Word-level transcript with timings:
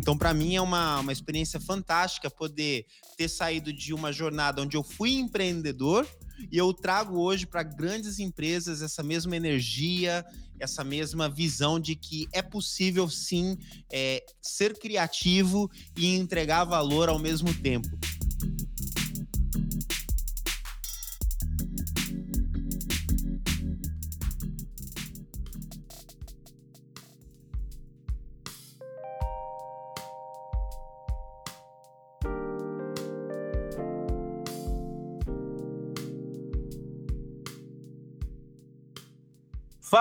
Então, 0.00 0.16
para 0.16 0.32
mim, 0.32 0.56
é 0.56 0.62
uma, 0.62 1.00
uma 1.00 1.12
experiência 1.12 1.60
fantástica 1.60 2.30
poder 2.30 2.86
ter 3.18 3.28
saído 3.28 3.70
de 3.70 3.92
uma 3.92 4.10
jornada 4.10 4.62
onde 4.62 4.74
eu 4.74 4.82
fui 4.82 5.12
empreendedor 5.12 6.08
e 6.50 6.56
eu 6.56 6.72
trago 6.72 7.20
hoje 7.20 7.46
para 7.46 7.62
grandes 7.62 8.18
empresas 8.18 8.80
essa 8.80 9.02
mesma 9.02 9.36
energia, 9.36 10.24
essa 10.58 10.82
mesma 10.82 11.28
visão 11.28 11.78
de 11.78 11.94
que 11.94 12.26
é 12.32 12.40
possível 12.40 13.10
sim 13.10 13.58
é, 13.92 14.24
ser 14.40 14.78
criativo 14.78 15.70
e 15.94 16.16
entregar 16.16 16.64
valor 16.64 17.10
ao 17.10 17.18
mesmo 17.18 17.52
tempo. 17.52 17.90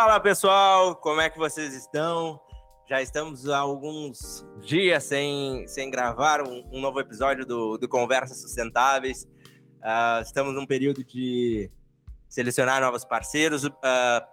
Fala 0.01 0.17
pessoal, 0.17 0.95
como 0.95 1.19
é 1.19 1.29
que 1.29 1.37
vocês 1.37 1.75
estão? 1.75 2.39
Já 2.87 3.01
estamos 3.01 3.49
há 3.49 3.57
alguns 3.57 4.45
dias 4.61 5.03
sem, 5.03 5.67
sem 5.67 5.91
gravar 5.91 6.41
um, 6.41 6.63
um 6.71 6.79
novo 6.79 7.01
episódio 7.01 7.45
do, 7.45 7.77
do 7.77 7.85
Conversas 7.85 8.41
Sustentáveis. 8.41 9.27
Uh, 9.79 10.21
estamos 10.21 10.55
num 10.55 10.65
período 10.65 11.03
de 11.03 11.69
selecionar 12.29 12.79
novos 12.79 13.03
parceiros, 13.03 13.65
uh, 13.65 13.71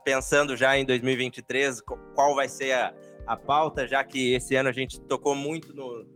pensando 0.05 0.57
já 0.57 0.79
em 0.79 0.85
2023 0.85 1.81
qual 2.15 2.37
vai 2.37 2.49
ser 2.49 2.71
a, 2.71 2.95
a 3.27 3.37
pauta, 3.37 3.89
já 3.89 4.05
que 4.05 4.35
esse 4.35 4.55
ano 4.55 4.69
a 4.69 4.73
gente 4.73 5.01
tocou 5.01 5.35
muito 5.35 5.75
no, 5.75 6.07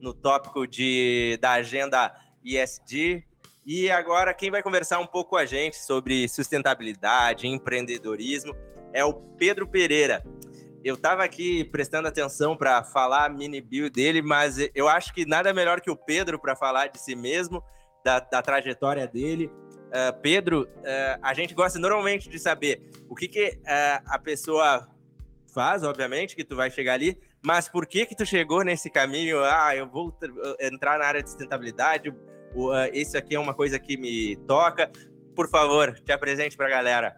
no 0.00 0.12
tópico 0.12 0.66
de, 0.66 1.38
da 1.40 1.52
agenda 1.52 2.12
ESG, 2.44 3.24
e 3.70 3.90
agora, 3.90 4.32
quem 4.32 4.50
vai 4.50 4.62
conversar 4.62 4.98
um 4.98 5.06
pouco 5.06 5.28
com 5.28 5.36
a 5.36 5.44
gente 5.44 5.76
sobre 5.76 6.26
sustentabilidade, 6.26 7.46
empreendedorismo, 7.46 8.56
é 8.92 9.04
o 9.04 9.12
Pedro 9.12 9.66
Pereira. 9.66 10.22
Eu 10.84 10.94
estava 10.94 11.24
aqui 11.24 11.64
prestando 11.64 12.08
atenção 12.08 12.56
para 12.56 12.82
falar 12.84 13.26
a 13.26 13.28
mini 13.28 13.60
bio 13.60 13.90
dele, 13.90 14.22
mas 14.22 14.56
eu 14.74 14.88
acho 14.88 15.12
que 15.12 15.26
nada 15.26 15.52
melhor 15.52 15.80
que 15.80 15.90
o 15.90 15.96
Pedro 15.96 16.38
para 16.38 16.54
falar 16.54 16.86
de 16.86 17.00
si 17.00 17.16
mesmo, 17.16 17.62
da, 18.04 18.20
da 18.20 18.40
trajetória 18.40 19.06
dele. 19.06 19.50
Uh, 19.88 20.20
Pedro, 20.22 20.62
uh, 20.62 21.18
a 21.22 21.34
gente 21.34 21.54
gosta 21.54 21.78
normalmente 21.78 22.28
de 22.28 22.38
saber 22.38 22.82
o 23.08 23.14
que, 23.14 23.26
que 23.26 23.48
uh, 23.48 24.02
a 24.06 24.18
pessoa 24.18 24.88
faz, 25.52 25.82
obviamente, 25.82 26.36
que 26.36 26.44
tu 26.44 26.54
vai 26.54 26.70
chegar 26.70 26.94
ali, 26.94 27.18
mas 27.44 27.68
por 27.68 27.86
que 27.86 28.06
que 28.06 28.14
tu 28.14 28.24
chegou 28.24 28.62
nesse 28.62 28.90
caminho? 28.90 29.42
Ah, 29.44 29.74
eu 29.74 29.88
vou 29.88 30.16
entrar 30.60 30.98
na 30.98 31.06
área 31.06 31.22
de 31.22 31.30
sustentabilidade, 31.30 32.14
isso 32.92 33.16
aqui 33.16 33.34
é 33.34 33.40
uma 33.40 33.54
coisa 33.54 33.78
que 33.78 33.96
me 33.96 34.36
toca. 34.46 34.90
Por 35.34 35.48
favor, 35.48 35.98
te 36.00 36.12
apresente 36.12 36.56
para 36.56 36.66
a 36.66 36.70
galera. 36.70 37.16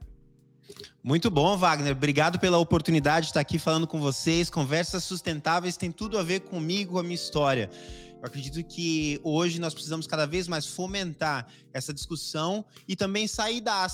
Muito 1.03 1.31
bom, 1.31 1.57
Wagner. 1.57 1.93
Obrigado 1.93 2.39
pela 2.39 2.59
oportunidade 2.59 3.27
de 3.27 3.31
estar 3.31 3.41
aqui 3.41 3.59
falando 3.59 3.87
com 3.87 4.01
vocês. 4.01 4.51
Conversas 4.51 5.05
sustentáveis 5.05 5.77
tem 5.77 5.91
tudo 5.91 6.19
a 6.19 6.23
ver 6.23 6.41
comigo, 6.41 6.93
com 6.93 6.99
a 6.99 7.03
minha 7.03 7.15
história. 7.15 7.71
Eu 8.21 8.27
acredito 8.27 8.63
que 8.63 9.19
hoje 9.23 9.59
nós 9.59 9.73
precisamos 9.73 10.07
cada 10.07 10.27
vez 10.27 10.47
mais 10.47 10.67
fomentar 10.67 11.47
essa 11.73 11.93
discussão 11.93 12.65
e 12.87 12.95
também 12.95 13.27
sair 13.27 13.63
da 13.63 13.87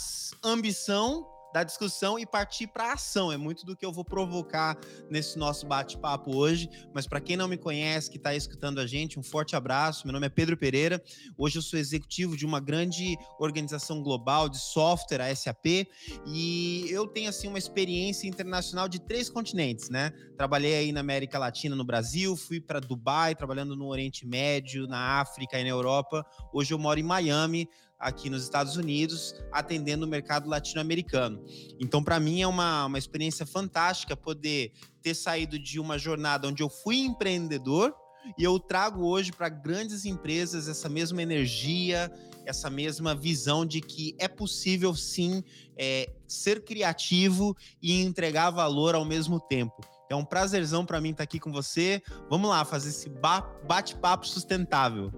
ambição 0.43 1.27
da 1.57 1.65
discussão 1.65 2.19
e 2.19 2.27
partir 2.27 2.67
para 2.67 2.93
ação. 2.93 3.33
É 3.33 3.37
muito 3.39 3.65
do 3.65 3.75
que 3.75 3.87
eu 3.87 3.91
vou 3.91 4.05
provocar 4.05 4.77
nesse 5.09 5.39
nosso 5.39 5.67
bate-papo 5.67 6.37
hoje. 6.37 6.69
Mas 6.93 7.07
para 7.07 7.19
quem 7.19 7.35
não 7.35 7.49
me 7.49 7.57
conhece, 7.57 8.11
que 8.11 8.19
está 8.19 8.35
escutando 8.35 8.79
a 8.79 8.87
gente, 8.87 9.19
um 9.19 9.23
forte 9.23 9.57
abraço. 9.57 10.07
Meu 10.07 10.13
nome 10.13 10.27
é 10.27 10.29
Pedro 10.29 10.55
Pereira. 10.55 11.03
Hoje 11.35 11.57
eu 11.57 11.63
sou 11.63 11.79
executivo 11.79 12.37
de 12.37 12.45
uma 12.45 12.61
grande 12.61 13.17
organização 13.41 14.03
global 14.03 14.51
de 14.51 14.59
software, 14.59 15.23
a 15.23 15.35
SAP, 15.35 15.89
e 16.27 16.87
eu 16.91 17.07
tenho 17.07 17.31
assim 17.31 17.49
uma 17.49 17.59
experiência 17.59 18.29
internacional 18.29 18.87
de 18.87 18.99
três 18.99 19.31
continentes, 19.31 19.89
né? 19.89 20.11
Trabalhei 20.37 20.77
aí 20.77 20.93
na 20.93 21.01
América 21.01 21.39
Latina, 21.39 21.75
no 21.75 21.85
Brasil, 21.85 22.37
fui 22.37 22.61
para 22.61 22.81
Dubai, 22.81 23.35
trabalhando 23.35 23.75
no 23.75 23.87
Oriente 23.87 24.27
Médio, 24.27 24.87
na 24.87 25.21
África 25.21 25.59
e 25.59 25.63
na 25.63 25.71
Europa. 25.71 26.23
Hoje 26.53 26.75
eu 26.75 26.79
moro 26.79 27.01
em 27.01 27.03
Miami, 27.03 27.67
aqui 27.99 28.29
nos 28.29 28.43
Estados 28.43 28.77
Unidos, 28.77 29.35
atendendo 29.51 30.05
o 30.05 30.09
mercado 30.09 30.49
latino-americano. 30.49 31.45
Então, 31.81 32.03
para 32.03 32.21
mim, 32.21 32.43
é 32.43 32.47
uma, 32.47 32.87
uma 32.87 32.99
experiência 32.99 33.47
fantástica 33.47 34.17
poder 34.17 34.73
ter 35.03 35.15
saído 35.15 35.59
de 35.59 35.81
uma 35.81 35.99
jornada 35.99 36.49
onde 36.49 36.63
eu 36.63 36.69
fui 36.69 36.99
empreendedor 36.99 37.95
e 38.37 38.43
eu 38.43 38.59
trago 38.59 39.07
hoje 39.07 39.33
para 39.33 39.49
grandes 39.49 40.05
empresas 40.05 40.69
essa 40.69 40.89
mesma 40.89 41.23
energia, 41.23 42.11
essa 42.45 42.69
mesma 42.69 43.15
visão 43.15 43.65
de 43.65 43.81
que 43.81 44.17
é 44.19 44.27
possível 44.27 44.95
sim 44.95 45.45
é, 45.77 46.11
ser 46.27 46.65
criativo 46.65 47.57
e 47.81 48.03
entregar 48.03 48.51
valor 48.51 48.95
ao 48.95 49.05
mesmo 49.05 49.39
tempo. 49.39 49.81
É 50.11 50.15
um 50.15 50.25
prazerzão 50.25 50.85
para 50.87 51.01
mim 51.01 51.11
estar 51.11 51.19
tá 51.19 51.25
aqui 51.25 51.39
com 51.39 51.53
você. 51.53 52.03
Vamos 52.31 52.49
lá 52.49 52.65
fazer 52.65 52.91
esse 52.91 53.09
bate-papo 53.09 54.27
sustentável. 54.27 55.13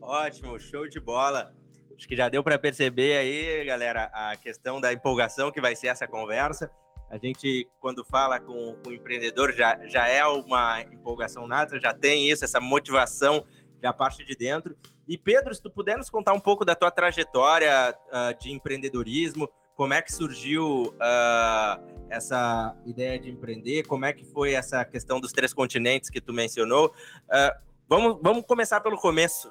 Ótimo, 0.00 0.58
show 0.58 0.88
de 0.88 0.98
bola. 0.98 1.54
Acho 1.98 2.06
que 2.06 2.14
já 2.14 2.28
deu 2.28 2.44
para 2.44 2.56
perceber 2.56 3.18
aí, 3.18 3.64
galera, 3.64 4.04
a 4.14 4.36
questão 4.36 4.80
da 4.80 4.92
empolgação 4.92 5.50
que 5.50 5.60
vai 5.60 5.74
ser 5.74 5.88
essa 5.88 6.06
conversa. 6.06 6.70
A 7.10 7.18
gente, 7.18 7.68
quando 7.80 8.04
fala 8.04 8.38
com, 8.38 8.76
com 8.84 8.90
o 8.90 8.92
empreendedor, 8.92 9.52
já, 9.52 9.84
já 9.88 10.06
é 10.06 10.24
uma 10.24 10.80
empolgação 10.82 11.48
nata, 11.48 11.80
já 11.80 11.92
tem 11.92 12.30
isso, 12.30 12.44
essa 12.44 12.60
motivação 12.60 13.44
já 13.82 13.92
parte 13.92 14.24
de 14.24 14.36
dentro. 14.36 14.76
E 15.08 15.18
Pedro, 15.18 15.52
se 15.52 15.60
tu 15.60 15.72
puder 15.72 15.98
nos 15.98 16.08
contar 16.08 16.34
um 16.34 16.40
pouco 16.40 16.64
da 16.64 16.76
tua 16.76 16.92
trajetória 16.92 17.92
uh, 18.06 18.38
de 18.40 18.52
empreendedorismo, 18.52 19.50
como 19.74 19.92
é 19.92 20.00
que 20.00 20.12
surgiu 20.12 20.94
uh, 20.94 22.06
essa 22.08 22.76
ideia 22.86 23.18
de 23.18 23.28
empreender, 23.28 23.84
como 23.88 24.04
é 24.04 24.12
que 24.12 24.24
foi 24.24 24.52
essa 24.52 24.84
questão 24.84 25.18
dos 25.18 25.32
três 25.32 25.52
continentes 25.52 26.10
que 26.10 26.20
tu 26.20 26.32
mencionou. 26.32 26.94
Uh, 27.24 27.58
vamos, 27.88 28.20
vamos 28.22 28.44
começar 28.46 28.80
pelo 28.80 28.96
começo. 28.98 29.50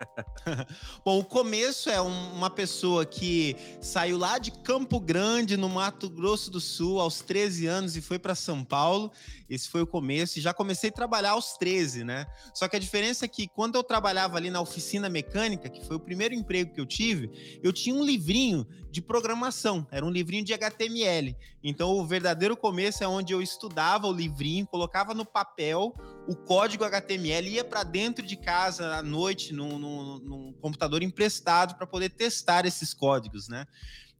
Bom, 1.04 1.18
o 1.18 1.24
começo 1.24 1.88
é 1.90 2.00
um, 2.00 2.32
uma 2.32 2.50
pessoa 2.50 3.04
que 3.04 3.56
saiu 3.80 4.18
lá 4.18 4.38
de 4.38 4.50
Campo 4.50 5.00
Grande, 5.00 5.56
no 5.56 5.68
Mato 5.68 6.08
Grosso 6.08 6.50
do 6.50 6.60
Sul, 6.60 7.00
aos 7.00 7.20
13 7.20 7.66
anos 7.66 7.96
e 7.96 8.00
foi 8.00 8.18
para 8.18 8.34
São 8.34 8.64
Paulo. 8.64 9.10
Esse 9.48 9.68
foi 9.68 9.82
o 9.82 9.86
começo. 9.86 10.38
E 10.38 10.42
já 10.42 10.52
comecei 10.52 10.90
a 10.90 10.92
trabalhar 10.92 11.32
aos 11.32 11.56
13, 11.56 12.04
né? 12.04 12.26
Só 12.52 12.68
que 12.68 12.76
a 12.76 12.78
diferença 12.78 13.24
é 13.24 13.28
que 13.28 13.46
quando 13.48 13.76
eu 13.76 13.84
trabalhava 13.84 14.36
ali 14.36 14.50
na 14.50 14.60
oficina 14.60 15.08
mecânica, 15.08 15.68
que 15.68 15.84
foi 15.84 15.96
o 15.96 16.00
primeiro 16.00 16.34
emprego 16.34 16.72
que 16.72 16.80
eu 16.80 16.86
tive, 16.86 17.60
eu 17.62 17.72
tinha 17.72 17.94
um 17.94 18.04
livrinho 18.04 18.66
de 18.90 19.02
programação. 19.02 19.86
Era 19.90 20.04
um 20.04 20.10
livrinho 20.10 20.44
de 20.44 20.54
HTML. 20.54 21.36
Então, 21.62 21.90
o 21.92 22.06
verdadeiro 22.06 22.56
começo 22.56 23.02
é 23.02 23.08
onde 23.08 23.32
eu 23.32 23.42
estudava 23.42 24.06
o 24.06 24.12
livrinho, 24.12 24.66
colocava 24.66 25.14
no 25.14 25.24
papel 25.24 25.94
o 26.26 26.34
código 26.34 26.84
HTML, 26.84 27.48
ia 27.48 27.64
para 27.64 27.82
dentro 27.82 28.24
de 28.24 28.36
casa 28.36 28.96
à 28.96 29.02
noite, 29.02 29.52
num, 29.52 29.78
num, 29.78 30.18
num 30.18 30.52
computador 30.54 31.02
emprestado, 31.02 31.74
para 31.76 31.86
poder 31.86 32.10
testar 32.10 32.64
esses 32.66 32.94
códigos, 32.94 33.48
né? 33.48 33.66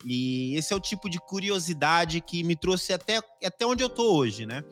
E 0.05 0.55
esse 0.57 0.73
é 0.73 0.77
o 0.77 0.81
tipo 0.81 1.09
de 1.09 1.19
curiosidade 1.19 2.21
que 2.21 2.43
me 2.43 2.55
trouxe 2.55 2.93
até, 2.93 3.21
até 3.43 3.65
onde 3.65 3.83
eu 3.83 3.89
tô 3.89 4.15
hoje, 4.15 4.45
né? 4.45 4.63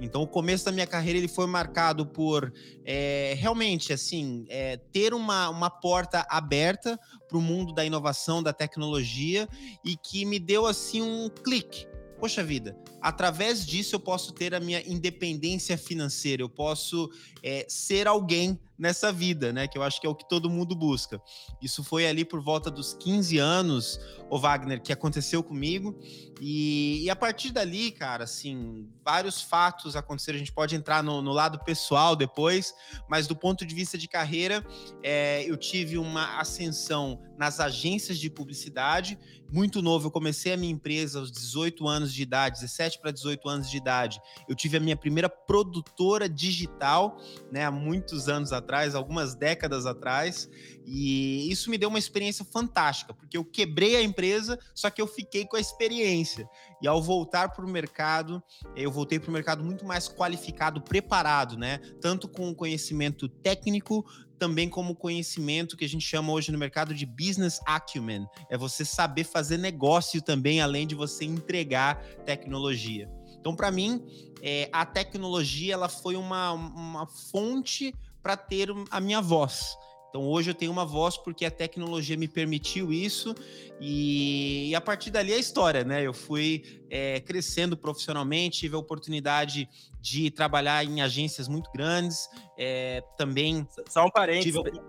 Então, 0.00 0.22
o 0.22 0.26
começo 0.26 0.64
da 0.64 0.72
minha 0.72 0.86
carreira 0.86 1.18
ele 1.18 1.28
foi 1.28 1.46
marcado 1.46 2.04
por 2.04 2.52
é, 2.84 3.34
realmente 3.38 3.92
assim 3.92 4.44
é, 4.48 4.76
ter 4.76 5.14
uma, 5.14 5.48
uma 5.48 5.70
porta 5.70 6.26
aberta 6.28 6.98
para 7.28 7.38
o 7.38 7.42
mundo 7.42 7.72
da 7.72 7.84
inovação, 7.84 8.42
da 8.42 8.52
tecnologia 8.52 9.48
e 9.84 9.96
que 9.96 10.24
me 10.24 10.40
deu 10.40 10.66
assim 10.66 11.02
um 11.02 11.28
clique 11.28 11.86
poxa 12.20 12.44
vida, 12.44 12.76
através 13.00 13.64
disso 13.64 13.96
eu 13.96 14.00
posso 14.00 14.32
ter 14.32 14.54
a 14.54 14.60
minha 14.60 14.82
independência 14.86 15.76
financeira, 15.76 16.42
eu 16.42 16.48
posso 16.48 17.10
é, 17.42 17.66
ser 17.68 18.06
alguém 18.06 18.58
nessa 18.80 19.12
vida, 19.12 19.52
né? 19.52 19.68
Que 19.68 19.76
eu 19.76 19.82
acho 19.82 20.00
que 20.00 20.06
é 20.06 20.10
o 20.10 20.14
que 20.14 20.26
todo 20.26 20.48
mundo 20.48 20.74
busca. 20.74 21.20
Isso 21.60 21.84
foi 21.84 22.06
ali 22.06 22.24
por 22.24 22.40
volta 22.40 22.70
dos 22.70 22.94
15 22.94 23.36
anos, 23.36 24.00
o 24.30 24.38
Wagner, 24.38 24.80
que 24.80 24.90
aconteceu 24.90 25.42
comigo. 25.42 26.00
E, 26.40 27.04
e, 27.04 27.10
a 27.10 27.14
partir 27.14 27.50
dali, 27.52 27.90
cara, 27.90 28.24
assim, 28.24 28.88
vários 29.04 29.42
fatos 29.42 29.94
aconteceram. 29.94 30.36
A 30.36 30.38
gente 30.38 30.52
pode 30.52 30.74
entrar 30.74 31.02
no, 31.02 31.20
no 31.20 31.32
lado 31.32 31.62
pessoal 31.62 32.16
depois, 32.16 32.74
mas 33.06 33.26
do 33.26 33.36
ponto 33.36 33.66
de 33.66 33.74
vista 33.74 33.98
de 33.98 34.08
carreira, 34.08 34.64
é, 35.02 35.44
eu 35.44 35.58
tive 35.58 35.98
uma 35.98 36.40
ascensão 36.40 37.20
nas 37.36 37.60
agências 37.60 38.18
de 38.18 38.30
publicidade. 38.30 39.18
Muito 39.52 39.82
novo, 39.82 40.06
eu 40.06 40.10
comecei 40.10 40.52
a 40.52 40.56
minha 40.56 40.72
empresa 40.72 41.18
aos 41.18 41.30
18 41.30 41.86
anos 41.86 42.14
de 42.14 42.22
idade, 42.22 42.60
17 42.60 43.00
para 43.00 43.10
18 43.10 43.48
anos 43.48 43.70
de 43.70 43.76
idade. 43.76 44.20
Eu 44.48 44.54
tive 44.54 44.76
a 44.76 44.80
minha 44.80 44.96
primeira 44.96 45.28
produtora 45.28 46.28
digital, 46.28 47.18
né, 47.50 47.64
há 47.64 47.70
muitos 47.70 48.28
anos 48.28 48.52
atrás 48.52 48.69
atrás, 48.70 48.94
algumas 48.94 49.34
décadas 49.34 49.84
atrás, 49.84 50.48
e 50.86 51.50
isso 51.50 51.68
me 51.70 51.76
deu 51.76 51.88
uma 51.88 51.98
experiência 51.98 52.44
fantástica, 52.44 53.12
porque 53.12 53.36
eu 53.36 53.44
quebrei 53.44 53.96
a 53.96 54.02
empresa, 54.02 54.56
só 54.72 54.88
que 54.88 55.02
eu 55.02 55.08
fiquei 55.08 55.44
com 55.44 55.56
a 55.56 55.60
experiência. 55.60 56.48
E 56.80 56.86
ao 56.86 57.02
voltar 57.02 57.48
para 57.48 57.66
o 57.66 57.68
mercado, 57.68 58.40
eu 58.76 58.90
voltei 58.92 59.18
para 59.18 59.28
o 59.28 59.32
mercado 59.32 59.64
muito 59.64 59.84
mais 59.84 60.08
qualificado, 60.08 60.80
preparado, 60.80 61.56
né? 61.58 61.78
Tanto 62.00 62.28
com 62.28 62.54
conhecimento 62.54 63.28
técnico, 63.28 64.06
também 64.38 64.68
como 64.68 64.94
conhecimento 64.94 65.76
que 65.76 65.84
a 65.84 65.88
gente 65.88 66.06
chama 66.06 66.32
hoje 66.32 66.52
no 66.52 66.58
mercado 66.58 66.94
de 66.94 67.04
business 67.04 67.60
acumen. 67.66 68.24
É 68.48 68.56
você 68.56 68.84
saber 68.84 69.24
fazer 69.24 69.58
negócio 69.58 70.22
também, 70.22 70.60
além 70.60 70.86
de 70.86 70.94
você 70.94 71.24
entregar 71.24 72.02
tecnologia. 72.24 73.10
Então, 73.38 73.56
para 73.56 73.70
mim, 73.70 74.02
é, 74.42 74.68
a 74.72 74.84
tecnologia 74.86 75.74
ela 75.74 75.88
foi 75.88 76.14
uma, 76.14 76.52
uma 76.52 77.06
fonte 77.06 77.94
para 78.22 78.36
ter 78.36 78.68
a 78.90 79.00
minha 79.00 79.20
voz. 79.20 79.76
Então 80.10 80.26
hoje 80.26 80.50
eu 80.50 80.54
tenho 80.54 80.72
uma 80.72 80.84
voz 80.84 81.16
porque 81.16 81.44
a 81.44 81.50
tecnologia 81.50 82.16
me 82.16 82.26
permitiu 82.26 82.92
isso 82.92 83.34
e, 83.80 84.70
e 84.70 84.74
a 84.74 84.80
partir 84.80 85.10
dali 85.10 85.32
é 85.32 85.36
a 85.36 85.38
história, 85.38 85.84
né? 85.84 86.04
Eu 86.04 86.12
fui 86.12 86.82
é, 86.90 87.20
crescendo 87.20 87.76
profissionalmente, 87.76 88.58
tive 88.58 88.74
a 88.74 88.78
oportunidade 88.78 89.68
de 90.00 90.30
trabalhar 90.30 90.84
em 90.84 91.00
agências 91.00 91.46
muito 91.46 91.70
grandes, 91.72 92.28
é, 92.58 93.02
também. 93.16 93.66
Só 93.88 94.04
um 94.04 94.10
parênteses, 94.10 94.52
tive... 94.52 94.80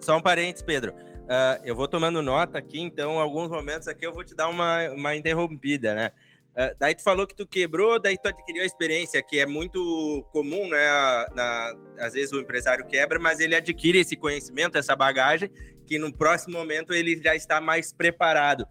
só 0.00 0.18
um 0.18 0.22
parênteses, 0.22 0.62
Pedro. 0.62 0.92
Uh, 1.26 1.58
eu 1.64 1.74
vou 1.74 1.88
tomando 1.88 2.22
nota 2.22 2.56
aqui, 2.56 2.80
então, 2.80 3.18
alguns 3.18 3.50
momentos 3.50 3.88
aqui 3.88 4.06
eu 4.06 4.12
vou 4.12 4.22
te 4.22 4.32
dar 4.32 4.48
uma, 4.48 4.88
uma 4.90 5.16
interrompida, 5.16 5.92
né? 5.92 6.12
Uh, 6.56 6.74
daí 6.78 6.94
tu 6.94 7.02
falou 7.02 7.26
que 7.26 7.34
tu 7.34 7.46
quebrou, 7.46 8.00
daí 8.00 8.16
tu 8.16 8.28
adquiriu 8.28 8.62
a 8.62 8.66
experiência, 8.66 9.22
que 9.22 9.38
é 9.38 9.44
muito 9.44 10.26
comum, 10.32 10.66
né? 10.70 11.26
Na, 11.34 11.74
às 11.98 12.14
vezes 12.14 12.32
o 12.32 12.40
empresário 12.40 12.86
quebra, 12.86 13.18
mas 13.18 13.40
ele 13.40 13.54
adquire 13.54 13.98
esse 13.98 14.16
conhecimento, 14.16 14.78
essa 14.78 14.96
bagagem, 14.96 15.50
que 15.86 15.98
no 15.98 16.10
próximo 16.10 16.56
momento 16.56 16.94
ele 16.94 17.20
já 17.22 17.36
está 17.36 17.60
mais 17.60 17.92
preparado. 17.92 18.66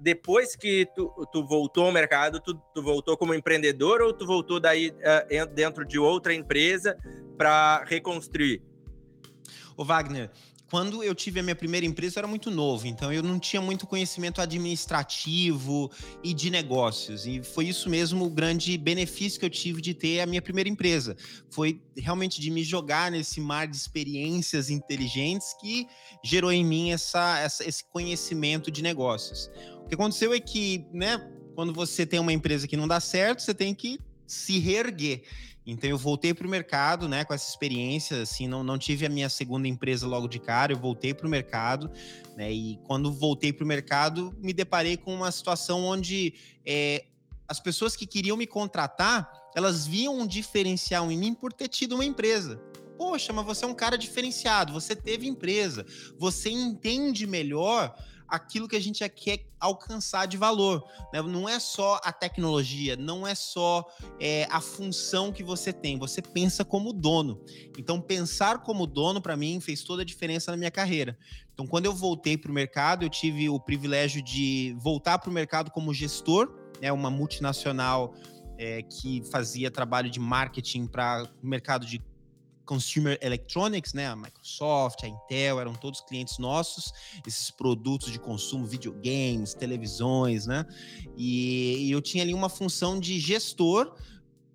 Depois 0.00 0.56
que 0.56 0.86
tu, 0.94 1.12
tu 1.30 1.44
voltou 1.46 1.84
ao 1.84 1.92
mercado, 1.92 2.40
tu, 2.40 2.54
tu, 2.74 2.82
voltou 2.82 3.14
como 3.14 3.34
empreendedor 3.34 4.00
ou 4.00 4.12
tu 4.12 4.24
voltou 4.24 4.58
daí 4.58 4.88
uh, 4.90 5.46
dentro 5.54 5.84
de 5.84 5.98
outra 5.98 6.32
empresa 6.32 6.96
para 7.36 7.84
reconstruir? 7.84 8.62
O 9.76 9.84
Wagner, 9.84 10.30
quando 10.70 11.02
eu 11.02 11.14
tive 11.14 11.40
a 11.40 11.42
minha 11.42 11.56
primeira 11.56 11.86
empresa, 11.86 12.18
eu 12.18 12.20
era 12.20 12.28
muito 12.28 12.50
novo, 12.50 12.86
então 12.86 13.12
eu 13.12 13.22
não 13.22 13.38
tinha 13.38 13.60
muito 13.60 13.86
conhecimento 13.86 14.40
administrativo 14.40 15.90
e 16.22 16.34
de 16.34 16.50
negócios. 16.50 17.26
E 17.26 17.42
foi 17.42 17.66
isso 17.66 17.88
mesmo 17.88 18.26
o 18.26 18.30
grande 18.30 18.76
benefício 18.76 19.40
que 19.40 19.46
eu 19.46 19.50
tive 19.50 19.80
de 19.80 19.94
ter 19.94 20.20
a 20.20 20.26
minha 20.26 20.42
primeira 20.42 20.68
empresa. 20.68 21.16
Foi 21.50 21.80
realmente 21.96 22.40
de 22.40 22.50
me 22.50 22.62
jogar 22.62 23.10
nesse 23.10 23.40
mar 23.40 23.66
de 23.66 23.76
experiências 23.76 24.68
inteligentes 24.68 25.54
que 25.58 25.86
gerou 26.22 26.52
em 26.52 26.64
mim 26.64 26.90
essa, 26.90 27.38
essa 27.38 27.66
esse 27.66 27.84
conhecimento 27.84 28.70
de 28.70 28.82
negócios. 28.82 29.50
O 29.84 29.88
que 29.88 29.94
aconteceu 29.94 30.34
é 30.34 30.40
que, 30.40 30.84
né, 30.92 31.18
quando 31.54 31.72
você 31.72 32.04
tem 32.04 32.20
uma 32.20 32.32
empresa 32.32 32.68
que 32.68 32.76
não 32.76 32.86
dá 32.86 33.00
certo, 33.00 33.40
você 33.40 33.54
tem 33.54 33.74
que 33.74 33.98
se 34.26 34.58
reerguer. 34.58 35.22
Então 35.70 35.90
eu 35.90 35.98
voltei 35.98 36.32
para 36.32 36.46
o 36.46 36.50
mercado, 36.50 37.06
né, 37.06 37.26
com 37.26 37.34
essa 37.34 37.46
experiência, 37.46 38.22
assim, 38.22 38.48
não, 38.48 38.64
não 38.64 38.78
tive 38.78 39.04
a 39.04 39.08
minha 39.10 39.28
segunda 39.28 39.68
empresa 39.68 40.06
logo 40.06 40.26
de 40.26 40.38
cara, 40.38 40.72
eu 40.72 40.78
voltei 40.78 41.12
para 41.12 41.26
o 41.26 41.30
mercado, 41.30 41.90
né, 42.34 42.50
e 42.50 42.78
quando 42.84 43.12
voltei 43.12 43.52
para 43.52 43.64
o 43.64 43.66
mercado, 43.66 44.34
me 44.38 44.54
deparei 44.54 44.96
com 44.96 45.14
uma 45.14 45.30
situação 45.30 45.84
onde 45.84 46.32
é, 46.64 47.04
as 47.46 47.60
pessoas 47.60 47.94
que 47.94 48.06
queriam 48.06 48.34
me 48.34 48.46
contratar, 48.46 49.30
elas 49.54 49.86
viam 49.86 50.18
um 50.18 50.26
diferencial 50.26 51.12
em 51.12 51.18
mim 51.18 51.34
por 51.34 51.52
ter 51.52 51.68
tido 51.68 51.96
uma 51.96 52.04
empresa. 52.04 52.58
Poxa, 52.96 53.30
mas 53.30 53.44
você 53.44 53.66
é 53.66 53.68
um 53.68 53.74
cara 53.74 53.98
diferenciado, 53.98 54.72
você 54.72 54.96
teve 54.96 55.28
empresa, 55.28 55.84
você 56.18 56.48
entende 56.48 57.26
melhor 57.26 57.94
aquilo 58.28 58.68
que 58.68 58.76
a 58.76 58.80
gente 58.80 59.06
quer 59.08 59.46
alcançar 59.58 60.26
de 60.26 60.36
valor. 60.36 60.84
Né? 61.12 61.22
Não 61.22 61.48
é 61.48 61.58
só 61.58 62.00
a 62.04 62.12
tecnologia, 62.12 62.96
não 62.96 63.26
é 63.26 63.34
só 63.34 63.86
é, 64.20 64.46
a 64.50 64.60
função 64.60 65.32
que 65.32 65.42
você 65.42 65.72
tem, 65.72 65.98
você 65.98 66.20
pensa 66.20 66.64
como 66.64 66.92
dono. 66.92 67.42
Então, 67.78 68.00
pensar 68.00 68.58
como 68.58 68.86
dono, 68.86 69.20
para 69.20 69.36
mim, 69.36 69.60
fez 69.60 69.82
toda 69.82 70.02
a 70.02 70.04
diferença 70.04 70.50
na 70.50 70.56
minha 70.56 70.70
carreira. 70.70 71.18
Então, 71.52 71.66
quando 71.66 71.86
eu 71.86 71.94
voltei 71.94 72.36
para 72.36 72.50
o 72.50 72.54
mercado, 72.54 73.04
eu 73.04 73.08
tive 73.08 73.48
o 73.48 73.58
privilégio 73.58 74.22
de 74.22 74.76
voltar 74.78 75.18
para 75.18 75.30
o 75.30 75.32
mercado 75.32 75.70
como 75.70 75.92
gestor, 75.94 76.54
né, 76.80 76.92
uma 76.92 77.10
multinacional 77.10 78.14
é, 78.58 78.82
que 78.82 79.22
fazia 79.30 79.70
trabalho 79.70 80.10
de 80.10 80.20
marketing 80.20 80.86
para 80.86 81.28
o 81.42 81.46
mercado 81.46 81.86
de 81.86 82.02
consumer 82.68 83.18
electronics, 83.22 83.94
né? 83.94 84.06
A 84.06 84.14
Microsoft, 84.14 85.02
a 85.02 85.08
Intel 85.08 85.58
eram 85.58 85.74
todos 85.74 86.02
clientes 86.02 86.36
nossos, 86.38 86.92
esses 87.26 87.50
produtos 87.50 88.12
de 88.12 88.18
consumo, 88.18 88.66
videogames, 88.66 89.54
televisões, 89.54 90.46
né? 90.46 90.66
E, 91.16 91.88
e 91.88 91.90
eu 91.90 92.02
tinha 92.02 92.22
ali 92.22 92.34
uma 92.34 92.50
função 92.50 93.00
de 93.00 93.18
gestor 93.18 93.94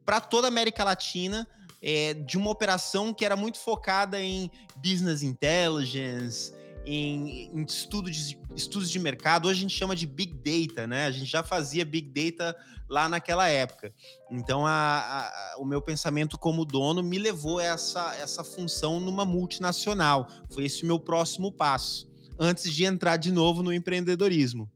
para 0.06 0.21
toda 0.21 0.48
a 0.48 0.50
América 0.50 0.83
Latina. 0.83 1.48
É, 1.86 2.13
de 2.13 2.38
uma 2.38 2.50
operação 2.50 3.13
que 3.13 3.25
era 3.25 3.36
muito 3.36 3.57
focada 3.60 4.18
em 4.18 4.50
business 4.77 5.21
intelligence, 5.21 6.54
em, 6.85 7.50
em 7.53 7.63
estudo 7.63 8.09
de, 8.09 8.39
estudos 8.56 8.89
de 8.89 9.00
mercado. 9.00 9.47
Hoje 9.47 9.59
a 9.59 9.62
gente 9.62 9.75
chama 9.77 9.95
de 9.95 10.06
Big 10.06 10.33
Data, 10.33 10.88
né? 10.88 11.06
A 11.06 11.12
gente 11.12 11.25
já 11.25 11.44
fazia 11.44 11.85
Big 11.85 12.09
Data 12.09 12.56
lá 12.89 13.09
naquela 13.09 13.47
época. 13.47 13.94
Então, 14.30 14.65
a, 14.65 14.71
a, 14.71 15.56
o 15.57 15.65
meu 15.65 15.81
pensamento 15.81 16.38
como 16.38 16.65
dono 16.65 17.01
me 17.01 17.18
levou 17.18 17.59
a 17.59 17.63
essa, 17.63 18.15
essa 18.15 18.44
função 18.44 19.00
numa 19.00 19.25
multinacional. 19.25 20.27
Foi 20.50 20.65
esse 20.65 20.83
o 20.83 20.88
meu 20.88 21.00
próximo 21.00 21.51
passo, 21.51 22.09
antes 22.38 22.71
de 22.74 22.85
entrar 22.85 23.18
de 23.18 23.31
novo 23.31 23.63
no 23.63 23.74
empreendedorismo. 23.74 24.69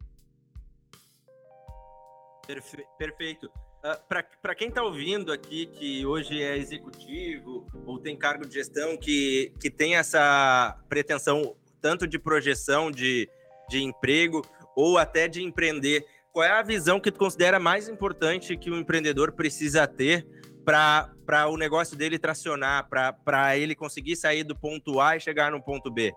Perfe 2.46 2.84
perfeito. 2.98 3.48
Uh, 3.48 3.90
ah, 3.90 4.24
Para 4.42 4.56
quem 4.56 4.70
está 4.70 4.82
ouvindo 4.82 5.32
aqui, 5.32 5.68
que 5.68 6.06
hoje 6.06 6.42
é 6.42 6.58
executivo 6.58 7.68
ou 7.86 8.00
tem 8.00 8.18
cargo 8.18 8.48
de 8.48 8.54
gestão, 8.54 8.98
que, 8.98 9.54
que 9.60 9.70
tem 9.70 9.96
essa 9.96 10.80
pretensão 10.90 11.56
tanto 11.82 12.08
de 12.08 12.20
projeção 12.20 12.92
de, 12.92 13.30
de 13.70 13.84
emprego 13.84 14.42
ou 14.76 14.98
até 14.98 15.28
de 15.28 15.42
empreender, 15.44 16.06
qual 16.32 16.46
é 16.46 16.52
a 16.52 16.62
visão 16.62 17.00
que 17.00 17.12
tu 17.12 17.18
considera 17.18 17.60
mais 17.60 17.90
importante 17.90 18.56
que 18.56 18.70
o 18.70 18.78
empreendedor 18.78 19.32
precisa 19.32 19.88
ter 19.88 20.28
para 20.64 21.48
o 21.50 21.58
negócio 21.58 21.98
dele 21.98 22.20
tracionar, 22.20 22.88
para 22.90 23.58
ele 23.58 23.74
conseguir 23.74 24.16
sair 24.16 24.44
do 24.44 24.56
ponto 24.56 25.00
A 25.00 25.16
e 25.16 25.20
chegar 25.20 25.52
no 25.52 25.64
ponto 25.64 25.90
B? 25.90 26.14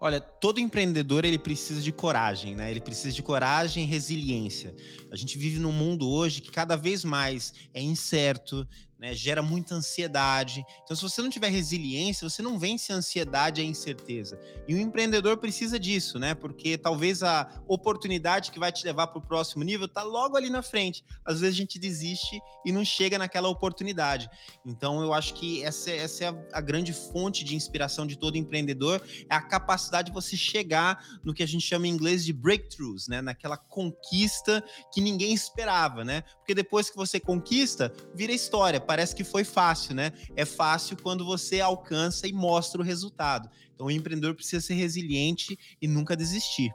Olha, 0.00 0.20
todo 0.20 0.58
empreendedor 0.58 1.24
ele 1.24 1.38
precisa 1.38 1.80
de 1.80 1.92
coragem, 1.92 2.56
né? 2.56 2.68
Ele 2.68 2.80
precisa 2.80 3.14
de 3.14 3.22
coragem 3.22 3.84
e 3.84 3.86
resiliência. 3.86 4.74
A 5.12 5.16
gente 5.16 5.36
vive 5.36 5.58
num 5.58 5.72
mundo 5.72 6.08
hoje 6.08 6.40
que 6.40 6.50
cada 6.50 6.74
vez 6.74 7.04
mais 7.04 7.52
é 7.74 7.82
incerto, 7.82 8.66
né, 9.02 9.12
gera 9.14 9.42
muita 9.42 9.74
ansiedade. 9.74 10.64
Então, 10.84 10.94
se 10.94 11.02
você 11.02 11.20
não 11.20 11.28
tiver 11.28 11.48
resiliência, 11.48 12.30
você 12.30 12.40
não 12.40 12.56
vence 12.56 12.92
a 12.92 12.96
ansiedade 12.96 13.60
e 13.60 13.64
a 13.64 13.66
incerteza. 13.66 14.38
E 14.68 14.76
o 14.76 14.78
empreendedor 14.78 15.38
precisa 15.38 15.76
disso, 15.76 16.20
né? 16.20 16.36
Porque 16.36 16.78
talvez 16.78 17.20
a 17.24 17.60
oportunidade 17.66 18.52
que 18.52 18.60
vai 18.60 18.70
te 18.70 18.84
levar 18.84 19.08
para 19.08 19.18
o 19.18 19.26
próximo 19.26 19.64
nível 19.64 19.86
está 19.86 20.04
logo 20.04 20.36
ali 20.36 20.48
na 20.48 20.62
frente. 20.62 21.04
Às 21.24 21.40
vezes 21.40 21.56
a 21.56 21.58
gente 21.58 21.80
desiste 21.80 22.40
e 22.64 22.70
não 22.70 22.84
chega 22.84 23.18
naquela 23.18 23.48
oportunidade. 23.48 24.30
Então, 24.64 25.02
eu 25.02 25.12
acho 25.12 25.34
que 25.34 25.64
essa, 25.64 25.90
essa 25.90 26.24
é 26.24 26.28
a, 26.28 26.44
a 26.52 26.60
grande 26.60 26.92
fonte 26.92 27.42
de 27.42 27.56
inspiração 27.56 28.06
de 28.06 28.16
todo 28.16 28.38
empreendedor, 28.38 29.02
é 29.28 29.34
a 29.34 29.42
capacidade 29.42 30.10
de 30.10 30.14
você 30.14 30.36
chegar 30.36 31.04
no 31.24 31.34
que 31.34 31.42
a 31.42 31.46
gente 31.46 31.66
chama 31.66 31.88
em 31.88 31.90
inglês 31.90 32.24
de 32.24 32.32
breakthroughs, 32.32 33.08
né? 33.08 33.20
Naquela 33.20 33.56
conquista 33.56 34.62
que 34.92 35.00
ninguém 35.02 35.32
esperava, 35.32 36.04
né? 36.04 36.22
Porque 36.38 36.54
depois 36.54 36.88
que 36.88 36.96
você 36.96 37.20
conquista, 37.20 37.92
vira 38.14 38.32
história 38.32 38.80
parece 38.80 39.14
que 39.14 39.24
foi 39.24 39.44
fácil, 39.44 39.94
né? 39.94 40.12
É 40.36 40.44
fácil 40.44 40.96
quando 41.02 41.24
você 41.24 41.60
alcança 41.60 42.26
e 42.26 42.32
mostra 42.32 42.80
o 42.80 42.84
resultado. 42.84 43.50
Então, 43.74 43.86
o 43.86 43.90
empreendedor 43.90 44.34
precisa 44.34 44.64
ser 44.64 44.74
resiliente 44.74 45.58
e 45.80 45.88
nunca 45.88 46.16
desistir. 46.16 46.72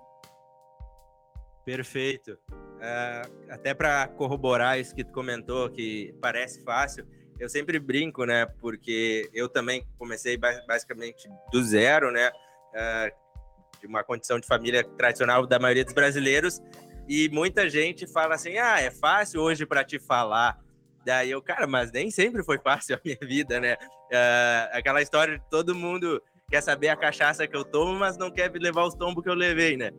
Perfeito. 1.65 2.37
Uh, 2.51 3.51
até 3.51 3.73
para 3.73 4.07
corroborar 4.07 4.79
isso 4.79 4.95
que 4.95 5.03
tu 5.03 5.11
comentou, 5.11 5.69
que 5.69 6.15
parece 6.21 6.63
fácil, 6.63 7.05
eu 7.39 7.49
sempre 7.49 7.77
brinco, 7.77 8.25
né? 8.25 8.45
Porque 8.45 9.29
eu 9.33 9.49
também 9.49 9.85
comecei 9.97 10.37
basicamente 10.37 11.27
do 11.51 11.63
zero, 11.63 12.11
né? 12.11 12.29
Uh, 12.29 13.27
de 13.79 13.85
uma 13.87 14.03
condição 14.03 14.39
de 14.39 14.47
família 14.47 14.83
tradicional 14.83 15.45
da 15.45 15.59
maioria 15.59 15.83
dos 15.83 15.93
brasileiros. 15.93 16.61
E 17.07 17.29
muita 17.29 17.69
gente 17.69 18.05
fala 18.05 18.35
assim: 18.35 18.57
ah, 18.57 18.79
é 18.79 18.91
fácil 18.91 19.41
hoje 19.41 19.65
para 19.65 19.83
te 19.83 19.97
falar. 19.99 20.59
Daí 21.05 21.31
eu, 21.31 21.41
cara, 21.41 21.65
mas 21.65 21.91
nem 21.91 22.11
sempre 22.11 22.43
foi 22.43 22.59
fácil 22.59 22.95
a 22.95 22.99
minha 23.03 23.17
vida, 23.21 23.59
né? 23.59 23.75
Uh, 23.75 24.69
aquela 24.73 25.01
história 25.01 25.37
de 25.37 25.49
todo 25.49 25.73
mundo 25.73 26.21
quer 26.49 26.61
saber 26.61 26.89
a 26.89 26.97
cachaça 26.97 27.47
que 27.47 27.55
eu 27.55 27.63
tomo, 27.63 27.97
mas 27.97 28.17
não 28.17 28.29
quer 28.29 28.51
levar 28.51 28.83
os 28.83 28.95
tombos 28.95 29.23
que 29.23 29.29
eu 29.29 29.33
levei, 29.33 29.77
né? 29.77 29.91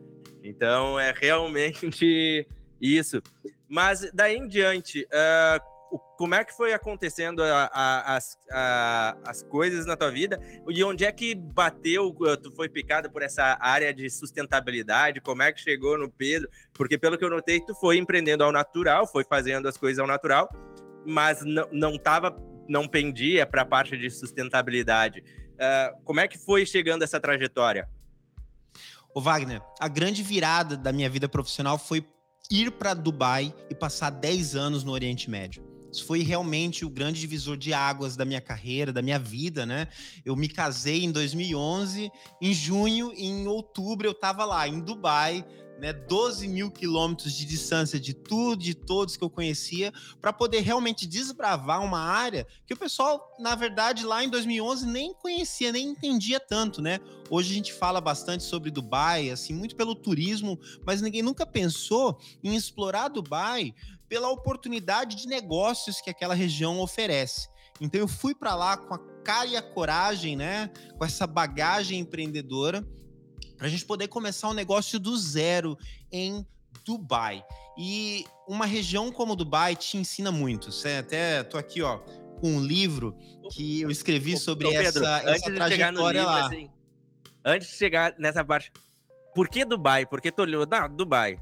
Então 0.43 0.99
é 0.99 1.13
realmente 1.15 2.47
isso. 2.79 3.21
Mas 3.67 4.09
daí 4.13 4.35
em 4.35 4.47
diante, 4.47 5.03
uh, 5.05 5.78
como 6.19 6.35
é 6.35 6.43
que 6.43 6.53
foi 6.53 6.73
acontecendo 6.73 7.41
a, 7.41 7.71
a, 7.73 8.17
as, 8.17 8.37
a, 8.51 9.17
as 9.25 9.41
coisas 9.41 9.85
na 9.85 9.95
tua 9.95 10.11
vida 10.11 10.37
e 10.67 10.83
onde 10.83 11.05
é 11.05 11.11
que 11.13 11.33
bateu, 11.33 12.13
tu 12.43 12.51
foi 12.51 12.67
picado 12.67 13.09
por 13.09 13.21
essa 13.21 13.57
área 13.61 13.93
de 13.93 14.09
sustentabilidade, 14.09 15.21
como 15.21 15.43
é 15.43 15.53
que 15.53 15.61
chegou 15.61 15.97
no 15.97 16.11
Pedro? 16.11 16.49
Porque 16.73 16.97
pelo 16.97 17.17
que 17.17 17.23
eu 17.23 17.29
notei, 17.29 17.61
tu 17.61 17.73
foi 17.73 17.95
empreendendo 17.95 18.43
ao 18.43 18.51
natural, 18.51 19.07
foi 19.07 19.23
fazendo 19.23 19.69
as 19.69 19.77
coisas 19.77 19.97
ao 19.97 20.05
natural, 20.05 20.49
mas 21.05 21.41
não, 21.45 21.69
não 21.71 21.93
não 22.67 22.85
pendia 22.85 23.47
para 23.47 23.61
a 23.61 23.65
parte 23.65 23.97
de 23.97 24.09
sustentabilidade. 24.09 25.21
Uh, 25.21 26.03
como 26.03 26.19
é 26.19 26.27
que 26.27 26.37
foi 26.37 26.65
chegando 26.65 27.01
essa 27.01 27.17
trajetória? 27.17 27.87
Ô 29.15 29.21
Wagner, 29.21 29.61
a 29.79 29.87
grande 29.87 30.21
virada 30.21 30.75
da 30.75 30.91
minha 30.91 31.09
vida 31.09 31.29
profissional 31.29 31.79
foi 31.79 32.05
ir 32.51 32.71
para 32.71 32.93
Dubai 32.93 33.55
e 33.69 33.73
passar 33.73 34.09
10 34.09 34.57
anos 34.57 34.83
no 34.83 34.91
Oriente 34.91 35.29
Médio. 35.29 35.78
Isso 35.91 36.05
foi 36.05 36.21
realmente 36.21 36.85
o 36.85 36.89
grande 36.89 37.19
divisor 37.19 37.57
de 37.57 37.73
águas 37.73 38.15
da 38.15 38.23
minha 38.23 38.41
carreira, 38.41 38.93
da 38.93 39.01
minha 39.01 39.17
vida, 39.17 39.65
né? 39.65 39.87
Eu 40.23 40.35
me 40.35 40.47
casei 40.47 41.03
em 41.03 41.11
2011, 41.11 42.11
em 42.41 42.53
junho, 42.53 43.11
em 43.15 43.47
outubro 43.47 44.07
eu 44.07 44.11
estava 44.11 44.45
lá, 44.45 44.67
em 44.67 44.79
Dubai, 44.79 45.43
né, 45.79 45.93
12 45.93 46.47
mil 46.47 46.69
quilômetros 46.69 47.33
de 47.33 47.45
distância 47.45 47.99
de 47.99 48.13
tudo, 48.13 48.61
de 48.61 48.73
todos 48.73 49.15
que 49.15 49.23
eu 49.23 49.29
conhecia, 49.29 49.93
para 50.21 50.33
poder 50.33 50.59
realmente 50.59 51.07
desbravar 51.07 51.83
uma 51.83 51.99
área 51.99 52.45
que 52.67 52.73
o 52.73 52.77
pessoal, 52.77 53.35
na 53.39 53.55
verdade, 53.55 54.05
lá 54.05 54.23
em 54.23 54.29
2011 54.29 54.85
nem 54.85 55.13
conhecia, 55.13 55.71
nem 55.71 55.89
entendia 55.89 56.39
tanto, 56.39 56.81
né? 56.81 56.99
Hoje 57.29 57.51
a 57.51 57.55
gente 57.55 57.73
fala 57.73 58.01
bastante 58.01 58.43
sobre 58.43 58.69
Dubai, 58.69 59.29
assim, 59.29 59.53
muito 59.53 59.75
pelo 59.75 59.95
turismo, 59.95 60.59
mas 60.85 61.01
ninguém 61.01 61.21
nunca 61.21 61.45
pensou 61.45 62.19
em 62.43 62.55
explorar 62.55 63.07
Dubai 63.07 63.73
pela 64.07 64.29
oportunidade 64.29 65.15
de 65.15 65.27
negócios 65.27 66.01
que 66.01 66.09
aquela 66.09 66.33
região 66.33 66.79
oferece. 66.79 67.47
Então 67.79 68.01
eu 68.01 68.07
fui 68.07 68.35
para 68.35 68.55
lá 68.55 68.75
com 68.75 68.93
a 68.93 68.99
cara 69.23 69.47
e 69.47 69.55
a 69.55 69.61
coragem, 69.61 70.35
né, 70.35 70.69
com 70.97 71.05
essa 71.05 71.25
bagagem 71.25 71.99
empreendedora 71.99 72.85
para 73.59 73.67
a 73.67 73.69
gente 73.69 73.85
poder 73.85 74.07
começar 74.07 74.47
um 74.47 74.53
negócio 74.53 74.97
do 74.97 75.15
zero 75.17 75.77
em 76.09 76.47
Dubai. 76.85 77.43
E 77.77 78.25
uma 78.47 78.65
região 78.65 79.11
como 79.11 79.35
Dubai 79.35 79.75
te 79.75 79.97
ensina 79.97 80.31
muito. 80.31 80.71
Você 80.71 80.91
até 80.91 81.43
tô 81.43 81.57
aqui, 81.57 81.81
ó, 81.81 81.97
com 82.39 82.55
um 82.55 82.63
livro 82.63 83.17
que 83.51 83.81
eu 83.81 83.91
escrevi 83.91 84.37
sobre 84.37 84.65
ô, 84.65 84.69
Pedro, 84.71 85.05
essa, 85.05 85.29
essa 85.29 85.51
trajetória 85.51 86.21
livro, 86.21 86.33
lá. 86.33 86.45
Assim, 86.47 86.69
antes 87.43 87.67
de 87.67 87.75
chegar 87.75 88.15
nessa 88.17 88.45
parte, 88.45 88.71
por 89.35 89.49
que 89.49 89.65
Dubai? 89.65 90.05
Por 90.05 90.21
que 90.21 90.31
Toledo? 90.31 90.65
Não, 90.65 90.95
Dubai. 90.95 91.37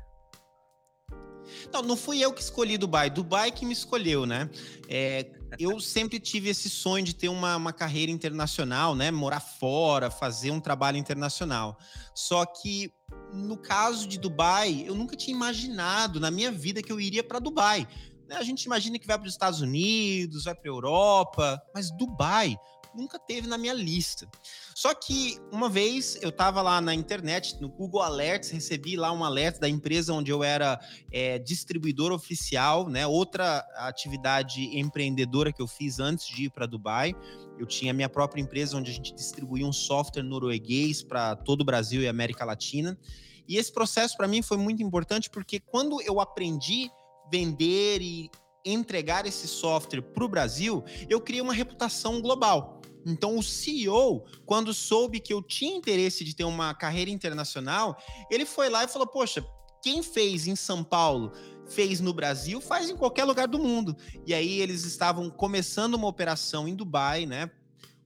Não, 1.71 1.83
não 1.83 1.95
fui 1.95 2.19
eu 2.19 2.33
que 2.33 2.41
escolhi 2.41 2.79
Dubai, 2.79 3.11
Dubai 3.11 3.51
que 3.51 3.63
me 3.63 3.73
escolheu, 3.73 4.25
né? 4.25 4.49
É, 4.89 5.23
eu 5.59 5.79
sempre 5.79 6.19
tive 6.19 6.49
esse 6.49 6.69
sonho 6.69 7.05
de 7.05 7.15
ter 7.15 7.29
uma, 7.29 7.55
uma 7.55 7.73
carreira 7.73 8.11
internacional, 8.11 8.95
né? 8.95 9.11
Morar 9.11 9.39
fora, 9.39 10.11
fazer 10.11 10.51
um 10.51 10.59
trabalho 10.59 10.97
internacional. 10.97 11.77
Só 12.13 12.45
que 12.45 12.91
no 13.33 13.57
caso 13.57 14.07
de 14.07 14.17
Dubai, 14.17 14.83
eu 14.85 14.95
nunca 14.95 15.15
tinha 15.15 15.35
imaginado 15.35 16.19
na 16.19 16.29
minha 16.29 16.51
vida 16.51 16.81
que 16.81 16.91
eu 16.91 16.99
iria 16.99 17.23
para 17.23 17.39
Dubai. 17.39 17.87
Né? 18.27 18.35
A 18.35 18.43
gente 18.43 18.63
imagina 18.63 18.99
que 18.99 19.07
vai 19.07 19.17
para 19.17 19.27
os 19.27 19.33
Estados 19.33 19.61
Unidos, 19.61 20.43
vai 20.43 20.55
para 20.55 20.69
a 20.69 20.73
Europa, 20.73 21.61
mas 21.73 21.89
Dubai 21.91 22.57
nunca 22.97 23.19
teve 23.19 23.47
na 23.47 23.57
minha 23.57 23.73
lista. 23.73 24.27
Só 24.75 24.93
que 24.93 25.37
uma 25.51 25.69
vez 25.69 26.17
eu 26.21 26.29
estava 26.29 26.61
lá 26.61 26.81
na 26.81 26.93
internet, 26.93 27.59
no 27.61 27.69
Google 27.69 28.01
Alerts, 28.01 28.49
recebi 28.49 28.95
lá 28.95 29.11
um 29.11 29.23
alerta 29.23 29.59
da 29.59 29.69
empresa 29.69 30.13
onde 30.13 30.31
eu 30.31 30.43
era 30.43 30.79
é, 31.11 31.39
distribuidor 31.39 32.11
oficial, 32.11 32.89
né? 32.89 33.05
Outra 33.05 33.65
atividade 33.75 34.77
empreendedora 34.77 35.53
que 35.53 35.61
eu 35.61 35.67
fiz 35.67 35.99
antes 35.99 36.27
de 36.27 36.45
ir 36.45 36.49
para 36.49 36.65
Dubai. 36.65 37.15
Eu 37.57 37.65
tinha 37.65 37.93
minha 37.93 38.09
própria 38.09 38.41
empresa 38.41 38.77
onde 38.77 38.91
a 38.91 38.93
gente 38.93 39.13
distribuía 39.13 39.65
um 39.65 39.73
software 39.73 40.23
norueguês 40.23 41.01
para 41.01 41.35
todo 41.35 41.61
o 41.61 41.65
Brasil 41.65 42.01
e 42.01 42.07
América 42.07 42.45
Latina. 42.45 42.97
E 43.47 43.57
esse 43.57 43.71
processo 43.71 44.17
para 44.17 44.27
mim 44.27 44.41
foi 44.41 44.57
muito 44.57 44.83
importante 44.83 45.29
porque 45.29 45.59
quando 45.59 46.01
eu 46.01 46.19
aprendi 46.19 46.91
vender 47.31 48.01
e 48.01 48.29
entregar 48.65 49.25
esse 49.25 49.47
software 49.47 50.01
para 50.01 50.23
o 50.23 50.29
Brasil, 50.29 50.83
eu 51.09 51.21
criei 51.21 51.41
uma 51.41 51.53
reputação 51.53 52.21
global. 52.21 52.81
Então, 53.05 53.37
o 53.37 53.43
CEO, 53.43 54.25
quando 54.45 54.73
soube 54.73 55.19
que 55.19 55.33
eu 55.33 55.41
tinha 55.41 55.77
interesse 55.77 56.25
de 56.25 56.35
ter 56.35 56.43
uma 56.43 56.73
carreira 56.73 57.09
internacional, 57.09 57.97
ele 58.29 58.45
foi 58.45 58.69
lá 58.69 58.83
e 58.83 58.87
falou: 58.87 59.07
Poxa, 59.07 59.45
quem 59.81 60.03
fez 60.03 60.47
em 60.47 60.55
São 60.55 60.83
Paulo, 60.83 61.31
fez 61.67 62.01
no 62.01 62.13
Brasil, 62.13 62.59
faz 62.59 62.89
em 62.89 62.97
qualquer 62.97 63.23
lugar 63.23 63.47
do 63.47 63.59
mundo. 63.59 63.95
E 64.25 64.33
aí 64.33 64.59
eles 64.59 64.83
estavam 64.83 65.29
começando 65.29 65.93
uma 65.93 66.07
operação 66.07 66.67
em 66.67 66.75
Dubai, 66.75 67.25
né? 67.25 67.49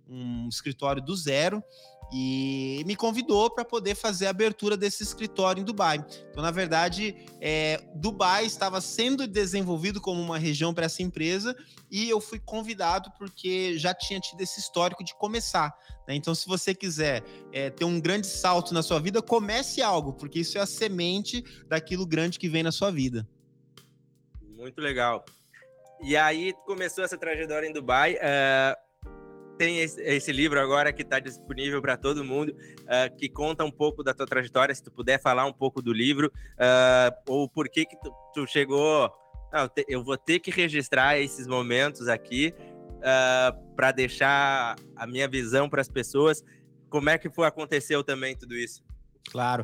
Um 0.08 0.48
escritório 0.48 1.02
do 1.02 1.16
zero 1.16 1.64
e 2.12 2.84
me 2.86 2.96
convidou 2.96 3.50
para 3.50 3.64
poder 3.64 3.96
fazer 3.96 4.28
a 4.28 4.32
abertura 4.32 4.76
desse 4.76 5.02
escritório 5.02 5.62
em 5.62 5.64
Dubai. 5.64 6.06
Então, 6.30 6.44
na 6.44 6.52
verdade, 6.52 7.16
é, 7.40 7.82
Dubai 7.96 8.46
estava 8.46 8.82
sendo 8.82 9.26
desenvolvido 9.26 10.02
como 10.02 10.22
uma 10.22 10.38
região 10.38 10.74
para 10.74 10.86
essa 10.86 11.02
empresa 11.02 11.56
e 11.90 12.10
eu 12.10 12.20
fui 12.20 12.38
convidado 12.38 13.10
porque 13.18 13.78
já 13.78 13.94
tinha 13.94 14.20
tido 14.20 14.42
esse 14.42 14.60
histórico 14.60 15.04
de 15.04 15.16
começar. 15.16 15.74
Né? 16.06 16.16
Então, 16.16 16.36
se 16.36 16.46
você 16.48 16.76
quiser 16.76 17.24
é, 17.54 17.70
ter 17.70 17.86
um 17.86 18.00
grande 18.00 18.28
salto 18.28 18.74
na 18.74 18.84
sua 18.84 19.00
vida, 19.00 19.22
comece 19.22 19.82
algo, 19.82 20.12
porque 20.14 20.40
isso 20.40 20.58
é 20.58 20.62
a 20.62 20.66
semente 20.66 21.44
daquilo 21.68 22.06
grande 22.06 22.38
que 22.38 22.50
vem 22.50 22.64
na 22.64 22.74
sua 22.74 22.92
vida. 22.92 23.26
Muito 24.58 24.82
legal. 24.82 25.24
E 26.04 26.18
aí 26.18 26.54
começou 26.66 27.04
essa 27.04 27.18
trajetória 27.18 27.68
em 27.68 27.72
Dubai. 27.72 28.16
Uh 28.16 28.91
tem 29.62 29.78
esse, 29.78 30.32
livro 30.32 30.60
agora 30.60 30.92
que 30.92 31.04
está 31.04 31.20
disponível 31.20 31.80
para 31.84 31.96
todo 31.96 32.26
mundo, 32.26 32.50
uh, 32.50 33.16
que 33.16 33.30
conta 33.30 33.64
um 33.64 33.70
pouco 33.70 34.04
da 34.04 34.12
tua 34.12 34.26
trajetória, 34.26 34.74
se 34.74 34.82
tu 34.82 34.90
puder 34.90 35.22
falar 35.22 35.46
um 35.46 35.54
pouco 35.54 35.84
do 35.84 35.94
livro, 35.94 36.34
uh, 36.54 37.32
ou 37.32 37.48
por 37.48 37.70
que 37.70 37.86
que 37.86 37.96
tu, 37.98 38.12
tu 38.34 38.48
chegou... 38.48 39.12
Não, 39.54 39.70
te, 39.70 39.86
eu 39.88 40.04
vou 40.04 40.18
ter 40.18 40.40
que 40.40 40.50
registrar 40.50 41.20
esses 41.20 41.46
momentos 41.46 42.08
aqui 42.08 42.56
uh, 42.58 43.04
ah, 43.04 43.56
para 43.76 43.92
deixar 43.92 44.78
a 44.96 45.06
minha 45.06 45.28
visão 45.28 45.70
para 45.70 45.82
as 45.82 45.90
pessoas. 45.90 46.44
Como 46.90 47.10
é 47.10 47.20
que 47.20 47.30
foi 47.30 47.46
aconteceu 47.46 48.04
também 48.04 48.36
tudo 48.36 48.56
isso? 48.56 48.82
Claro. 49.30 49.64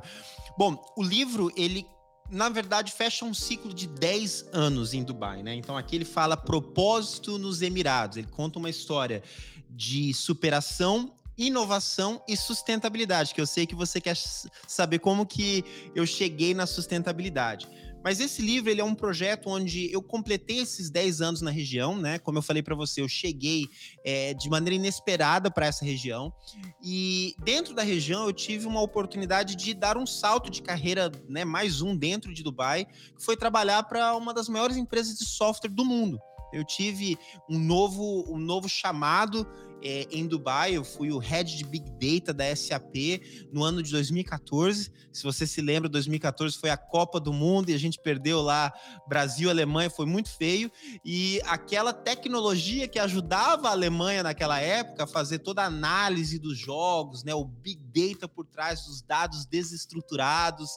Bom, 0.58 0.80
o 0.96 1.01
livro 1.01 1.51
ele 1.58 1.88
na 2.30 2.50
verdade, 2.50 2.92
fecha 2.92 3.24
um 3.24 3.34
ciclo 3.34 3.74
de 3.74 3.88
10 3.88 4.50
anos 4.51 4.94
em 4.94 5.01
Dubai, 5.01 5.42
né? 5.42 5.56
Então 5.56 5.77
aqui 5.77 5.96
ele 5.96 6.06
fala 6.06 6.36
propósito 6.36 7.38
nos 7.38 7.62
Emirados. 7.62 8.18
Ele 8.18 8.27
conta 8.27 8.60
uma 8.60 8.70
história 8.70 9.24
de 9.69 10.13
superação, 10.13 11.13
inovação 11.38 12.21
e 12.27 12.36
sustentabilidade, 12.36 13.33
que 13.33 13.41
eu 13.41 13.45
sei 13.45 13.65
que 13.65 13.75
você 13.75 14.01
quer 14.01 14.17
saber 14.67 15.00
como 15.00 15.25
que 15.25 15.63
eu 15.93 16.05
cheguei 16.05 16.53
na 16.53 16.65
sustentabilidade. 16.65 17.67
Mas 18.03 18.19
esse 18.19 18.41
livro 18.41 18.69
ele 18.69 18.79
é 18.79 18.83
um 18.83 18.95
projeto 18.95 19.50
onde 19.50 19.91
eu 19.91 20.01
completei 20.01 20.59
esses 20.59 20.89
10 20.89 21.21
anos 21.21 21.41
na 21.41 21.51
região, 21.51 21.97
né? 21.97 22.17
Como 22.17 22.38
eu 22.38 22.41
falei 22.41 22.63
para 22.63 22.75
você, 22.75 23.01
eu 23.01 23.07
cheguei 23.09 23.65
é, 24.03 24.33
de 24.33 24.50
maneira 24.50 24.75
inesperada 24.75 25.51
para 25.51 25.65
essa 25.65 25.83
região. 25.83 26.31
E 26.81 27.36
dentro 27.43 27.74
da 27.74 27.83
região 27.83 28.25
eu 28.25 28.31
tive 28.31 28.65
uma 28.65 28.81
oportunidade 28.81 29.55
de 29.55 29.74
dar 29.74 29.97
um 29.97 30.05
salto 30.05 30.50
de 30.50 30.62
carreira, 30.62 31.12
né? 31.27 31.43
Mais 31.43 31.81
um 31.81 31.95
dentro 31.97 32.33
de 32.33 32.43
Dubai, 32.43 32.86
que 32.86 33.24
foi 33.24 33.36
trabalhar 33.36 33.83
para 33.83 34.15
uma 34.15 34.33
das 34.33 34.47
maiores 34.47 34.77
empresas 34.77 35.17
de 35.17 35.25
software 35.25 35.71
do 35.71 35.83
mundo. 35.83 36.17
Eu 36.51 36.63
tive 36.63 37.18
um 37.50 37.60
novo, 37.60 38.25
um 38.32 38.38
novo 38.38 38.70
chamado 38.70 39.46
é, 39.82 40.08
em 40.12 40.27
Dubai. 40.27 40.75
Eu 40.75 40.84
fui 40.84 41.12
o 41.12 41.18
head 41.18 41.56
de 41.56 41.63
Big 41.63 41.89
Data 41.92 42.34
da 42.34 42.56
SAP 42.56 43.22
no 43.51 43.63
ano 43.63 43.82
de 43.84 43.92
2014. 43.92 44.92
Se 45.12 45.24
você 45.24 45.46
se 45.46 45.62
lembra, 45.62 45.89
2014 45.89 46.58
foi 46.58 46.70
a 46.70 46.77
Copa 46.77 47.20
do 47.20 47.34
Mundo 47.34 47.70
e 47.70 47.74
a 47.74 47.80
gente 47.80 48.00
perdeu 48.00 48.42
lá 48.42 48.74
Brasil, 49.08 49.50
Alemanha, 49.50 49.89
foi 49.89 50.06
muito 50.06 50.30
feio. 50.30 50.72
E 51.04 51.42
aquela 51.46 51.94
tecnologia 51.94 52.88
que 52.88 53.00
ajudava 53.00 53.70
a 53.70 53.72
Alemanha 53.72 54.24
naquela 54.24 54.60
época 54.60 55.04
a 55.04 55.08
fazer 55.08 55.39
toda 55.39 55.63
a 55.63 55.68
análise 55.68 56.39
dos 56.39 56.58
jogos, 56.58 57.24
né, 57.24 57.34
o 57.34 57.46
Big 57.46 57.82
Data 57.84 58.27
por 58.27 58.46
trás 58.46 58.86
dos 58.86 59.01
dados 59.01 59.46
desestruturados, 59.46 60.70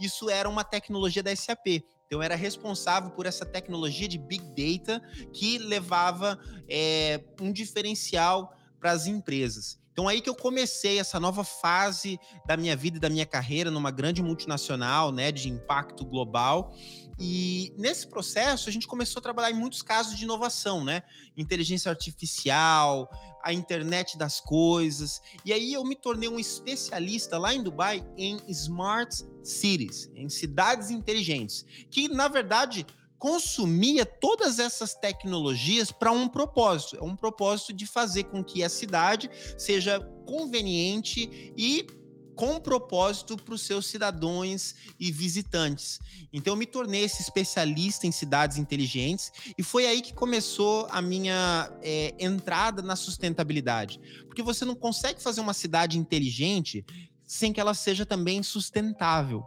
isso 0.00 0.28
era 0.28 0.48
uma 0.48 0.64
tecnologia 0.64 1.22
da 1.22 1.34
SAP. 1.34 1.84
Então, 2.12 2.22
era 2.22 2.36
responsável 2.36 3.08
por 3.08 3.24
essa 3.24 3.46
tecnologia 3.46 4.06
de 4.06 4.18
Big 4.18 4.44
Data 4.50 5.00
que 5.32 5.56
levava 5.56 6.38
é, 6.68 7.24
um 7.40 7.50
diferencial 7.50 8.54
para 8.78 8.90
as 8.90 9.06
empresas. 9.06 9.80
Então, 9.92 10.06
aí 10.06 10.20
que 10.20 10.28
eu 10.28 10.34
comecei 10.34 10.98
essa 10.98 11.18
nova 11.18 11.42
fase 11.42 12.20
da 12.46 12.54
minha 12.54 12.76
vida 12.76 12.98
e 12.98 13.00
da 13.00 13.08
minha 13.08 13.24
carreira 13.24 13.70
numa 13.70 13.90
grande 13.90 14.22
multinacional, 14.22 15.10
né, 15.10 15.32
de 15.32 15.48
impacto 15.48 16.04
global. 16.04 16.74
E 17.18 17.72
nesse 17.78 18.06
processo, 18.06 18.68
a 18.68 18.72
gente 18.72 18.86
começou 18.86 19.20
a 19.20 19.22
trabalhar 19.22 19.50
em 19.50 19.58
muitos 19.58 19.80
casos 19.80 20.14
de 20.14 20.24
inovação, 20.24 20.84
né? 20.84 21.02
Inteligência 21.34 21.88
artificial, 21.88 23.08
a 23.42 23.52
internet 23.52 24.16
das 24.16 24.40
coisas. 24.40 25.20
E 25.44 25.52
aí 25.52 25.72
eu 25.72 25.84
me 25.84 25.96
tornei 25.96 26.28
um 26.28 26.38
especialista 26.38 27.38
lá 27.38 27.54
em 27.54 27.62
Dubai 27.62 28.06
em 28.16 28.38
smart 28.48 29.24
cities, 29.42 30.10
em 30.14 30.28
cidades 30.28 30.90
inteligentes, 30.90 31.64
que 31.90 32.08
na 32.08 32.28
verdade 32.28 32.86
consumia 33.18 34.04
todas 34.04 34.58
essas 34.58 34.94
tecnologias 34.94 35.92
para 35.92 36.10
um 36.10 36.26
propósito, 36.26 36.96
é 36.96 37.02
um 37.02 37.14
propósito 37.14 37.72
de 37.72 37.86
fazer 37.86 38.24
com 38.24 38.42
que 38.42 38.64
a 38.64 38.68
cidade 38.68 39.30
seja 39.56 40.00
conveniente 40.26 41.52
e 41.56 41.86
com 42.34 42.60
propósito 42.60 43.36
para 43.36 43.54
os 43.54 43.62
seus 43.62 43.86
cidadãos 43.86 44.74
e 44.98 45.10
visitantes. 45.10 46.00
Então, 46.32 46.54
eu 46.54 46.56
me 46.56 46.66
tornei 46.66 47.04
esse 47.04 47.22
especialista 47.22 48.06
em 48.06 48.12
cidades 48.12 48.58
inteligentes 48.58 49.32
e 49.56 49.62
foi 49.62 49.86
aí 49.86 50.02
que 50.02 50.14
começou 50.14 50.86
a 50.90 51.02
minha 51.02 51.70
é, 51.82 52.14
entrada 52.18 52.82
na 52.82 52.96
sustentabilidade. 52.96 54.00
Porque 54.26 54.42
você 54.42 54.64
não 54.64 54.74
consegue 54.74 55.22
fazer 55.22 55.40
uma 55.40 55.54
cidade 55.54 55.98
inteligente 55.98 56.84
sem 57.26 57.52
que 57.52 57.60
ela 57.60 57.74
seja 57.74 58.04
também 58.04 58.42
sustentável. 58.42 59.44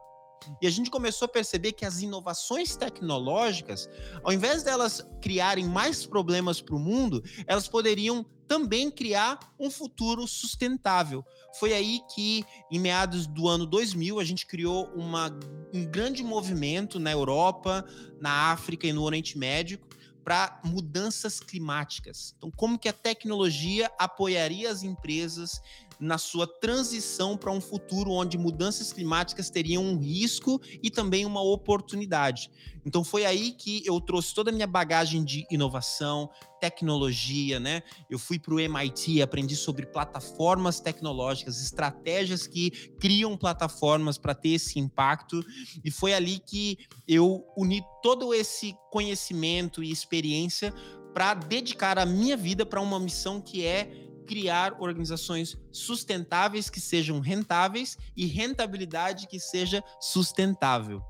E 0.62 0.68
a 0.68 0.70
gente 0.70 0.90
começou 0.90 1.26
a 1.26 1.30
perceber 1.30 1.74
que 1.74 1.86
as 1.86 2.02
inovações 2.02 2.76
tecnológicas, 2.76 3.90
ao 4.24 4.34
invés 4.34 4.64
delas 4.64 5.06
criarem 5.22 5.66
mais 5.66 6.06
problemas 6.06 6.62
para 6.62 6.76
o 6.76 6.80
mundo, 6.80 7.24
elas 7.48 7.68
poderiam 7.68 8.26
também 8.48 8.92
criar 8.92 9.40
um 9.60 9.70
futuro 9.70 10.28
sustentável. 10.28 11.26
Foi 11.60 11.74
aí 11.74 12.00
que, 12.14 12.46
em 12.72 12.80
meados 12.80 13.28
do 13.28 13.48
ano 13.48 13.66
2000, 13.66 14.20
a 14.20 14.24
gente 14.24 14.46
criou 14.46 14.86
uma, 14.96 15.32
um 15.74 15.86
grande 15.86 16.24
movimento 16.24 17.00
na 17.00 17.12
Europa, 17.12 17.86
na 18.20 18.52
África 18.52 18.88
e 18.88 18.94
no 18.94 19.04
Oriente 19.04 19.38
Médio 19.38 19.80
para 20.26 20.60
mudanças 20.64 21.40
climáticas. 21.40 22.34
Então, 22.36 22.50
como 22.50 22.80
que 22.80 22.90
a 22.90 22.94
tecnologia 22.94 23.92
apoiaria 24.00 24.72
as 24.72 24.82
empresas 24.82 25.62
na 26.00 26.18
sua 26.18 26.48
transição 26.48 27.38
para 27.38 27.52
um 27.52 27.62
futuro 27.62 28.12
onde 28.12 28.38
mudanças 28.38 28.92
climáticas 28.92 29.50
teriam 29.50 29.84
um 29.84 29.98
risco 29.98 30.62
e 30.82 30.90
também 30.90 31.26
uma 31.26 31.42
oportunidade. 31.42 32.50
Então 32.86 33.04
foi 33.04 33.26
aí 33.26 33.52
que 33.52 33.82
eu 33.86 34.00
trouxe 34.00 34.34
toda 34.34 34.52
a 34.52 34.54
minha 34.54 34.68
bagagem 34.68 35.24
de 35.24 35.46
inovação, 35.50 36.30
tecnologia, 36.60 37.60
né? 37.60 37.82
Eu 38.10 38.20
fui 38.20 38.38
para 38.38 38.54
o 38.54 38.60
MIT, 38.60 39.22
aprendi 39.22 39.56
sobre 39.56 39.88
plataformas 39.88 40.80
tecnológicas, 40.80 41.62
estratégias 41.62 42.46
que 42.46 42.70
criam 43.00 43.36
plataformas 43.36 44.18
para 44.18 44.36
ter 44.36 44.50
esse 44.50 44.78
impacto, 44.80 45.44
e 45.84 45.90
foi 45.90 46.14
ali 46.14 46.40
que 46.40 46.78
eu 47.08 47.44
uni 47.58 47.84
todo 48.04 48.34
esse 48.34 48.76
conhecimento 48.92 49.84
e 49.84 49.92
experiência 49.92 50.74
para 51.14 51.34
dedicar 51.34 51.98
a 51.98 52.06
minha 52.06 52.36
vida 52.36 52.66
para 52.66 52.82
uma 52.82 53.00
missão 53.00 53.40
que 53.40 53.66
é 53.66 54.05
criar 54.26 54.76
organizações 54.80 55.58
sustentáveis 55.72 56.70
que 56.70 56.80
sejam 56.80 57.20
rentáveis 57.20 57.98
e 58.16 58.26
rentabilidade 58.26 59.28
que 59.28 59.40
seja 59.40 59.84
sustentável. 60.00 61.02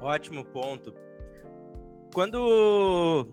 Ótimo 0.00 0.44
ponto. 0.44 0.94
Quando 2.12 3.28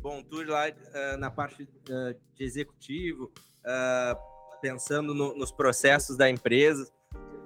bom, 0.00 0.22
tu 0.22 0.42
lá 0.42 0.68
uh, 0.68 1.16
na 1.18 1.30
parte 1.30 1.62
uh, 1.62 2.18
de 2.34 2.44
executivo, 2.44 3.32
uh, 3.64 4.60
pensando 4.60 5.14
no, 5.14 5.36
nos 5.36 5.52
processos 5.52 6.16
da 6.16 6.30
empresa, 6.30 6.90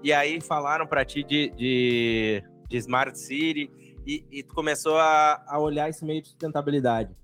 e 0.02 0.12
aí 0.12 0.40
falaram 0.40 0.86
para 0.86 1.04
ti 1.04 1.24
de, 1.24 1.50
de, 1.50 2.44
de, 2.68 2.76
Smart 2.76 3.18
City 3.18 3.70
e, 4.06 4.24
e 4.30 4.42
tu 4.42 4.54
começou 4.54 4.98
a, 4.98 5.42
a 5.46 5.58
olhar 5.58 5.88
esse 5.88 6.04
meio 6.04 6.22
de 6.22 6.28
sustentabilidade 6.28 7.16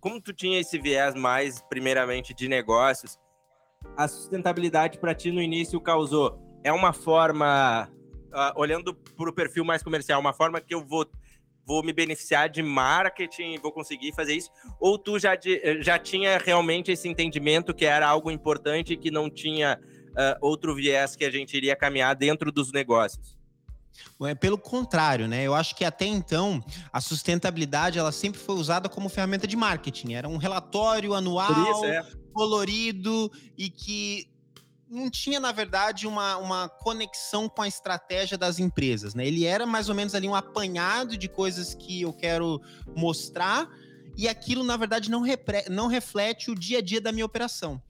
como 0.00 0.20
tu 0.20 0.32
tinha 0.32 0.58
esse 0.58 0.78
viés 0.78 1.14
mais, 1.14 1.62
primeiramente, 1.62 2.32
de 2.32 2.48
negócios, 2.48 3.18
a 3.96 4.08
sustentabilidade 4.08 4.98
para 4.98 5.14
ti 5.14 5.30
no 5.30 5.42
início 5.42 5.80
causou? 5.80 6.38
É 6.64 6.72
uma 6.72 6.92
forma, 6.92 7.88
uh, 8.32 8.60
olhando 8.60 8.94
para 8.94 9.30
o 9.30 9.32
perfil 9.32 9.64
mais 9.64 9.82
comercial, 9.82 10.20
uma 10.20 10.32
forma 10.32 10.60
que 10.60 10.74
eu 10.74 10.84
vou, 10.84 11.06
vou 11.66 11.82
me 11.82 11.92
beneficiar 11.92 12.48
de 12.48 12.62
marketing, 12.62 13.58
vou 13.58 13.72
conseguir 13.72 14.14
fazer 14.14 14.34
isso? 14.34 14.50
Ou 14.78 14.98
tu 14.98 15.18
já, 15.18 15.36
de, 15.36 15.82
já 15.82 15.98
tinha 15.98 16.38
realmente 16.38 16.90
esse 16.90 17.08
entendimento 17.08 17.74
que 17.74 17.84
era 17.84 18.06
algo 18.06 18.30
importante 18.30 18.94
e 18.94 18.96
que 18.96 19.10
não 19.10 19.30
tinha 19.30 19.78
uh, 20.10 20.38
outro 20.40 20.74
viés 20.74 21.14
que 21.14 21.24
a 21.24 21.30
gente 21.30 21.56
iria 21.56 21.76
caminhar 21.76 22.14
dentro 22.14 22.50
dos 22.50 22.72
negócios? 22.72 23.39
É 24.22 24.34
pelo 24.34 24.58
contrário, 24.58 25.26
né? 25.26 25.42
Eu 25.44 25.54
acho 25.54 25.74
que 25.74 25.84
até 25.84 26.06
então 26.06 26.62
a 26.92 27.00
sustentabilidade 27.00 27.98
ela 27.98 28.12
sempre 28.12 28.40
foi 28.40 28.54
usada 28.54 28.88
como 28.88 29.08
ferramenta 29.08 29.46
de 29.46 29.56
marketing. 29.56 30.14
Era 30.14 30.28
um 30.28 30.36
relatório 30.36 31.14
anual, 31.14 31.72
isso, 31.72 31.84
é. 31.84 32.06
colorido 32.32 33.30
e 33.56 33.70
que 33.70 34.28
não 34.90 35.08
tinha, 35.08 35.38
na 35.38 35.52
verdade, 35.52 36.06
uma, 36.06 36.36
uma 36.36 36.68
conexão 36.68 37.48
com 37.48 37.62
a 37.62 37.68
estratégia 37.68 38.36
das 38.36 38.58
empresas, 38.58 39.14
né? 39.14 39.26
Ele 39.26 39.44
era 39.44 39.64
mais 39.64 39.88
ou 39.88 39.94
menos 39.94 40.14
ali 40.14 40.28
um 40.28 40.34
apanhado 40.34 41.16
de 41.16 41.28
coisas 41.28 41.74
que 41.74 42.02
eu 42.02 42.12
quero 42.12 42.60
mostrar 42.96 43.68
e 44.16 44.28
aquilo, 44.28 44.64
na 44.64 44.76
verdade, 44.76 45.10
não, 45.10 45.22
repre, 45.22 45.64
não 45.70 45.86
reflete 45.86 46.50
o 46.50 46.54
dia 46.54 46.78
a 46.78 46.82
dia 46.82 47.00
da 47.00 47.12
minha 47.12 47.24
operação. 47.24 47.80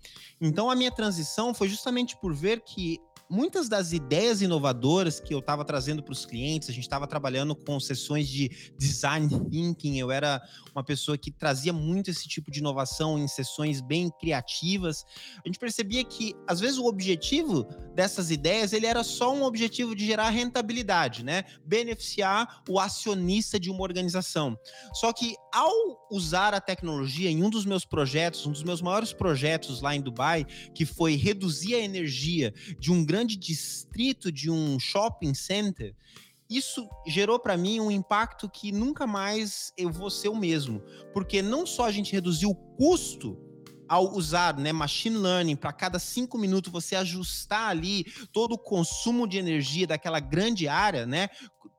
Então, 0.40 0.70
a 0.70 0.76
minha 0.76 0.90
transição 0.90 1.54
foi 1.54 1.68
justamente 1.68 2.16
por 2.16 2.34
ver 2.34 2.60
que 2.60 3.00
muitas 3.30 3.68
das 3.68 3.92
ideias 3.92 4.42
inovadoras 4.42 5.20
que 5.20 5.32
eu 5.32 5.38
estava 5.38 5.64
trazendo 5.64 6.02
para 6.02 6.12
os 6.12 6.26
clientes, 6.26 6.68
a 6.68 6.72
gente 6.72 6.82
estava 6.82 7.06
trabalhando 7.06 7.54
com 7.54 7.78
sessões 7.78 8.28
de 8.28 8.50
design 8.76 9.28
thinking, 9.48 9.98
eu 9.98 10.10
era 10.10 10.42
uma 10.74 10.82
pessoa 10.82 11.16
que 11.16 11.30
trazia 11.30 11.72
muito 11.72 12.10
esse 12.10 12.28
tipo 12.28 12.50
de 12.50 12.58
inovação 12.58 13.18
em 13.18 13.28
sessões 13.28 13.80
bem 13.80 14.10
criativas. 14.20 15.04
A 15.44 15.48
gente 15.48 15.58
percebia 15.58 16.04
que, 16.04 16.34
às 16.46 16.58
vezes, 16.58 16.78
o 16.78 16.86
objetivo 16.86 17.64
dessas 17.94 18.30
ideias 18.30 18.72
ele 18.72 18.86
era 18.86 19.04
só 19.04 19.32
um 19.34 19.44
objetivo 19.44 19.94
de 19.94 20.04
gerar 20.04 20.30
rentabilidade, 20.30 21.24
né? 21.24 21.44
Beneficiar 21.64 22.62
o 22.68 22.80
acionista 22.80 23.60
de 23.60 23.70
uma 23.70 23.82
organização. 23.82 24.56
Só 24.94 25.12
que, 25.12 25.36
ao 25.52 26.08
usar 26.10 26.54
a 26.54 26.60
tecnologia 26.60 27.30
em 27.30 27.42
um 27.42 27.50
dos 27.50 27.64
meus 27.64 27.84
projetos, 27.84 28.46
um 28.46 28.52
dos 28.52 28.64
meus 28.64 28.82
maiores 28.82 29.12
projetos 29.12 29.80
lá 29.80 29.94
em 29.94 30.00
Dubai, 30.00 30.44
que 30.74 30.84
foi 30.84 31.14
reduzir 31.14 31.74
a 31.74 31.80
energia 31.80 32.52
de 32.78 32.90
um 32.90 33.04
grande 33.04 33.19
grande 33.20 33.36
distrito 33.36 34.32
de 34.32 34.50
um 34.50 34.78
shopping 34.80 35.34
center, 35.34 35.94
isso 36.48 36.88
gerou 37.06 37.38
para 37.38 37.56
mim 37.56 37.78
um 37.78 37.90
impacto 37.90 38.48
que 38.48 38.72
nunca 38.72 39.06
mais 39.06 39.72
eu 39.76 39.90
vou 39.90 40.08
ser 40.08 40.30
o 40.30 40.36
mesmo, 40.36 40.82
porque 41.12 41.42
não 41.42 41.66
só 41.66 41.84
a 41.84 41.92
gente 41.92 42.12
reduziu 42.12 42.50
o 42.50 42.54
custo 42.54 43.38
ao 43.86 44.16
usar 44.16 44.56
né, 44.56 44.72
machine 44.72 45.18
learning 45.18 45.56
para 45.56 45.72
cada 45.72 45.98
cinco 45.98 46.38
minutos 46.38 46.72
você 46.72 46.96
ajustar 46.96 47.68
ali 47.68 48.04
todo 48.32 48.52
o 48.52 48.58
consumo 48.58 49.28
de 49.28 49.36
energia 49.36 49.86
daquela 49.86 50.18
grande 50.18 50.66
área, 50.66 51.04
né? 51.04 51.28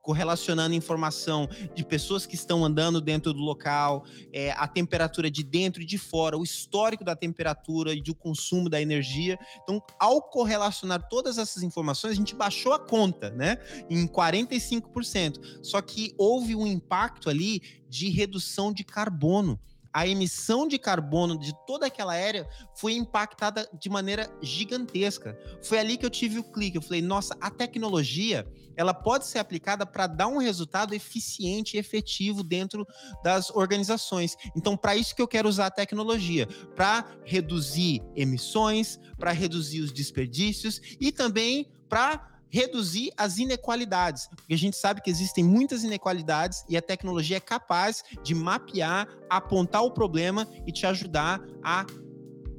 Correlacionando 0.02 0.74
informação 0.74 1.48
de 1.74 1.84
pessoas 1.84 2.26
que 2.26 2.34
estão 2.34 2.64
andando 2.64 3.00
dentro 3.00 3.32
do 3.32 3.40
local, 3.40 4.04
é, 4.32 4.50
a 4.52 4.68
temperatura 4.68 5.30
de 5.30 5.42
dentro 5.42 5.80
e 5.80 5.86
de 5.86 5.96
fora, 5.96 6.36
o 6.36 6.42
histórico 6.42 7.04
da 7.04 7.16
temperatura 7.16 7.94
e 7.94 8.02
do 8.02 8.14
consumo 8.14 8.68
da 8.68 8.82
energia. 8.82 9.38
Então, 9.62 9.82
ao 9.98 10.20
correlacionar 10.20 11.08
todas 11.08 11.38
essas 11.38 11.62
informações, 11.62 12.12
a 12.12 12.16
gente 12.16 12.34
baixou 12.34 12.72
a 12.72 12.78
conta, 12.78 13.30
né? 13.30 13.58
Em 13.88 14.06
45%. 14.06 15.60
Só 15.62 15.80
que 15.80 16.12
houve 16.18 16.54
um 16.54 16.66
impacto 16.66 17.30
ali 17.30 17.62
de 17.88 18.10
redução 18.10 18.72
de 18.72 18.84
carbono 18.84 19.58
a 19.92 20.06
emissão 20.06 20.66
de 20.66 20.78
carbono 20.78 21.38
de 21.38 21.52
toda 21.66 21.86
aquela 21.86 22.14
área 22.14 22.48
foi 22.74 22.94
impactada 22.94 23.68
de 23.78 23.90
maneira 23.90 24.32
gigantesca. 24.40 25.38
Foi 25.62 25.78
ali 25.78 25.96
que 25.96 26.06
eu 26.06 26.10
tive 26.10 26.38
o 26.38 26.44
clique. 26.44 26.76
Eu 26.76 26.82
falei, 26.82 27.02
nossa, 27.02 27.36
a 27.40 27.50
tecnologia 27.50 28.46
ela 28.74 28.94
pode 28.94 29.26
ser 29.26 29.38
aplicada 29.38 29.84
para 29.84 30.06
dar 30.06 30.28
um 30.28 30.38
resultado 30.38 30.94
eficiente 30.94 31.76
e 31.76 31.80
efetivo 31.80 32.42
dentro 32.42 32.86
das 33.22 33.50
organizações. 33.50 34.34
Então, 34.56 34.76
para 34.76 34.96
isso 34.96 35.14
que 35.14 35.20
eu 35.20 35.28
quero 35.28 35.48
usar 35.48 35.66
a 35.66 35.70
tecnologia, 35.70 36.46
para 36.74 37.06
reduzir 37.24 38.02
emissões, 38.16 38.98
para 39.18 39.30
reduzir 39.32 39.80
os 39.80 39.92
desperdícios 39.92 40.80
e 40.98 41.12
também 41.12 41.70
para 41.86 42.31
reduzir 42.52 43.10
as 43.16 43.38
inequalidades, 43.38 44.28
porque 44.36 44.52
a 44.52 44.58
gente 44.58 44.76
sabe 44.76 45.00
que 45.00 45.10
existem 45.10 45.42
muitas 45.42 45.82
inequalidades 45.82 46.64
e 46.68 46.76
a 46.76 46.82
tecnologia 46.82 47.38
é 47.38 47.40
capaz 47.40 48.04
de 48.22 48.34
mapear, 48.34 49.08
apontar 49.30 49.82
o 49.82 49.90
problema 49.90 50.46
e 50.66 50.70
te 50.70 50.86
ajudar 50.86 51.40
a 51.64 51.86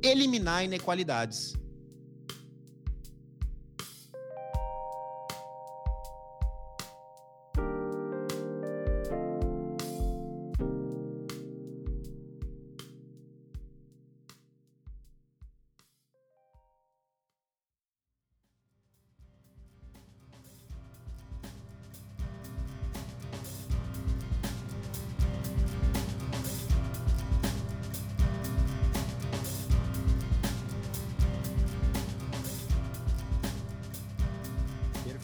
eliminar 0.01 0.65
inequalidades. 0.65 1.53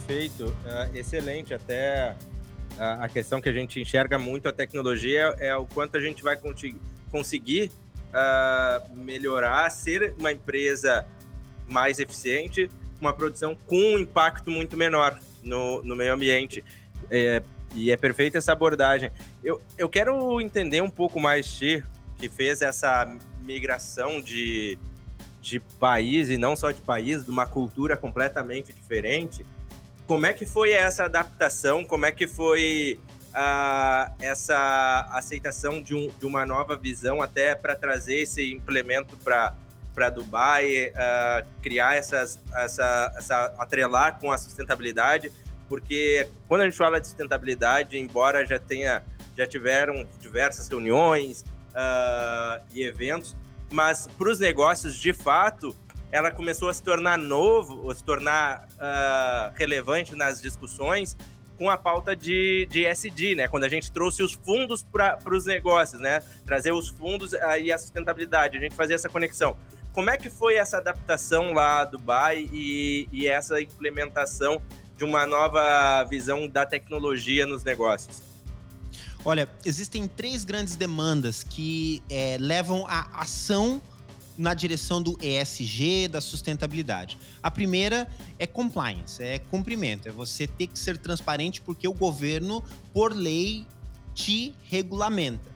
Perfeito, 0.10 0.46
uh, 0.46 0.98
excelente. 0.98 1.54
Até 1.54 2.16
a, 2.80 3.06
a 3.06 3.10
questão 3.10 3.40
que 3.40 3.48
a 3.48 3.54
gente 3.54 3.80
enxerga 3.80 4.18
muito 4.18 4.50
a 4.50 4.52
tecnologia 4.52 5.36
é, 5.38 5.50
é 5.50 5.56
o 5.56 5.68
quanto 5.68 5.98
a 5.98 6.02
gente 6.02 6.24
vai 6.24 6.36
conseguir 7.12 7.72
uh, 8.10 8.96
melhorar, 8.96 9.70
ser 9.70 10.16
uma 10.18 10.32
empresa 10.32 11.06
mais 11.68 12.00
eficiente, 12.00 12.72
uma 13.00 13.14
produção 13.14 13.56
com 13.68 13.76
um 13.76 14.00
impacto 14.00 14.50
muito 14.50 14.76
menor 14.76 15.20
no, 15.44 15.84
no 15.84 15.96
meio 15.96 16.12
ambiente. 16.12 16.66
É, 17.12 17.44
e 17.76 17.92
é 17.92 17.96
perfeita 17.96 18.40
essa 18.40 18.52
abordagem. 18.52 19.12
Eu, 19.44 19.62
eu 19.78 19.88
quero 19.88 20.42
entender 20.42 20.82
um 20.82 20.90
pouco 20.90 21.20
mais, 21.20 21.54
Ti, 21.54 21.84
que 22.18 22.28
fez 22.28 22.64
essa 22.64 23.16
migração 23.44 24.20
de, 24.20 24.76
de 25.40 25.60
país, 25.60 26.30
e 26.30 26.38
não 26.38 26.56
só 26.56 26.72
de 26.72 26.82
país, 26.82 27.26
de 27.26 27.30
uma 27.30 27.46
cultura 27.46 27.96
completamente 27.96 28.74
diferente. 28.74 29.46
Como 30.10 30.26
é 30.26 30.34
que 30.34 30.44
foi 30.44 30.72
essa 30.72 31.04
adaptação? 31.06 31.86
Como 31.86 32.04
é 32.04 32.12
que 32.12 32.26
foi 32.26 33.00
uh, 33.30 34.12
essa 34.20 35.08
aceitação 35.12 35.84
de, 35.84 35.94
um, 35.94 36.10
de 36.20 36.26
uma 36.26 36.48
nova 36.48 36.76
visão 36.76 37.22
até 37.22 37.54
para 37.54 37.76
trazer 37.76 38.22
esse 38.22 38.52
implemento 38.52 39.16
para 39.18 39.54
para 39.94 40.10
Dubai, 40.10 40.88
uh, 40.88 41.46
criar 41.62 41.96
essas, 41.96 42.40
essa, 42.56 43.14
essa, 43.18 43.54
atrelar 43.60 44.18
com 44.20 44.32
a 44.32 44.38
sustentabilidade, 44.38 45.32
porque 45.68 46.28
quando 46.48 46.62
a 46.62 46.66
gente 46.66 46.78
fala 46.78 47.00
de 47.00 47.08
sustentabilidade, 47.08 48.00
embora 48.00 48.46
já 48.46 48.58
tenha, 48.58 49.04
já 49.38 49.46
tiveram 49.46 50.08
diversas 50.22 50.70
reuniões 50.70 51.42
uh, 51.42 52.64
e 52.74 52.82
eventos, 52.82 53.36
mas 53.70 54.08
para 54.18 54.30
os 54.30 54.40
negócios, 54.40 54.96
de 54.96 55.12
fato, 55.12 55.76
ela 56.12 56.32
começou 56.32 56.70
a 56.70 56.74
se 56.74 56.82
tornar 56.82 57.18
novo, 57.18 57.90
a 57.90 57.96
se 57.96 58.04
tornar 58.04 58.68
uh, 58.74 59.54
relevante 59.56 60.16
nas 60.16 60.42
discussões 60.42 61.16
com 61.58 61.70
a 61.70 61.78
pauta 61.78 62.16
de, 62.16 62.66
de 62.72 62.86
SD, 62.86 63.36
né? 63.36 63.48
Quando 63.48 63.66
a 63.66 63.70
gente 63.70 63.92
trouxe 63.92 64.24
os 64.24 64.34
fundos 64.34 64.82
para 64.82 65.20
os 65.30 65.46
negócios, 65.46 66.02
né? 66.02 66.24
Trazer 66.46 66.72
os 66.72 66.88
fundos 66.88 67.34
e 67.62 67.72
a 67.72 67.78
sustentabilidade, 67.78 68.58
a 68.58 68.62
gente 68.62 68.76
fazia 68.76 68.96
essa 68.96 69.10
conexão. 69.10 69.58
Como 69.92 70.10
é 70.10 70.18
que 70.18 70.30
foi 70.30 70.56
essa 70.56 70.78
adaptação 70.78 71.52
lá 71.52 71.84
do 71.84 71.98
Dubai 71.98 72.48
e, 72.54 73.10
e 73.12 73.28
essa 73.28 73.62
implementação 73.62 74.62
de 74.96 75.04
uma 75.04 75.26
nova 75.28 76.04
visão 76.06 76.48
da 76.48 76.66
tecnologia 76.66 77.46
nos 77.46 77.64
negócios? 77.64 78.24
Olha, 79.26 79.50
existem 79.66 80.08
três 80.08 80.46
grandes 80.46 80.78
demandas 80.78 81.44
que 81.44 82.02
é, 82.10 82.38
levam 82.40 82.86
à 82.88 83.22
ação 83.22 83.82
na 84.40 84.54
direção 84.54 85.04
do 85.04 85.18
ESG, 85.22 86.08
da 86.08 86.22
sustentabilidade. 86.22 87.18
A 87.44 87.52
primeira 87.52 88.10
é 88.40 88.48
compliance, 88.48 89.22
é 89.22 89.38
cumprimento, 89.38 90.08
é 90.08 90.12
você 90.14 90.48
ter 90.48 90.68
que 90.68 90.80
ser 90.80 90.98
transparente 90.98 91.60
porque 91.60 91.86
o 91.86 91.94
governo, 91.94 92.64
por 92.94 93.14
lei, 93.14 93.68
te 94.16 94.56
regulamenta. 94.64 95.52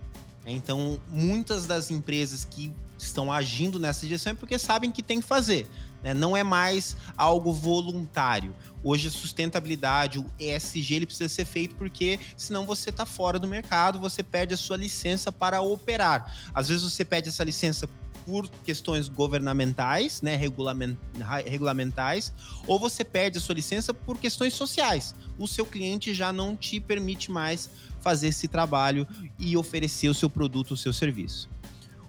Então, 0.45 0.99
muitas 1.07 1.65
das 1.65 1.91
empresas 1.91 2.43
que 2.43 2.73
estão 2.97 3.31
agindo 3.31 3.79
nessa 3.79 4.05
direção 4.05 4.33
é 4.33 4.35
porque 4.35 4.59
sabem 4.59 4.91
que 4.91 5.01
tem 5.01 5.21
que 5.21 5.27
fazer. 5.27 5.65
Né? 6.03 6.13
Não 6.13 6.35
é 6.35 6.43
mais 6.43 6.97
algo 7.15 7.53
voluntário. 7.53 8.53
Hoje 8.83 9.07
a 9.07 9.11
sustentabilidade, 9.11 10.19
o 10.19 10.25
ESG, 10.37 10.95
ele 10.95 11.05
precisa 11.05 11.29
ser 11.29 11.45
feito 11.45 11.73
porque 11.75 12.19
senão 12.35 12.65
você 12.65 12.89
está 12.89 13.05
fora 13.05 13.39
do 13.39 13.47
mercado, 13.47 13.97
você 13.97 14.21
perde 14.21 14.53
a 14.53 14.57
sua 14.57 14.75
licença 14.75 15.31
para 15.31 15.61
operar. 15.61 16.35
Às 16.53 16.67
vezes 16.67 16.83
você 16.83 17.05
pede 17.05 17.29
essa 17.29 17.45
licença 17.45 17.87
por 18.25 18.49
questões 18.63 19.07
governamentais, 19.07 20.21
né, 20.21 20.39
regulamentais, 21.45 22.33
ou 22.65 22.79
você 22.79 23.03
perde 23.03 23.37
a 23.37 23.41
sua 23.41 23.55
licença 23.55 23.93
por 23.93 24.17
questões 24.17 24.53
sociais. 24.53 25.15
O 25.37 25.47
seu 25.47 25.65
cliente 25.65 26.13
já 26.13 26.31
não 26.31 26.55
te 26.55 26.79
permite 26.79 27.31
mais 27.31 27.69
fazer 28.01 28.27
esse 28.27 28.47
trabalho 28.47 29.07
e 29.39 29.55
oferecer 29.55 30.09
o 30.09 30.13
seu 30.13 30.29
produto, 30.29 30.71
o 30.71 30.77
seu 30.77 30.93
serviço. 30.93 31.49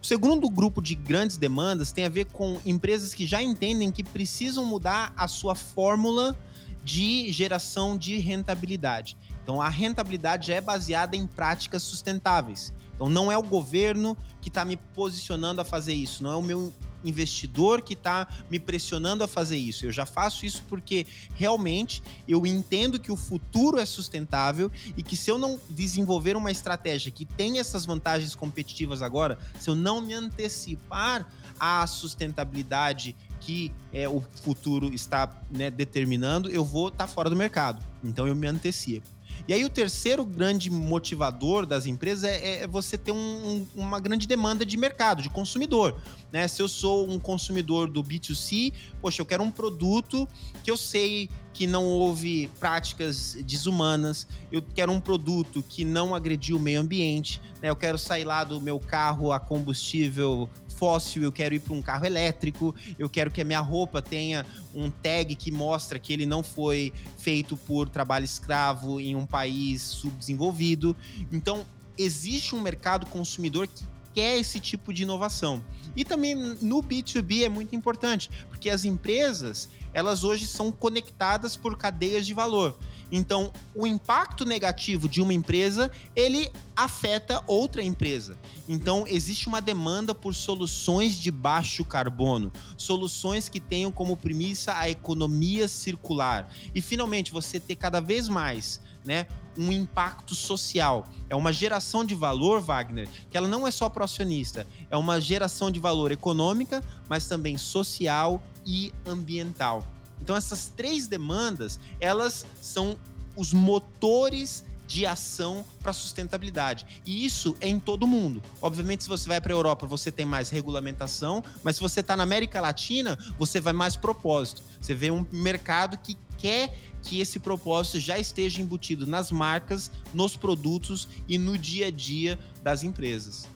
O 0.03 0.07
segundo 0.07 0.51
grupo 0.51 0.83
de 0.83 0.95
grandes 0.95 1.39
demandas 1.39 1.91
tem 1.91 2.05
a 2.05 2.11
ver 2.11 2.27
com 2.27 2.61
empresas 2.67 3.15
que 3.15 3.27
já 3.27 3.43
entendem 3.43 3.91
que 3.91 4.03
precisam 4.03 4.65
mudar 4.67 5.13
a 5.17 5.27
sua 5.27 5.55
fórmula 5.55 6.37
de 6.85 7.33
geração 7.33 7.97
de 7.97 8.19
rentabilidade. 8.19 9.17
Então, 9.43 9.63
a 9.63 9.69
rentabilidade 9.71 10.49
já 10.49 10.55
é 10.57 10.61
baseada 10.61 11.17
em 11.17 11.27
práticas 11.27 11.83
sustentáveis. 11.83 12.73
Então, 12.95 13.09
não 13.09 13.31
é 13.31 13.37
o 13.37 13.43
governo 13.43 14.17
que 14.41 14.49
está 14.49 14.65
me 14.65 14.77
posicionando 14.77 15.61
a 15.61 15.65
fazer 15.65 15.95
isso, 15.95 16.23
não 16.23 16.33
é 16.33 16.37
o 16.37 16.43
meu 16.43 16.73
investidor 17.05 17.83
que 17.83 17.93
está 17.93 18.27
me 18.51 18.59
pressionando 18.59 19.23
a 19.23 19.29
fazer 19.29 19.57
isso. 19.57 19.85
Eu 19.85 19.93
já 19.93 20.07
faço 20.07 20.47
isso 20.47 20.63
porque 20.69 21.07
realmente 21.35 22.03
eu 22.27 22.47
entendo 22.47 22.99
que 22.99 23.13
o 23.13 23.17
futuro 23.17 23.79
é 23.79 23.87
sustentável 23.87 24.71
e 24.97 25.03
que 25.03 25.17
se 25.17 25.31
eu 25.31 25.39
não 25.39 25.61
desenvolver 25.69 26.37
uma 26.37 26.51
estratégia 26.51 27.11
que 27.11 27.25
tenha 27.25 27.61
essas 27.61 27.85
vantagens 27.85 28.35
competitivas 28.35 29.03
agora, 29.03 29.39
se 29.61 29.69
eu 29.69 29.75
não 29.75 30.01
me 30.01 30.15
antecipar 30.15 31.27
à 31.61 31.87
sustentabilidade 31.87 33.15
que 33.41 33.71
é, 33.93 34.09
o 34.09 34.23
futuro 34.43 34.93
está 34.93 35.31
né, 35.51 35.71
determinando, 35.71 36.49
eu 36.49 36.65
vou 36.65 36.89
estar 36.89 37.07
tá 37.07 37.13
fora 37.13 37.29
do 37.29 37.37
mercado. 37.37 37.83
Então 38.03 38.27
eu 38.27 38.35
me 38.35 38.47
antecipo. 38.47 39.14
E 39.47 39.53
aí 39.53 39.65
o 39.65 39.69
terceiro 39.69 40.25
grande 40.25 40.71
motivador 40.71 41.67
das 41.67 41.87
empresas 41.87 42.25
é, 42.25 42.63
é 42.63 42.67
você 42.67 42.97
ter 42.97 43.13
um, 43.13 43.17
um, 43.17 43.67
uma 43.75 44.01
grande 44.01 44.27
demanda 44.27 44.65
de 44.65 44.77
mercado, 44.77 45.23
de 45.23 45.29
consumidor. 45.29 46.01
Né? 46.33 46.49
Se 46.49 46.63
eu 46.63 46.69
sou 46.69 47.09
um 47.09 47.19
consumidor 47.19 47.89
do 47.89 48.03
B2C, 48.03 48.73
poxa, 49.01 49.21
eu 49.21 49.27
quero 49.27 49.43
um 49.43 49.51
produto 49.51 50.29
que 50.63 50.71
eu 50.71 50.77
sei 50.77 51.29
que 51.55 51.69
não 51.69 51.85
houve 51.87 52.51
práticas 52.59 53.37
desumanas, 53.47 54.27
eu 54.51 54.61
quero 54.61 54.91
um 54.91 55.01
produto 55.01 55.63
que 55.63 55.85
não 55.85 56.13
agrediu 56.13 56.57
o 56.57 56.61
meio 56.61 56.81
ambiente, 56.81 57.41
né? 57.63 57.71
eu 57.71 57.77
quero 57.77 57.97
sair 57.97 58.25
lá 58.25 58.43
do 58.43 58.61
meu 58.61 58.81
carro 58.81 59.33
a 59.33 59.39
combustível 59.39 60.51
fóssil, 60.75 61.23
eu 61.23 61.31
quero 61.31 61.55
ir 61.55 61.61
para 61.61 61.73
um 61.73 61.81
carro 61.81 62.05
elétrico, 62.05 62.75
eu 62.99 63.09
quero 63.09 63.31
que 63.31 63.41
a 63.41 63.45
minha 63.45 63.61
roupa 63.61 64.03
tenha 64.03 64.45
um 64.75 64.91
tag 64.91 65.37
que 65.37 65.53
mostra 65.53 65.97
que 66.01 66.13
ele 66.13 66.27
não 66.27 66.43
foi 66.43 66.93
feito 67.17 67.57
por 67.57 67.89
trabalho 67.89 68.25
escravo 68.25 69.01
em 69.01 69.15
um 69.15 69.25
país 69.25 69.81
subdesenvolvido. 69.81 70.97
Então, 71.31 71.65
existe 71.97 72.57
um 72.57 72.61
mercado 72.61 73.07
consumidor 73.07 73.69
que 73.69 73.85
quer 74.15 74.39
esse 74.39 74.61
tipo 74.61 74.95
de 74.95 75.03
inovação. 75.03 75.63
E 75.97 76.05
também 76.05 76.35
no 76.35 76.83
B2B 76.83 77.43
é 77.43 77.49
muito 77.49 77.75
importante, 77.75 78.31
porque 78.49 78.71
as 78.71 78.85
empresas, 78.85 79.69
elas 79.93 80.25
hoje 80.25 80.47
são 80.47 80.73
conectadas 80.73 81.57
por 81.57 81.77
cadeias 81.77 82.25
de 82.27 82.33
valor. 82.33 82.79
Então, 83.13 83.53
o 83.75 83.87
impacto 83.87 84.45
negativo 84.45 85.09
de 85.09 85.21
uma 85.21 85.33
empresa, 85.33 85.91
ele 86.17 86.51
afeta 86.75 87.43
outra 87.47 87.83
empresa. 87.83 88.37
Então, 88.69 89.05
existe 89.07 89.47
uma 89.47 89.61
demanda 89.61 90.15
por 90.15 90.35
soluções 90.35 91.15
de 91.15 91.31
baixo 91.31 91.85
carbono, 91.85 92.53
soluções 92.77 93.49
que 93.49 93.61
tenham 93.61 93.93
como 93.93 94.17
premissa 94.17 94.77
a 94.77 94.89
economia 94.89 95.69
circular. 95.69 96.51
E 96.75 96.81
finalmente, 96.81 97.31
você 97.31 97.61
ter 97.61 97.77
cada 97.77 98.01
vez 98.01 98.29
mais, 98.29 98.81
né, 99.05 99.27
um 99.57 99.71
impacto 99.71 100.35
social. 100.35 101.07
É 101.29 101.37
uma 101.37 101.53
geração 101.53 102.05
de 102.05 102.15
valor, 102.15 102.61
Wagner, 102.61 103.09
que 103.31 103.37
ela 103.37 103.49
não 103.49 103.67
é 103.67 103.71
só 103.71 103.89
para 103.89 104.05
acionista, 104.05 104.67
é 104.91 104.97
uma 104.97 105.21
geração 105.21 105.71
de 105.71 105.79
valor 105.79 106.11
econômica, 106.13 106.83
mas 107.09 107.27
também 107.27 107.57
social 107.57 108.43
e 108.65 108.93
ambiental. 109.07 109.87
Então 110.21 110.35
essas 110.37 110.73
três 110.75 111.07
demandas, 111.07 111.79
elas 112.01 112.47
são 112.61 112.97
os 113.37 113.53
motores 113.53 114.65
de 114.87 115.07
ação 115.07 115.65
para 115.83 115.93
sustentabilidade. 115.93 116.87
E 117.07 117.25
isso 117.25 117.57
é 117.61 117.69
em 117.69 117.81
todo 117.81 118.07
mundo. 118.07 118.43
Obviamente, 118.61 119.05
se 119.05 119.09
você 119.09 119.27
vai 119.29 119.41
para 119.41 119.53
a 119.53 119.57
Europa, 119.57 119.87
você 119.87 120.13
tem 120.13 120.27
mais 120.27 120.51
regulamentação, 120.51 121.43
mas 121.63 121.77
se 121.77 121.83
você 121.83 122.01
está 122.01 122.17
na 122.17 122.23
América 122.23 122.61
Latina, 122.61 123.19
você 123.39 123.61
vai 123.61 123.73
mais 123.73 123.97
propósito. 123.97 124.63
Você 124.81 124.95
vê 124.95 125.11
um 125.11 125.27
mercado 125.33 125.97
que 125.99 126.17
quer 126.37 126.79
que 127.05 127.21
esse 127.21 127.39
propósito 127.39 128.01
já 128.01 128.19
esteja 128.19 128.61
embutido 128.61 129.07
nas 129.07 129.31
marcas, 129.31 129.91
nos 130.13 130.37
produtos 130.37 131.09
e 131.29 131.39
no 131.39 131.57
dia 131.57 131.89
a 131.89 131.91
dia 131.91 132.39
das 132.63 132.83
empresas. 132.83 133.49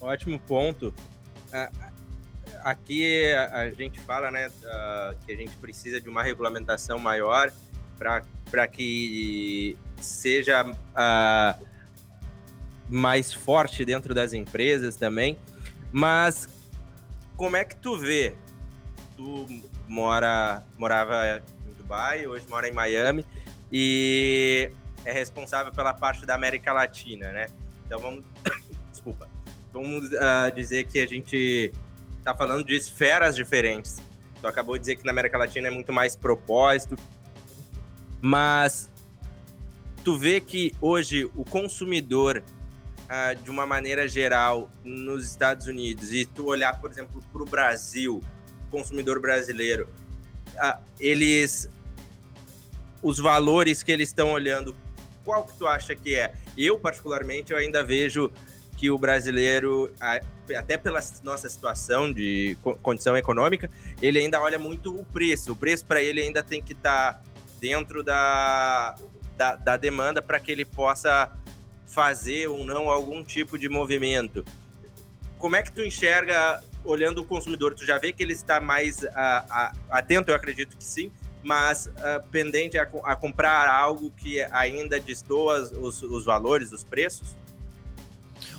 Ótimo 0.00 0.38
ponto 0.38 0.92
aqui 2.62 3.32
a 3.32 3.70
gente 3.70 4.00
fala 4.00 4.30
né, 4.30 4.50
que 5.24 5.32
a 5.32 5.36
gente 5.36 5.56
precisa 5.56 6.00
de 6.00 6.08
uma 6.08 6.22
regulamentação 6.22 6.98
maior 6.98 7.52
para 7.96 8.66
que 8.66 9.76
seja 10.00 10.64
uh, 10.64 11.66
mais 12.88 13.32
forte 13.32 13.84
dentro 13.84 14.14
das 14.14 14.32
empresas 14.32 14.96
também. 14.96 15.38
Mas 15.92 16.48
como 17.36 17.56
é 17.56 17.64
que 17.64 17.76
tu 17.76 17.96
vê? 17.96 18.34
Tu 19.16 19.62
mora, 19.88 20.62
morava 20.76 21.42
Dubai, 21.86 22.26
hoje 22.26 22.44
mora 22.48 22.68
em 22.68 22.72
Miami 22.72 23.24
e 23.70 24.72
é 25.04 25.12
responsável 25.12 25.72
pela 25.72 25.94
parte 25.94 26.26
da 26.26 26.34
América 26.34 26.72
Latina, 26.72 27.30
né? 27.30 27.46
Então 27.86 28.00
vamos, 28.00 28.24
desculpa, 28.90 29.28
vamos 29.72 30.10
uh, 30.10 30.52
dizer 30.52 30.88
que 30.88 30.98
a 30.98 31.06
gente 31.06 31.72
tá 32.24 32.34
falando 32.34 32.64
de 32.64 32.74
esferas 32.74 33.36
diferentes. 33.36 34.02
Tu 34.40 34.48
acabou 34.48 34.74
de 34.74 34.80
dizer 34.80 34.96
que 34.96 35.04
na 35.04 35.12
América 35.12 35.38
Latina 35.38 35.68
é 35.68 35.70
muito 35.70 35.92
mais 35.92 36.16
propósito. 36.16 36.96
Mas 38.20 38.90
tu 40.02 40.18
vê 40.18 40.40
que 40.40 40.74
hoje 40.80 41.30
o 41.36 41.44
consumidor, 41.44 42.42
ah, 43.08 43.32
de 43.34 43.48
uma 43.48 43.64
maneira 43.64 44.08
geral, 44.08 44.68
nos 44.82 45.24
Estados 45.24 45.68
Unidos, 45.68 46.12
e 46.12 46.26
tu 46.26 46.46
olhar, 46.46 46.80
por 46.80 46.90
exemplo, 46.90 47.22
para 47.32 47.42
o 47.42 47.46
Brasil, 47.46 48.20
consumidor 48.72 49.20
brasileiro, 49.20 49.88
ah, 50.58 50.80
eles. 50.98 51.70
Os 53.06 53.20
valores 53.20 53.84
que 53.84 53.92
eles 53.92 54.08
estão 54.08 54.32
olhando, 54.32 54.74
qual 55.24 55.44
que 55.44 55.56
tu 55.56 55.64
acha 55.64 55.94
que 55.94 56.16
é? 56.16 56.32
Eu, 56.58 56.76
particularmente, 56.76 57.52
eu 57.52 57.56
ainda 57.56 57.84
vejo 57.84 58.32
que 58.76 58.90
o 58.90 58.98
brasileiro, 58.98 59.92
até 60.58 60.76
pela 60.76 60.98
nossa 61.22 61.48
situação 61.48 62.12
de 62.12 62.58
condição 62.82 63.16
econômica, 63.16 63.70
ele 64.02 64.18
ainda 64.18 64.40
olha 64.40 64.58
muito 64.58 64.92
o 64.92 65.04
preço. 65.04 65.52
O 65.52 65.56
preço 65.56 65.86
para 65.86 66.02
ele 66.02 66.20
ainda 66.20 66.42
tem 66.42 66.60
que 66.60 66.72
estar 66.72 67.12
tá 67.12 67.22
dentro 67.60 68.02
da, 68.02 68.96
da, 69.36 69.54
da 69.54 69.76
demanda 69.76 70.20
para 70.20 70.40
que 70.40 70.50
ele 70.50 70.64
possa 70.64 71.30
fazer 71.86 72.48
ou 72.48 72.64
não 72.64 72.90
algum 72.90 73.22
tipo 73.22 73.56
de 73.56 73.68
movimento. 73.68 74.44
Como 75.38 75.54
é 75.54 75.62
que 75.62 75.70
tu 75.70 75.80
enxerga, 75.80 76.60
olhando 76.84 77.22
o 77.22 77.24
consumidor, 77.24 77.72
tu 77.72 77.86
já 77.86 77.98
vê 77.98 78.12
que 78.12 78.20
ele 78.20 78.32
está 78.32 78.60
mais 78.60 79.04
uh, 79.04 79.06
uh, 79.06 79.78
atento, 79.90 80.32
eu 80.32 80.34
acredito 80.34 80.76
que 80.76 80.82
sim, 80.82 81.12
mas 81.46 81.86
uh, 81.86 82.28
pendente 82.28 82.76
a, 82.76 82.82
a, 83.04 83.14
comprar 83.14 83.70
algo 83.70 84.10
que 84.10 84.42
ainda 84.50 84.98
destoa 84.98 85.60
os, 85.60 86.02
os 86.02 86.24
valores, 86.24 86.72
os 86.72 86.82
preços? 86.82 87.36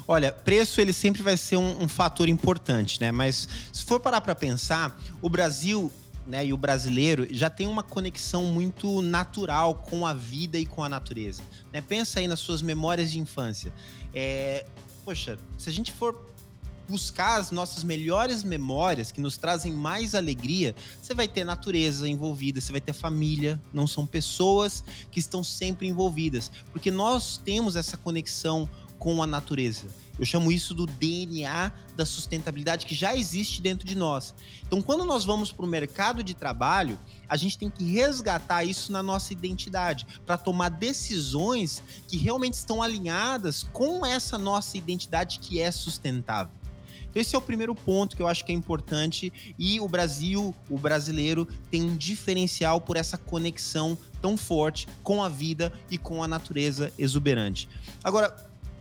Olha, 0.08 0.32
preço 0.32 0.80
ele 0.80 0.94
sempre 0.94 1.22
vai 1.22 1.36
ser 1.36 1.58
um, 1.58 1.84
um 1.84 1.88
fator 1.90 2.30
importante, 2.30 3.02
né? 3.02 3.12
Mas 3.12 3.50
se 3.74 3.84
for 3.84 4.00
parar 4.00 4.22
para 4.22 4.34
pensar, 4.34 4.98
o 5.22 5.30
Brasil 5.30 5.92
né, 6.26 6.46
e 6.46 6.54
o 6.54 6.58
brasileiro 6.58 7.28
já 7.30 7.50
tem 7.50 7.68
uma 7.68 7.84
conexão 7.84 8.46
muito 8.46 9.02
natural 9.02 9.76
com 9.76 10.08
a 10.08 10.14
vida 10.14 10.58
e 10.58 10.66
com 10.66 10.82
a 10.82 10.88
natureza. 10.88 11.44
Né? 11.74 11.82
Pensa 11.82 12.22
aí 12.22 12.28
nas 12.28 12.40
suas 12.40 12.62
memórias 12.62 13.12
de 13.12 13.20
infância. 13.20 13.74
É, 14.14 14.66
poxa, 15.04 15.38
se 15.58 15.70
a 15.70 15.74
gente 15.74 15.92
for 15.92 16.27
buscar 16.88 17.40
as 17.40 17.52
nossas 17.52 17.84
melhores 17.84 18.44
memórias 18.44 19.12
que 19.12 19.22
nos 19.22 19.38
trazem 19.38 19.74
mais 19.74 20.16
alegria, 20.16 20.76
você 21.02 21.14
vai 21.14 21.28
ter 21.28 21.44
natureza 21.44 22.08
envolvida, 22.08 22.62
você 22.62 22.72
vai 22.72 22.82
ter 22.82 22.94
família, 22.94 23.62
não 23.74 23.86
são 23.86 24.06
pessoas 24.06 24.84
que 25.12 25.20
estão 25.20 25.44
sempre 25.44 25.88
envolvidas, 25.88 26.52
porque 26.72 26.90
nós 26.90 27.38
temos 27.44 27.76
essa 27.76 27.98
conexão 27.98 28.70
com 28.98 29.22
a 29.22 29.28
natureza. 29.28 29.88
Eu 30.20 30.26
chamo 30.26 30.52
isso 30.52 30.74
do 30.74 30.88
DNA 30.88 31.72
da 31.96 32.06
sustentabilidade 32.06 32.86
que 32.86 32.96
já 32.96 33.16
existe 33.16 33.62
dentro 33.62 33.88
de 33.88 33.96
nós. 33.96 34.34
Então, 34.66 34.82
quando 34.82 35.06
nós 35.06 35.24
vamos 35.24 35.52
para 35.52 35.66
o 35.66 35.70
mercado 35.70 36.24
de 36.24 36.34
trabalho, 36.34 37.00
a 37.30 37.38
gente 37.38 37.58
tem 37.58 37.70
que 37.70 37.84
resgatar 37.84 38.64
isso 38.64 38.92
na 38.92 39.04
nossa 39.04 39.32
identidade, 39.32 40.08
para 40.26 40.38
tomar 40.38 40.70
decisões 40.70 41.84
que 42.08 42.18
realmente 42.18 42.54
estão 42.54 42.82
alinhadas 42.82 43.68
com 43.72 44.04
essa 44.06 44.38
nossa 44.38 44.78
identidade 44.78 45.40
que 45.40 45.60
é 45.62 45.70
sustentável. 45.72 46.52
Esse 47.18 47.36
é 47.36 47.38
o 47.38 47.42
primeiro 47.42 47.74
ponto 47.74 48.16
que 48.16 48.22
eu 48.22 48.28
acho 48.28 48.46
que 48.46 48.52
é 48.52 48.56
importante 48.56 49.34
e 49.58 49.80
o 49.80 49.88
Brasil, 49.88 50.54
o 50.70 50.78
brasileiro, 50.78 51.48
tem 51.72 51.82
um 51.82 51.98
diferencial 51.98 52.80
por 52.80 52.96
essa 52.96 53.18
conexão 53.18 53.98
tão 54.22 54.38
forte 54.38 54.88
com 55.02 55.24
a 55.24 55.28
vida 55.28 55.74
e 55.90 55.98
com 55.98 56.22
a 56.22 56.28
natureza 56.28 56.94
exuberante. 56.96 57.68
Agora, 58.04 58.36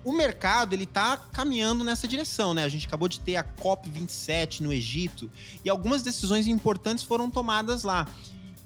o 0.05 0.13
mercado 0.13 0.75
ele 0.75 0.85
está 0.85 1.17
caminhando 1.17 1.83
nessa 1.83 2.07
direção, 2.07 2.53
né? 2.53 2.63
A 2.63 2.69
gente 2.69 2.87
acabou 2.87 3.09
de 3.09 3.21
ter 3.21 3.37
a 3.37 3.43
COP 3.43 3.89
27 3.89 4.63
no 4.63 4.71
Egito 4.71 5.31
e 5.65 5.71
algumas 5.71 6.03
decisões 6.03 6.47
importantes 6.47 7.03
foram 7.03 7.31
tomadas 7.31 7.85
lá. 7.85 8.07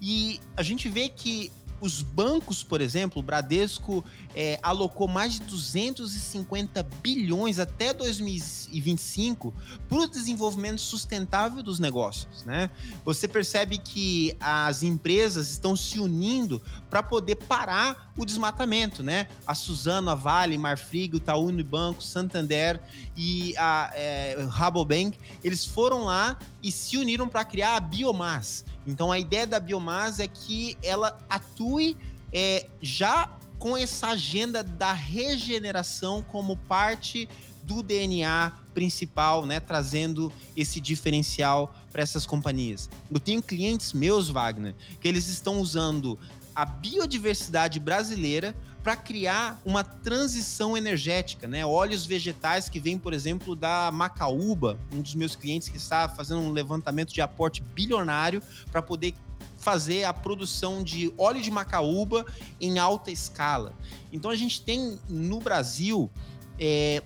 E 0.01 0.41
a 0.57 0.63
gente 0.65 0.89
vê 0.89 1.09
que 1.09 1.53
os 1.81 2.03
bancos, 2.03 2.63
por 2.63 2.81
exemplo, 2.81 3.21
o 3.21 3.23
Bradesco 3.23 4.05
é, 4.35 4.59
alocou 4.63 5.09
mais 5.09 5.35
de 5.35 5.41
250 5.41 6.83
bilhões 7.03 7.59
até 7.59 7.93
2025 7.93 9.53
para 9.89 9.99
o 9.99 10.07
desenvolvimento 10.07 10.81
sustentável 10.81 11.63
dos 11.63 11.79
negócios, 11.79 12.45
né? 12.45 12.71
Você 13.05 13.27
percebe 13.27 13.79
que 13.79 14.37
as 14.39 14.83
empresas 14.83 15.51
estão 15.51 15.75
se 15.75 15.99
unindo 15.99 16.63
para 16.89 17.03
poder 17.03 17.37
parar 17.37 18.13
o 18.17 18.25
desmatamento, 18.25 19.03
né? 19.03 19.27
A 19.47 19.55
Suzano, 19.55 20.11
a 20.11 20.15
Vale, 20.15 20.59
Marfrig, 20.59 21.15
o 21.15 21.17
Itaú 21.17 21.47
Unibanco, 21.47 22.03
Santander 22.03 22.81
e 23.17 23.55
a 23.57 23.91
é, 23.95 24.47
Rabobank, 24.51 25.19
eles 25.43 25.65
foram 25.65 26.05
lá 26.05 26.39
e 26.63 26.71
se 26.71 26.97
uniram 26.97 27.29
para 27.29 27.45
criar 27.45 27.77
a 27.77 27.81
Biomás. 27.81 28.65
Então 28.91 29.13
a 29.13 29.19
ideia 29.19 29.47
da 29.47 29.61
Biomás 29.61 30.19
é 30.19 30.27
que 30.27 30.77
ela 30.83 31.19
atue 31.29 31.97
é, 32.33 32.67
já 32.83 33.31
com 33.59 33.77
essa 33.77 34.09
agenda 34.09 34.63
da 34.65 34.93
regeneração 34.93 36.23
como 36.23 36.57
parte 36.57 37.29
do 37.63 37.83
DNA 37.83 38.53
principal, 38.75 39.47
né, 39.47 39.61
trazendo 39.61 40.33
esse 40.57 40.81
diferencial 40.81 41.75
para 41.93 42.03
essas 42.03 42.27
companhias. 42.27 42.89
Eu 43.11 43.21
tenho 43.21 43.43
clientes 43.43 43.93
meus, 43.93 44.29
Wagner, 44.29 44.75
que 45.01 45.07
eles 45.07 45.29
estão 45.29 45.61
usando 45.61 46.19
a 46.55 46.65
biodiversidade 46.65 47.79
brasileira 47.79 48.57
para 48.83 48.97
criar 48.97 49.61
uma 49.65 49.85
transição 49.85 50.77
energética, 50.77 51.47
né? 51.47 51.65
Óleos 51.67 52.07
vegetais 52.07 52.69
que 52.69 52.81
vêm, 52.81 52.99
por 52.99 53.13
exemplo, 53.13 53.55
da 53.55 53.91
Macaúba, 53.93 54.79
um 54.93 55.03
dos 55.03 55.15
meus 55.15 55.37
clientes 55.37 55.69
que 55.69 55.77
está 55.77 56.09
fazendo 56.09 56.41
um 56.41 56.51
levantamento 56.51 57.13
de 57.13 57.21
aporte 57.21 57.63
bilionário 57.63 58.43
para 58.71 58.81
poder 58.81 59.15
fazer 59.59 60.05
a 60.05 60.15
produção 60.15 60.83
de 60.83 61.13
óleo 61.19 61.43
de 61.43 61.51
macaúba 61.51 62.25
em 62.59 62.79
alta 62.79 63.11
escala. 63.11 63.75
Então 64.11 64.31
a 64.31 64.37
gente 64.37 64.63
tem 64.63 64.99
no 65.07 65.39
Brasil 65.39 66.11
é, 66.59 67.03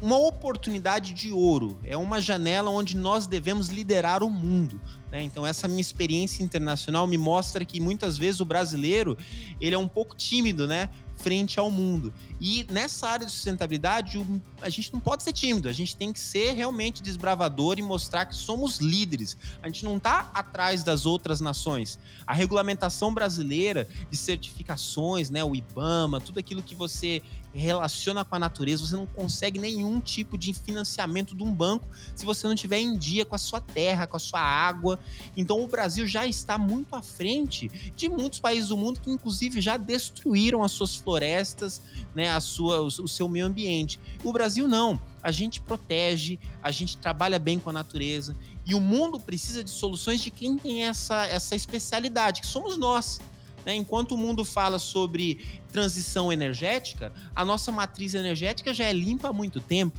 uma 0.00 0.18
oportunidade 0.18 1.14
de 1.14 1.32
ouro, 1.32 1.78
é 1.82 1.96
uma 1.96 2.20
janela 2.20 2.70
onde 2.70 2.96
nós 2.96 3.26
devemos 3.26 3.68
liderar 3.68 4.22
o 4.22 4.30
mundo. 4.30 4.80
Né? 5.10 5.22
Então 5.22 5.46
essa 5.46 5.66
minha 5.66 5.80
experiência 5.80 6.42
internacional 6.42 7.06
me 7.06 7.18
mostra 7.18 7.64
que 7.64 7.80
muitas 7.80 8.18
vezes 8.18 8.40
o 8.40 8.44
brasileiro 8.44 9.16
ele 9.60 9.74
é 9.74 9.78
um 9.78 9.88
pouco 9.88 10.16
tímido, 10.16 10.66
né? 10.66 10.88
frente 11.18 11.58
ao 11.58 11.70
mundo. 11.70 12.12
E 12.40 12.66
nessa 12.70 13.08
área 13.08 13.26
de 13.26 13.32
sustentabilidade, 13.32 14.24
a 14.62 14.68
gente 14.68 14.92
não 14.92 15.00
pode 15.00 15.22
ser 15.22 15.32
tímido, 15.32 15.68
a 15.68 15.72
gente 15.72 15.96
tem 15.96 16.12
que 16.12 16.20
ser 16.20 16.52
realmente 16.52 17.02
desbravador 17.02 17.78
e 17.78 17.82
mostrar 17.82 18.26
que 18.26 18.34
somos 18.34 18.78
líderes. 18.78 19.36
A 19.62 19.66
gente 19.66 19.84
não 19.84 19.96
está 19.96 20.30
atrás 20.32 20.84
das 20.84 21.06
outras 21.06 21.40
nações. 21.40 21.98
A 22.26 22.32
regulamentação 22.32 23.12
brasileira 23.12 23.88
de 24.10 24.16
certificações, 24.16 25.30
né, 25.30 25.42
o 25.42 25.54
IBAMA, 25.54 26.20
tudo 26.20 26.38
aquilo 26.38 26.62
que 26.62 26.74
você 26.74 27.22
relaciona 27.52 28.24
com 28.24 28.34
a 28.34 28.38
natureza, 28.38 28.86
você 28.86 28.96
não 28.96 29.06
consegue 29.06 29.58
nenhum 29.58 30.00
tipo 30.00 30.36
de 30.36 30.52
financiamento 30.52 31.34
de 31.34 31.42
um 31.42 31.52
banco 31.52 31.88
se 32.14 32.24
você 32.24 32.46
não 32.46 32.54
tiver 32.54 32.78
em 32.78 32.96
dia 32.96 33.24
com 33.24 33.34
a 33.34 33.38
sua 33.38 33.60
terra, 33.60 34.06
com 34.06 34.16
a 34.16 34.20
sua 34.20 34.40
água. 34.40 34.98
Então 35.36 35.62
o 35.62 35.66
Brasil 35.66 36.06
já 36.06 36.26
está 36.26 36.58
muito 36.58 36.94
à 36.94 37.02
frente 37.02 37.92
de 37.96 38.08
muitos 38.08 38.38
países 38.38 38.68
do 38.68 38.76
mundo 38.76 39.00
que 39.00 39.10
inclusive 39.10 39.60
já 39.60 39.76
destruíram 39.76 40.62
as 40.62 40.72
suas 40.72 40.94
florestas, 40.94 41.82
né, 42.14 42.27
a 42.30 42.40
sua, 42.40 42.80
o 42.80 43.08
seu 43.08 43.28
meio 43.28 43.46
ambiente. 43.46 43.98
O 44.22 44.32
Brasil 44.32 44.66
não. 44.66 45.00
A 45.22 45.30
gente 45.30 45.60
protege, 45.60 46.38
a 46.62 46.70
gente 46.70 46.96
trabalha 46.96 47.38
bem 47.38 47.58
com 47.58 47.70
a 47.70 47.72
natureza 47.72 48.36
e 48.64 48.74
o 48.74 48.80
mundo 48.80 49.18
precisa 49.18 49.64
de 49.64 49.70
soluções 49.70 50.20
de 50.20 50.30
quem 50.30 50.58
tem 50.58 50.84
essa, 50.84 51.26
essa 51.26 51.56
especialidade, 51.56 52.40
que 52.40 52.46
somos 52.46 52.76
nós. 52.76 53.20
Né? 53.64 53.74
Enquanto 53.74 54.12
o 54.12 54.18
mundo 54.18 54.44
fala 54.44 54.78
sobre 54.78 55.60
transição 55.72 56.32
energética, 56.32 57.12
a 57.34 57.44
nossa 57.44 57.72
matriz 57.72 58.14
energética 58.14 58.72
já 58.72 58.84
é 58.84 58.92
limpa 58.92 59.28
há 59.28 59.32
muito 59.32 59.60
tempo. 59.60 59.98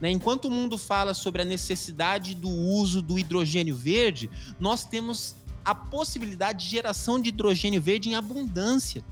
Né? 0.00 0.10
Enquanto 0.10 0.46
o 0.46 0.50
mundo 0.50 0.78
fala 0.78 1.14
sobre 1.14 1.42
a 1.42 1.44
necessidade 1.44 2.34
do 2.34 2.48
uso 2.48 3.02
do 3.02 3.18
hidrogênio 3.18 3.76
verde, 3.76 4.30
nós 4.58 4.84
temos 4.84 5.36
a 5.64 5.74
possibilidade 5.74 6.64
de 6.64 6.70
geração 6.70 7.20
de 7.20 7.28
hidrogênio 7.28 7.80
verde 7.80 8.08
em 8.08 8.14
abundância 8.14 9.04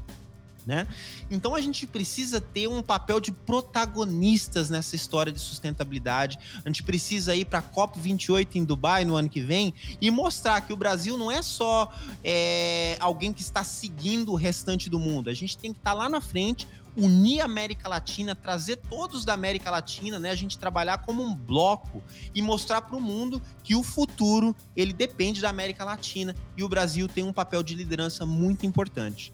né? 0.69 0.87
Então 1.31 1.55
a 1.55 1.63
gente 1.63 1.87
precisa 1.87 2.43
ter 2.43 2.69
um 2.69 2.83
papel 2.83 3.19
de 3.21 3.33
protagonistas 3.33 4.69
nessa 4.69 4.95
história 4.95 5.33
de 5.33 5.41
sustentabilidade. 5.41 6.39
A 6.63 6.69
gente 6.69 6.83
precisa 6.83 7.35
ir 7.35 7.47
para 7.47 7.61
a 7.61 7.63
COP28 7.63 8.57
em 8.57 8.65
Dubai 8.65 9.03
no 9.07 9.17
ano 9.17 9.31
que 9.31 9.41
vem 9.41 9.73
e 9.99 10.11
mostrar 10.11 10.61
que 10.61 10.71
o 10.71 10.77
Brasil 10.77 11.17
não 11.17 11.33
é 11.33 11.41
só 11.41 11.91
é, 12.23 12.99
alguém 13.01 13.33
que 13.33 13.41
está 13.41 13.65
seguindo 13.65 14.31
o 14.33 14.35
restante 14.35 14.91
do 14.91 14.99
mundo. 14.99 15.31
A 15.31 15.35
gente 15.35 15.57
tem 15.57 15.73
que 15.73 15.79
estar 15.79 15.93
tá 15.93 15.97
lá 15.97 16.07
na 16.07 16.21
frente, 16.21 16.69
unir 16.95 17.41
a 17.41 17.47
América 17.47 17.89
Latina, 17.89 18.35
trazer 18.35 18.77
todos 18.77 19.25
da 19.25 19.33
América 19.33 19.71
Latina, 19.71 20.19
né? 20.19 20.31
A 20.31 20.35
gente 20.35 20.59
trabalhar 20.59 20.99
como 20.99 21.23
um 21.23 21.35
bloco 21.35 22.03
e 22.35 22.43
mostrar 22.43 22.83
para 22.83 22.97
o 22.97 23.01
mundo 23.01 23.41
que 23.65 23.75
o 23.75 23.83
futuro 23.83 24.55
ele 24.77 24.93
depende 24.93 25.41
da 25.41 25.49
América 25.49 25.83
Latina 25.83 26.37
e 26.59 26.63
o 26.63 26.69
Brasil 26.69 27.09
tem 27.09 27.25
um 27.25 27.33
papel 27.33 27.63
de 27.63 27.75
liderança 27.75 28.27
muito 28.27 28.67
importante. 28.67 29.33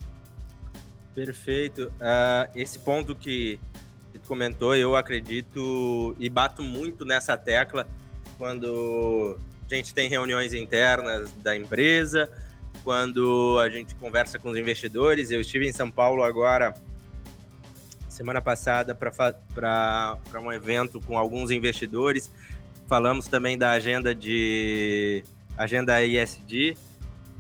Perfeito. 1.15 1.93
Uh, 2.01 2.51
esse 2.55 2.79
ponto 2.79 3.15
que, 3.15 3.61
comentou, 4.27 4.75
eu 4.75 4.97
acredito 4.97 6.17
e 6.19 6.29
bato 6.29 6.63
muito 6.63 7.05
nessa 7.05 7.37
tecla 7.37 7.87
quando 8.39 9.39
a 9.71 9.75
gente 9.75 9.95
tem 9.95 10.09
reuniões 10.09 10.53
internas 10.55 11.31
da 11.35 11.57
empresa, 11.57 12.29
quando 12.83 13.59
a 13.61 13.69
gente 13.69 13.95
conversa 13.95 14.39
com 14.39 14.51
os 14.51 14.59
investidores. 14.59 15.31
Eu 15.31 15.41
estive 15.41 15.69
em 15.69 15.73
São 15.73 15.91
Paulo 15.91 16.23
agora 16.23 16.75
semana 18.09 18.41
passada 18.41 18.95
para 18.95 20.41
um 20.41 20.53
evento 20.53 21.01
com 21.01 21.19
alguns 21.19 21.51
investidores. 21.51 22.31
Falamos 22.87 23.27
também 23.27 23.59
da 23.59 23.73
agenda 23.73 24.15
de 24.15 25.25
agenda 25.57 26.03
ISD. 26.05 26.77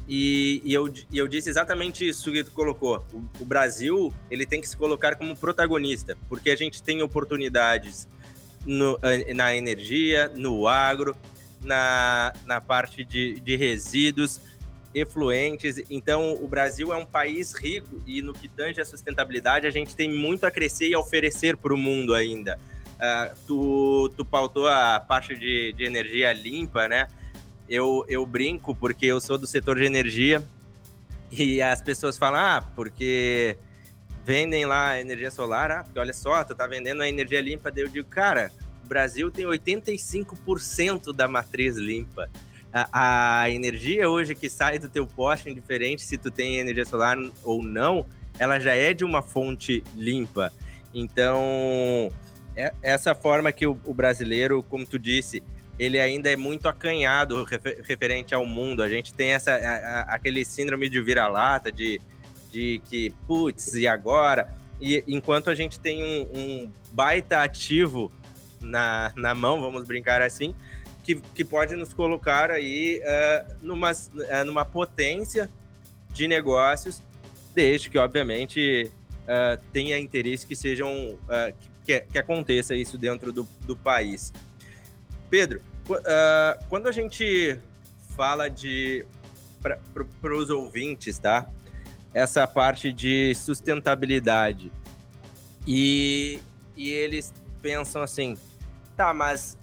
E, 0.06 0.60
e, 0.64 0.74
eu, 0.74 0.92
e 1.10 1.18
eu 1.18 1.26
disse 1.26 1.48
exatamente 1.48 2.06
isso 2.06 2.30
que 2.30 2.44
tu 2.44 2.50
colocou. 2.50 3.04
O, 3.12 3.24
o, 3.40 3.44
Brasil 3.44 4.12
ele 4.30 4.44
tem 4.44 4.60
que 4.60 4.68
se 4.68 4.76
colocar 4.76 5.16
como 5.16 5.34
protagonista, 5.34 6.16
porque 6.28 6.50
a 6.50 6.56
gente 6.56 6.82
tem 6.82 7.02
oportunidades 7.02 8.06
no, 8.66 8.98
na 9.34 9.56
energia, 9.56 10.30
no 10.34 10.68
agro, 10.68 11.16
na, 11.62 12.32
na 12.44 12.60
parte 12.60 13.04
de, 13.04 13.40
de 13.40 13.56
resíduos 13.56 14.40
efluentes. 14.94 15.82
Então, 15.90 16.34
o 16.34 16.46
Brasil 16.46 16.92
é 16.92 16.96
um 16.96 17.06
país 17.06 17.54
rico 17.54 18.02
e 18.06 18.22
no 18.22 18.32
que 18.32 18.48
tange 18.48 18.80
a 18.80 18.84
sustentabilidade, 18.84 19.66
a 19.66 19.70
gente 19.70 19.96
tem 19.96 20.12
muito 20.12 20.44
a 20.44 20.50
crescer 20.50 20.88
e 20.88 20.94
a 20.94 20.98
oferecer 20.98 21.56
para 21.56 21.74
o 21.74 21.78
mundo 21.78 22.14
ainda. 22.14 22.58
Uh, 22.94 23.36
tu, 23.46 24.08
tu 24.16 24.24
pautou 24.24 24.68
a 24.68 25.00
parte 25.00 25.34
de, 25.34 25.72
de 25.72 25.84
energia 25.84 26.32
limpa, 26.32 26.86
né? 26.86 27.08
Eu, 27.68 28.04
eu 28.08 28.24
brinco 28.26 28.74
porque 28.74 29.06
eu 29.06 29.20
sou 29.20 29.38
do 29.38 29.46
setor 29.46 29.76
de 29.76 29.84
energia 29.84 30.42
e 31.30 31.60
as 31.60 31.82
pessoas 31.82 32.16
falam, 32.16 32.40
ah, 32.40 32.64
porque 32.74 33.56
vendem 34.24 34.64
lá 34.64 35.00
energia 35.00 35.30
solar, 35.30 35.70
ah, 35.70 35.84
porque 35.84 35.98
olha 35.98 36.12
só, 36.12 36.44
tu 36.44 36.54
tá 36.54 36.66
vendendo 36.66 37.02
a 37.02 37.08
energia 37.08 37.40
limpa. 37.40 37.70
Daí 37.70 37.84
eu 37.84 37.88
digo, 37.88 38.08
cara, 38.08 38.50
o 38.84 38.86
Brasil 38.86 39.30
tem 39.30 39.44
85% 39.44 41.12
da 41.12 41.26
matriz 41.26 41.76
limpa. 41.76 42.30
A, 42.72 43.42
a, 43.42 43.50
energia 43.50 44.08
hoje 44.08 44.34
que 44.34 44.50
sai 44.50 44.78
do 44.78 44.88
teu 44.88 45.06
poste, 45.06 45.48
indiferente 45.48 46.02
se 46.02 46.18
tu 46.18 46.30
tem 46.30 46.56
energia 46.56 46.84
solar 46.84 47.16
ou 47.44 47.62
não, 47.62 48.06
ela 48.38 48.58
já 48.58 48.74
é 48.74 48.92
de 48.92 49.04
uma 49.04 49.22
fonte 49.22 49.84
limpa. 49.94 50.52
Então, 50.92 52.12
é 52.56 52.72
essa 52.82 53.14
forma 53.14 53.52
que 53.52 53.66
o, 53.66 53.78
o 53.84 53.94
brasileiro, 53.94 54.62
como 54.62 54.86
tu 54.86 54.98
disse, 54.98 55.42
ele 55.78 55.98
ainda 55.98 56.30
é 56.30 56.36
muito 56.36 56.68
acanhado 56.68 57.42
refer, 57.44 57.82
referente 57.82 58.34
ao 58.34 58.46
mundo. 58.46 58.82
A 58.82 58.88
gente 58.88 59.12
tem 59.12 59.30
essa, 59.30 59.52
a, 59.52 59.56
a, 59.56 60.00
aquele 60.14 60.44
síndrome 60.44 60.88
de 60.88 61.00
vira-lata, 61.00 61.72
de, 61.72 62.00
de 62.50 62.80
que, 62.88 63.10
putz, 63.26 63.74
e 63.74 63.86
agora? 63.86 64.48
E 64.80 65.02
enquanto 65.06 65.50
a 65.50 65.54
gente 65.54 65.80
tem 65.80 66.02
um, 66.02 66.38
um 66.38 66.72
baita 66.92 67.42
ativo 67.42 68.12
na, 68.60 69.12
na 69.16 69.34
mão, 69.34 69.60
vamos 69.60 69.84
brincar 69.84 70.22
assim, 70.22 70.54
que, 71.02 71.16
que 71.34 71.44
pode 71.44 71.76
nos 71.76 71.92
colocar 71.92 72.50
aí 72.50 73.00
uh, 73.00 73.54
numa, 73.62 73.92
uh, 73.92 74.44
numa 74.46 74.64
potência 74.64 75.50
de 76.10 76.26
negócios, 76.26 77.02
desde 77.54 77.90
que, 77.90 77.98
obviamente, 77.98 78.90
uh, 79.22 79.60
tenha 79.72 79.98
interesse 79.98 80.46
que 80.46 80.56
sejam 80.56 81.18
que, 81.84 82.00
que, 82.00 82.18
aconteça 82.18 82.74
isso 82.74 82.96
dentro 82.96 83.32
do, 83.32 83.46
do 83.62 83.76
país. 83.76 84.32
Pedro, 85.30 85.60
uh, 85.88 86.64
quando 86.68 86.88
a 86.88 86.92
gente 86.92 87.58
fala 88.16 88.48
de 88.48 89.04
para 89.60 90.34
os 90.34 90.50
ouvintes, 90.50 91.18
tá? 91.18 91.48
Essa 92.12 92.46
parte 92.46 92.92
de 92.92 93.34
sustentabilidade 93.34 94.70
e, 95.66 96.38
e 96.76 96.90
eles 96.90 97.32
pensam 97.62 98.02
assim, 98.02 98.36
tá, 98.94 99.14
mas 99.14 99.56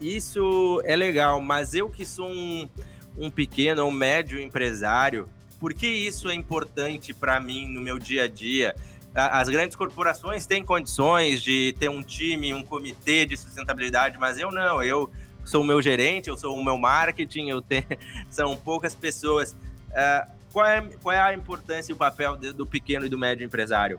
isso 0.00 0.82
é 0.84 0.96
legal, 0.96 1.40
mas 1.40 1.74
eu 1.74 1.88
que 1.88 2.04
sou 2.04 2.28
um, 2.28 2.68
um 3.16 3.30
pequeno 3.30 3.84
ou 3.84 3.90
médio 3.92 4.40
empresário, 4.40 5.28
por 5.60 5.72
que 5.72 5.86
isso 5.86 6.28
é 6.28 6.34
importante 6.34 7.14
para 7.14 7.38
mim 7.38 7.68
no 7.68 7.80
meu 7.80 7.98
dia 7.98 8.24
a 8.24 8.28
dia? 8.28 8.74
As 9.14 9.48
grandes 9.48 9.76
corporações 9.76 10.46
têm 10.46 10.64
condições 10.64 11.42
de 11.42 11.74
ter 11.78 11.88
um 11.88 12.02
time, 12.02 12.54
um 12.54 12.62
comitê 12.62 13.26
de 13.26 13.36
sustentabilidade, 13.36 14.18
mas 14.18 14.38
eu 14.38 14.52
não, 14.52 14.82
eu 14.82 15.10
sou 15.44 15.62
o 15.62 15.64
meu 15.64 15.82
gerente, 15.82 16.28
eu 16.28 16.36
sou 16.36 16.56
o 16.56 16.64
meu 16.64 16.78
marketing, 16.78 17.48
eu 17.48 17.60
tenho, 17.60 17.84
são 18.30 18.56
poucas 18.56 18.94
pessoas. 18.94 19.52
Uh, 19.90 20.30
qual, 20.52 20.66
é, 20.66 20.80
qual 21.02 21.12
é 21.14 21.20
a 21.20 21.34
importância 21.34 21.92
e 21.92 21.94
o 21.94 21.96
papel 21.96 22.36
do 22.36 22.66
pequeno 22.66 23.06
e 23.06 23.08
do 23.08 23.18
médio 23.18 23.44
empresário? 23.44 23.98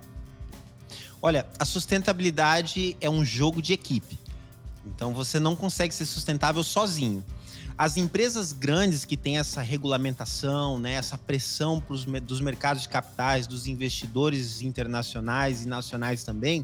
Olha, 1.21 1.45
a 1.59 1.65
sustentabilidade 1.65 2.97
é 2.99 3.09
um 3.09 3.23
jogo 3.23 3.61
de 3.61 3.73
equipe. 3.73 4.17
Então 4.85 5.13
você 5.13 5.39
não 5.39 5.55
consegue 5.55 5.93
ser 5.93 6.05
sustentável 6.05 6.63
sozinho. 6.63 7.23
As 7.81 7.97
empresas 7.97 8.53
grandes 8.53 9.05
que 9.05 9.17
têm 9.17 9.39
essa 9.39 9.59
regulamentação, 9.59 10.77
né, 10.77 10.93
essa 10.93 11.17
pressão 11.17 11.81
pros, 11.81 12.05
dos 12.05 12.39
mercados 12.39 12.83
de 12.83 12.89
capitais, 12.89 13.47
dos 13.47 13.65
investidores 13.65 14.61
internacionais 14.61 15.63
e 15.63 15.67
nacionais 15.67 16.23
também, 16.23 16.63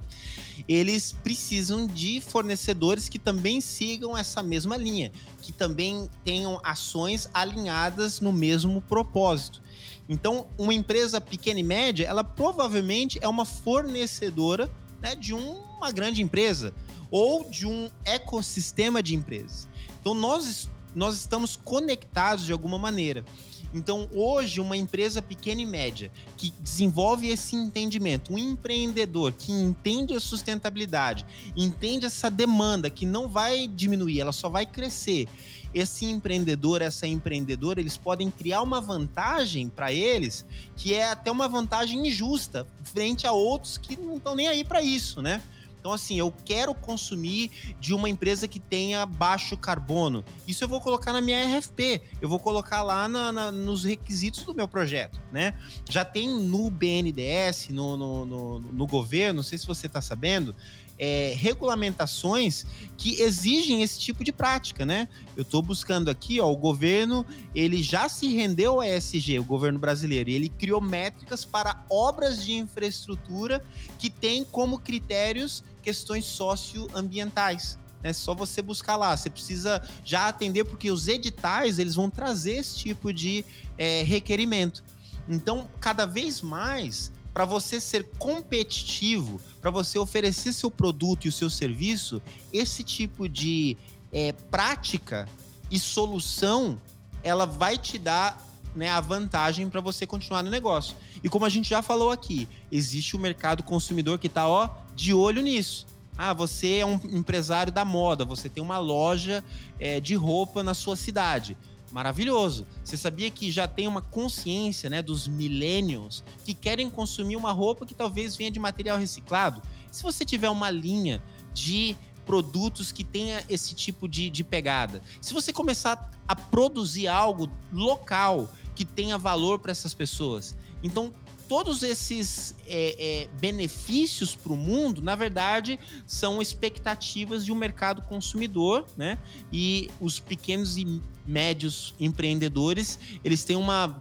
eles 0.68 1.14
precisam 1.24 1.88
de 1.88 2.22
fornecedores 2.22 3.10
que 3.10 3.18
também 3.18 3.60
sigam 3.62 4.16
essa 4.16 4.44
mesma 4.44 4.78
linha, 4.78 5.12
que 5.42 5.52
também 5.52 6.08
tenham 6.24 6.62
ações 6.64 7.28
alinhadas 7.34 8.22
no 8.22 8.32
mesmo 8.32 8.80
propósito. 8.80 9.60
Então, 10.08 10.46
uma 10.56 10.76
empresa 10.76 11.20
pequena 11.20 11.60
e 11.60 11.64
média, 11.64 12.06
ela 12.06 12.24
provavelmente 12.24 13.18
é 13.24 13.28
uma 13.28 13.44
fornecedora 13.44 14.70
né, 15.02 15.16
de 15.16 15.34
uma 15.34 15.92
grande 15.92 16.22
empresa 16.22 16.76
ou 17.10 17.50
de 17.50 17.66
um 17.66 17.90
ecossistema 18.06 19.02
de 19.02 19.16
empresas. 19.16 19.68
Então, 20.00 20.14
nós 20.14 20.70
nós 20.98 21.16
estamos 21.16 21.56
conectados 21.56 22.44
de 22.44 22.52
alguma 22.52 22.80
maneira. 22.80 23.24
Então, 23.72 24.10
hoje, 24.12 24.60
uma 24.60 24.76
empresa 24.76 25.22
pequena 25.22 25.62
e 25.62 25.66
média 25.66 26.12
que 26.36 26.52
desenvolve 26.60 27.28
esse 27.28 27.56
entendimento, 27.56 28.34
um 28.34 28.38
empreendedor 28.38 29.34
que 29.34 29.52
entende 29.52 30.16
a 30.16 30.20
sustentabilidade, 30.20 31.24
entende 31.56 32.08
essa 32.08 32.32
demanda 32.32 32.90
que 32.90 33.06
não 33.06 33.28
vai 33.28 33.68
diminuir, 33.68 34.22
ela 34.22 34.32
só 34.32 34.50
vai 34.50 34.66
crescer. 34.66 35.28
Esse 35.72 36.06
empreendedor, 36.06 36.82
essa 36.82 37.06
empreendedora, 37.06 37.80
eles 37.80 37.98
podem 37.98 38.32
criar 38.32 38.64
uma 38.64 38.82
vantagem 38.82 39.70
para 39.70 39.94
eles 39.94 40.46
que 40.76 40.96
é 40.96 41.12
até 41.12 41.30
uma 41.30 41.48
vantagem 41.48 42.08
injusta 42.08 42.66
frente 42.84 43.28
a 43.28 43.32
outros 43.32 43.78
que 43.78 43.96
não 44.00 44.18
estão 44.18 44.34
nem 44.34 44.48
aí 44.48 44.64
para 44.64 44.82
isso, 44.82 45.22
né? 45.22 45.44
Então, 45.88 45.96
assim, 45.96 46.20
eu 46.20 46.34
quero 46.44 46.76
consumir 46.76 47.50
de 47.80 47.94
uma 47.94 48.10
empresa 48.10 48.46
que 48.46 48.60
tenha 48.60 49.06
baixo 49.06 49.56
carbono. 49.56 50.22
Isso 50.46 50.62
eu 50.62 50.68
vou 50.68 50.82
colocar 50.82 51.14
na 51.14 51.22
minha 51.22 51.42
RFP, 51.58 52.02
eu 52.22 52.28
vou 52.28 52.40
colocar 52.40 52.84
lá 52.84 53.08
na, 53.08 53.32
na, 53.32 53.52
nos 53.54 53.86
requisitos 53.86 54.44
do 54.44 54.54
meu 54.54 54.68
projeto, 54.68 55.18
né? 55.32 55.54
Já 55.90 56.04
tem 56.04 56.28
no 56.28 56.70
BNDES, 56.70 57.70
no, 57.70 57.96
no, 57.96 58.26
no, 58.26 58.60
no 58.60 58.86
governo, 58.86 59.38
não 59.38 59.44
sei 59.44 59.58
se 59.58 59.66
você 59.66 59.88
está 59.88 60.02
sabendo, 60.02 60.54
é, 61.00 61.34
regulamentações 61.38 62.66
que 62.98 63.22
exigem 63.22 63.84
esse 63.84 64.00
tipo 64.00 64.24
de 64.24 64.32
prática, 64.32 64.86
né? 64.86 65.08
Eu 65.36 65.44
estou 65.44 65.62
buscando 65.62 66.10
aqui, 66.10 66.42
ó, 66.42 66.52
o 66.52 66.58
governo 66.58 67.26
ele 67.54 67.84
já 67.84 68.10
se 68.10 68.28
rendeu 68.36 68.82
ao 68.82 68.84
ESG, 68.84 69.40
o 69.40 69.44
governo 69.44 69.78
brasileiro, 69.78 70.30
e 70.30 70.34
ele 70.34 70.50
criou 70.50 70.82
métricas 70.82 71.46
para 71.46 71.86
obras 71.90 72.44
de 72.44 72.54
infraestrutura 72.54 73.64
que 74.00 74.10
têm 74.10 74.44
como 74.44 74.80
critérios 74.80 75.64
questões 75.88 76.26
socioambientais. 76.26 77.80
É 78.04 78.12
só 78.12 78.36
você 78.36 78.62
buscar 78.62 78.98
lá. 78.98 79.16
Você 79.16 79.30
precisa 79.30 79.82
já 80.04 80.28
atender, 80.28 80.66
porque 80.66 80.92
os 80.92 81.08
editais 81.08 81.80
eles 81.80 81.96
vão 81.96 82.10
trazer 82.10 82.58
esse 82.58 82.76
tipo 82.76 83.14
de 83.14 83.46
é, 83.78 84.04
requerimento. 84.04 84.84
Então, 85.30 85.70
cada 85.80 86.06
vez 86.06 86.42
mais, 86.42 87.10
para 87.34 87.46
você 87.46 87.80
ser 87.80 88.04
competitivo, 88.20 89.40
para 89.62 89.72
você 89.72 89.98
oferecer 89.98 90.52
seu 90.52 90.70
produto 90.70 91.24
e 91.24 91.30
o 91.30 91.32
seu 91.32 91.50
serviço, 91.50 92.22
esse 92.52 92.84
tipo 92.84 93.30
de 93.30 93.78
é, 94.12 94.34
prática 94.34 95.26
e 95.72 95.80
solução, 95.80 96.82
ela 97.24 97.46
vai 97.46 97.78
te 97.78 97.98
dar 97.98 98.46
né, 98.76 98.90
a 98.90 99.00
vantagem 99.00 99.70
para 99.70 99.80
você 99.80 100.06
continuar 100.06 100.44
no 100.44 100.52
negócio. 100.52 100.98
E 101.24 101.30
como 101.30 101.46
a 101.46 101.50
gente 101.50 101.70
já 101.70 101.82
falou 101.82 102.12
aqui, 102.12 102.46
existe 102.70 103.16
o 103.16 103.20
mercado 103.20 103.64
consumidor 103.64 104.20
que 104.20 104.28
está 104.28 104.50
ó 104.50 104.86
de 104.98 105.14
olho 105.14 105.44
nisso. 105.44 105.86
Ah, 106.18 106.34
você 106.34 106.78
é 106.78 106.86
um 106.86 106.96
empresário 106.96 107.72
da 107.72 107.86
moda, 107.86 108.26
você 108.26 108.50
tem 108.50 108.64
uma 108.64 108.80
loja 108.80 109.44
é, 109.80 110.00
de 110.02 110.16
roupa 110.16 110.64
na 110.64 110.74
sua 110.74 110.96
cidade 110.96 111.56
maravilhoso. 111.92 112.66
Você 112.84 112.98
sabia 112.98 113.30
que 113.30 113.52
já 113.52 113.68
tem 113.68 113.88
uma 113.88 114.02
consciência 114.02 114.90
né, 114.90 115.02
dos 115.02 115.28
millennials 115.28 116.24
que 116.44 116.54
querem 116.54 116.90
consumir 116.90 117.36
uma 117.36 117.52
roupa 117.52 117.86
que 117.86 117.94
talvez 117.94 118.36
venha 118.36 118.52
de 118.52 118.60
material 118.60 118.98
reciclado? 118.98 119.62
Se 119.92 120.04
você 120.04 120.26
tiver 120.26 120.50
uma 120.50 120.70
linha 120.70 121.22
de 121.54 121.96
produtos 122.26 122.92
que 122.92 123.04
tenha 123.04 123.44
esse 123.48 123.74
tipo 123.74 124.08
de, 124.08 124.30
de 124.30 124.44
pegada, 124.44 125.02
se 125.22 125.34
você 125.34 125.54
começar 125.54 126.12
a 126.28 126.36
produzir 126.36 127.08
algo 127.08 127.50
local 127.72 128.52
que 128.76 128.84
tenha 128.84 129.18
valor 129.18 129.60
para 129.60 129.72
essas 129.72 129.94
pessoas, 129.94 130.58
então 130.84 131.14
todos 131.48 131.84
esses 131.84 132.56
é, 132.68 132.96
é, 133.24 133.28
benefícios 133.40 134.36
para 134.36 134.54
o 134.54 134.58
mundo, 134.58 135.02
na 135.02 135.16
verdade, 135.16 135.80
são 136.06 136.42
expectativas 136.42 137.46
de 137.46 137.52
um 137.52 137.56
mercado 137.56 138.02
consumidor, 138.02 138.86
né? 138.98 139.18
E 139.52 139.90
os 140.00 140.20
pequenos 140.20 140.78
e 140.78 141.02
médios 141.26 141.94
empreendedores, 142.00 143.00
eles 143.24 143.44
têm 143.44 143.56
uma 143.56 144.00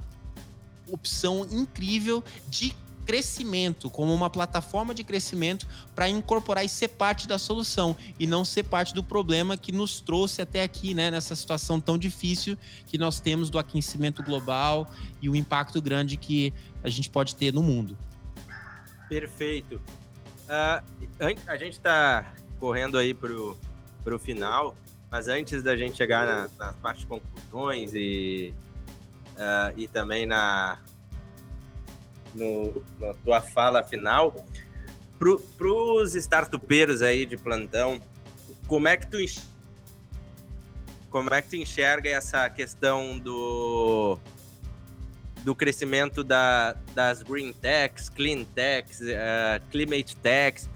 opção 0.88 1.47
incrível 1.51 2.22
de 2.49 2.74
crescimento, 3.07 3.88
como 3.88 4.12
uma 4.12 4.28
plataforma 4.28 4.92
de 4.92 5.04
crescimento 5.04 5.66
para 5.94 6.09
incorporar 6.09 6.64
e 6.64 6.68
ser 6.68 6.88
parte 6.88 7.28
da 7.28 7.38
solução 7.38 7.96
e 8.18 8.26
não 8.26 8.44
ser 8.44 8.64
parte 8.64 8.92
do 8.92 9.02
problema 9.02 9.57
que 9.57 9.70
nos 9.70 10.00
trouxe 10.00 10.42
até 10.42 10.62
aqui, 10.62 10.92
né, 10.92 11.11
nessa 11.11 11.36
situação 11.36 11.80
tão 11.80 11.96
difícil 11.96 12.59
que 12.86 12.98
nós 12.98 13.20
temos 13.20 13.48
do 13.48 13.59
aquecimento 13.59 14.22
global 14.24 14.90
e 15.22 15.30
o 15.30 15.36
impacto 15.36 15.80
grande 15.80 16.16
que 16.16 16.52
a 16.82 16.88
gente 16.88 17.09
pode 17.09 17.36
ter 17.36 17.52
no 17.52 17.62
mundo. 17.62 17.96
Perfeito. 19.09 19.76
Uh, 20.46 20.82
a 21.46 21.57
gente 21.57 21.74
está 21.74 22.34
correndo 22.59 22.98
aí 22.98 23.14
para 23.14 23.32
o 23.32 24.18
final, 24.18 24.76
mas 25.11 25.28
antes 25.28 25.62
da 25.62 25.76
gente 25.76 25.96
chegar 25.96 26.50
na, 26.59 26.72
parte 26.74 27.00
de 27.00 27.07
conclusões 27.07 27.92
e, 27.94 28.52
uh, 29.34 29.72
e 29.76 29.86
também 29.86 30.26
na, 30.26 30.78
no, 32.35 32.83
na 33.01 33.14
tua 33.14 33.41
fala 33.41 33.83
final, 33.83 34.45
para 35.18 35.68
os 35.68 36.14
startupeiros 36.14 37.03
aí 37.03 37.24
de 37.24 37.37
plantão, 37.37 38.01
como 38.66 38.89
é 38.89 38.97
que 38.97 39.07
tu 39.07 39.18
como 41.11 41.33
é 41.33 41.41
que 41.41 41.49
tu 41.49 41.57
enxerga 41.57 42.11
essa 42.11 42.49
questão 42.51 43.18
do 43.18 44.18
do 45.43 45.55
crescimento 45.55 46.24
da, 46.24 46.74
das 46.93 47.22
green 47.22 47.53
techs, 47.53 48.09
clean 48.09 48.45
techs, 48.45 49.01
uh, 49.01 49.62
climate 49.70 50.16
techs, 50.16 50.68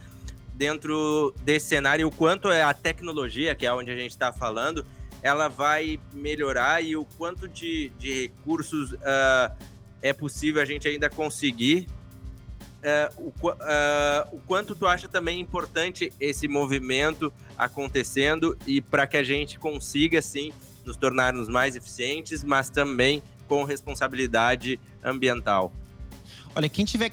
dentro 0.55 1.35
desse 1.43 1.67
cenário, 1.67 2.07
o 2.07 2.11
quanto 2.11 2.51
é 2.51 2.63
a 2.63 2.73
tecnologia, 2.73 3.55
que 3.55 3.67
é 3.67 3.73
onde 3.73 3.91
a 3.91 3.97
gente 3.97 4.13
está 4.13 4.33
falando, 4.33 4.87
ela 5.23 5.49
vai 5.49 5.99
melhorar 6.13 6.83
e 6.85 6.95
o 6.97 7.05
quanto 7.19 7.49
de, 7.49 7.91
de 7.99 8.23
recursos 8.23 8.93
uh, 8.93 9.57
é 10.03 10.13
possível 10.13 10.61
a 10.61 10.65
gente 10.65 10.87
ainda 10.89 11.09
conseguir. 11.09 11.87
Uh, 12.81 13.33
o, 13.43 13.49
uh, 13.51 13.57
o, 14.33 14.41
quanto 14.47 14.75
tu 14.75 14.87
acha 14.87 15.07
também 15.07 15.39
importante 15.39 16.11
esse 16.19 16.49
movimento 16.49 17.31
acontecendo 17.57 18.57
e 18.67 18.81
para 18.81 19.07
que 19.07 19.19
a 19.19 19.23
gente 19.23 19.59
consiga, 19.59 20.23
sim, 20.23 20.51
nos 20.85 20.97
tornarmos 20.97 21.49
mais 21.49 21.77
eficientes, 21.77 22.43
mas 22.43 22.71
também 22.71 23.23
com 23.47 23.65
responsabilidade 23.65 24.81
ambiental? 25.05 25.73
Olha, 26.55 26.69
quem 26.69 26.85
tiver, 26.85 27.13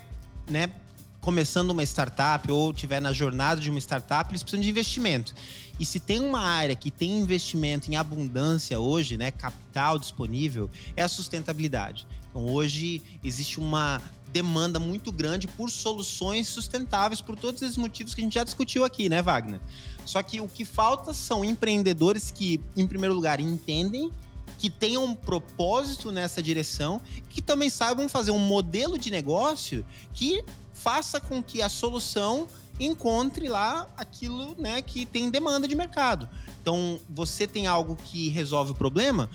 né, 0.49 0.71
começando 1.19 1.71
uma 1.71 1.83
startup 1.83 2.49
ou 2.49 2.73
tiver 2.73 3.01
na 3.01 3.11
jornada 3.11 3.59
de 3.59 3.69
uma 3.69 3.79
startup, 3.79 4.31
eles 4.31 4.43
precisam 4.43 4.63
de 4.63 4.69
investimento. 4.69 5.33
E 5.79 5.85
se 5.85 5.99
tem 5.99 6.21
uma 6.21 6.39
área 6.39 6.75
que 6.75 6.89
tem 6.89 7.19
investimento 7.19 7.91
em 7.91 7.95
abundância 7.95 8.79
hoje, 8.79 9.17
né, 9.17 9.31
capital 9.31 9.99
disponível, 9.99 10.69
é 10.95 11.03
a 11.03 11.07
sustentabilidade. 11.07 12.07
Então, 12.37 12.53
hoje 12.53 13.01
existe 13.23 13.59
uma 13.59 13.99
demanda 14.31 14.79
muito 14.79 15.11
grande 15.11 15.47
por 15.47 15.71
soluções 15.71 16.47
sustentáveis 16.47 17.19
por 17.19 17.35
todos 17.35 17.63
esses 17.63 17.77
motivos 17.77 18.13
que 18.13 18.21
a 18.21 18.23
gente 18.23 18.35
já 18.35 18.43
discutiu 18.43 18.85
aqui, 18.85 19.09
né, 19.09 19.23
Wagner? 19.23 19.59
Só 20.05 20.21
que 20.21 20.39
o 20.39 20.47
que 20.47 20.63
falta 20.63 21.15
são 21.15 21.43
empreendedores 21.43 22.29
que, 22.29 22.61
em 22.75 22.85
primeiro 22.85 23.15
lugar, 23.15 23.39
entendem 23.39 24.11
que 24.59 24.69
tenham 24.69 25.03
um 25.03 25.15
propósito 25.15 26.11
nessa 26.11 26.39
direção, 26.39 27.01
que 27.27 27.41
também 27.41 27.71
saibam 27.71 28.07
fazer 28.07 28.29
um 28.29 28.39
modelo 28.39 28.99
de 28.99 29.09
negócio 29.09 29.83
que 30.13 30.43
faça 30.73 31.19
com 31.19 31.41
que 31.41 31.63
a 31.63 31.69
solução 31.69 32.47
encontre 32.79 33.49
lá 33.49 33.89
aquilo 33.97 34.55
né, 34.59 34.83
que 34.83 35.07
tem 35.07 35.31
demanda 35.31 35.67
de 35.67 35.75
mercado. 35.75 36.29
Então, 36.61 36.99
você 37.09 37.47
tem 37.47 37.65
algo 37.65 37.95
que 37.95 38.29
resolve 38.29 38.73
o 38.73 38.75
problema, 38.75 39.27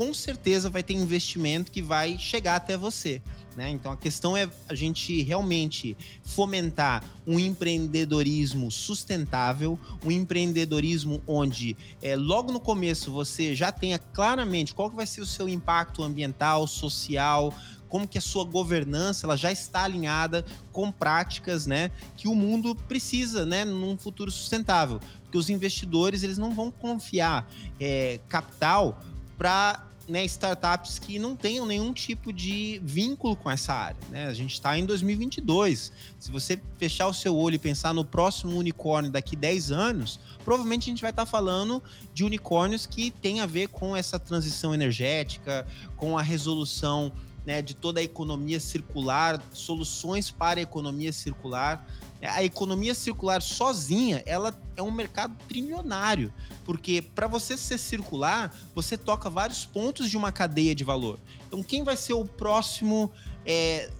com 0.00 0.14
certeza 0.14 0.70
vai 0.70 0.82
ter 0.82 0.94
investimento 0.94 1.70
que 1.70 1.82
vai 1.82 2.16
chegar 2.18 2.56
até 2.56 2.74
você. 2.74 3.20
Né? 3.54 3.68
Então 3.68 3.92
a 3.92 3.98
questão 3.98 4.34
é 4.34 4.48
a 4.66 4.74
gente 4.74 5.20
realmente 5.20 5.94
fomentar 6.24 7.04
um 7.26 7.38
empreendedorismo 7.38 8.70
sustentável, 8.70 9.78
um 10.02 10.10
empreendedorismo 10.10 11.22
onde 11.26 11.76
é, 12.00 12.16
logo 12.16 12.50
no 12.50 12.58
começo 12.58 13.12
você 13.12 13.54
já 13.54 13.70
tenha 13.70 13.98
claramente 13.98 14.74
qual 14.74 14.88
que 14.88 14.96
vai 14.96 15.06
ser 15.06 15.20
o 15.20 15.26
seu 15.26 15.46
impacto 15.46 16.02
ambiental, 16.02 16.66
social, 16.66 17.52
como 17.86 18.08
que 18.08 18.16
a 18.16 18.22
sua 18.22 18.44
governança 18.44 19.26
ela 19.26 19.36
já 19.36 19.52
está 19.52 19.82
alinhada 19.82 20.46
com 20.72 20.90
práticas, 20.90 21.66
né, 21.66 21.90
que 22.16 22.26
o 22.26 22.34
mundo 22.34 22.74
precisa, 22.74 23.44
né, 23.44 23.66
num 23.66 23.98
futuro 23.98 24.30
sustentável, 24.30 24.98
porque 25.24 25.36
os 25.36 25.50
investidores 25.50 26.22
eles 26.22 26.38
não 26.38 26.54
vão 26.54 26.70
confiar 26.70 27.46
é, 27.78 28.18
capital 28.30 28.98
para 29.36 29.89
né, 30.10 30.24
startups 30.24 30.98
que 30.98 31.18
não 31.18 31.36
tenham 31.36 31.64
nenhum 31.64 31.92
tipo 31.92 32.32
de 32.32 32.80
vínculo 32.82 33.36
com 33.36 33.50
essa 33.50 33.72
área. 33.72 33.96
Né? 34.10 34.26
A 34.26 34.34
gente 34.34 34.54
está 34.54 34.76
em 34.76 34.84
2022. 34.84 35.92
Se 36.18 36.30
você 36.30 36.60
fechar 36.78 37.06
o 37.06 37.14
seu 37.14 37.36
olho 37.36 37.54
e 37.54 37.58
pensar 37.58 37.94
no 37.94 38.04
próximo 38.04 38.58
unicórnio 38.58 39.10
daqui 39.10 39.36
10 39.36 39.70
anos, 39.70 40.18
provavelmente 40.44 40.84
a 40.84 40.90
gente 40.90 41.00
vai 41.00 41.10
estar 41.10 41.24
tá 41.24 41.30
falando 41.30 41.82
de 42.12 42.24
unicórnios 42.24 42.86
que 42.86 43.10
tem 43.10 43.40
a 43.40 43.46
ver 43.46 43.68
com 43.68 43.96
essa 43.96 44.18
transição 44.18 44.74
energética, 44.74 45.66
com 45.96 46.18
a 46.18 46.22
resolução 46.22 47.12
né, 47.46 47.62
de 47.62 47.74
toda 47.74 48.00
a 48.00 48.02
economia 48.02 48.58
circular, 48.58 49.40
soluções 49.52 50.30
para 50.30 50.58
a 50.58 50.62
economia 50.62 51.12
circular. 51.12 51.86
A 52.22 52.44
economia 52.44 52.94
circular 52.94 53.40
sozinha, 53.40 54.22
ela 54.26 54.54
é 54.76 54.82
um 54.82 54.90
mercado 54.90 55.34
trilionário, 55.48 56.32
porque 56.64 57.00
para 57.02 57.26
você 57.26 57.56
ser 57.56 57.78
circular, 57.78 58.54
você 58.74 58.96
toca 58.96 59.30
vários 59.30 59.64
pontos 59.64 60.10
de 60.10 60.16
uma 60.16 60.30
cadeia 60.30 60.74
de 60.74 60.84
valor. 60.84 61.18
Então, 61.46 61.62
quem 61.62 61.82
vai 61.82 61.96
ser 61.96 62.12
o 62.12 62.24
próximo, 62.24 63.10
é, 63.46 63.90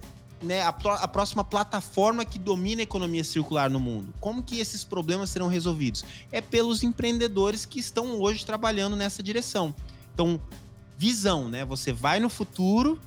né, 0.41 0.61
a, 0.61 0.69
a 0.69 1.07
próxima 1.07 1.43
plataforma 1.43 2.23
que 2.23 2.37
domina 2.37 2.81
a 2.81 2.83
economia 2.83 3.23
circular 3.23 3.69
no 3.69 3.79
mundo? 3.79 4.13
Como 4.19 4.43
que 4.43 4.59
esses 4.59 4.83
problemas 4.83 5.31
serão 5.31 5.47
resolvidos? 5.47 6.05
É 6.31 6.41
pelos 6.41 6.83
empreendedores 6.83 7.65
que 7.65 7.79
estão 7.79 8.19
hoje 8.19 8.45
trabalhando 8.45 8.95
nessa 8.95 9.23
direção. 9.23 9.73
Então, 10.13 10.39
visão, 10.97 11.49
né? 11.49 11.65
Você 11.65 11.91
vai 11.91 12.19
no 12.19 12.29
futuro 12.29 12.99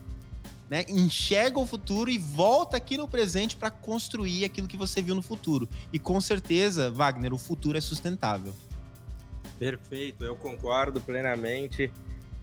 né, 0.68 0.84
enxerga 0.88 1.58
o 1.58 1.66
futuro 1.66 2.10
e 2.10 2.18
volta 2.18 2.76
aqui 2.76 2.96
no 2.96 3.06
presente 3.06 3.56
para 3.56 3.70
construir 3.70 4.44
aquilo 4.44 4.66
que 4.66 4.76
você 4.76 5.02
viu 5.02 5.14
no 5.14 5.22
futuro. 5.22 5.68
E 5.92 5.98
com 5.98 6.20
certeza, 6.20 6.90
Wagner, 6.90 7.32
o 7.32 7.38
futuro 7.38 7.76
é 7.76 7.80
sustentável. 7.80 8.54
Perfeito, 9.58 10.24
eu 10.24 10.34
concordo 10.36 11.00
plenamente. 11.00 11.90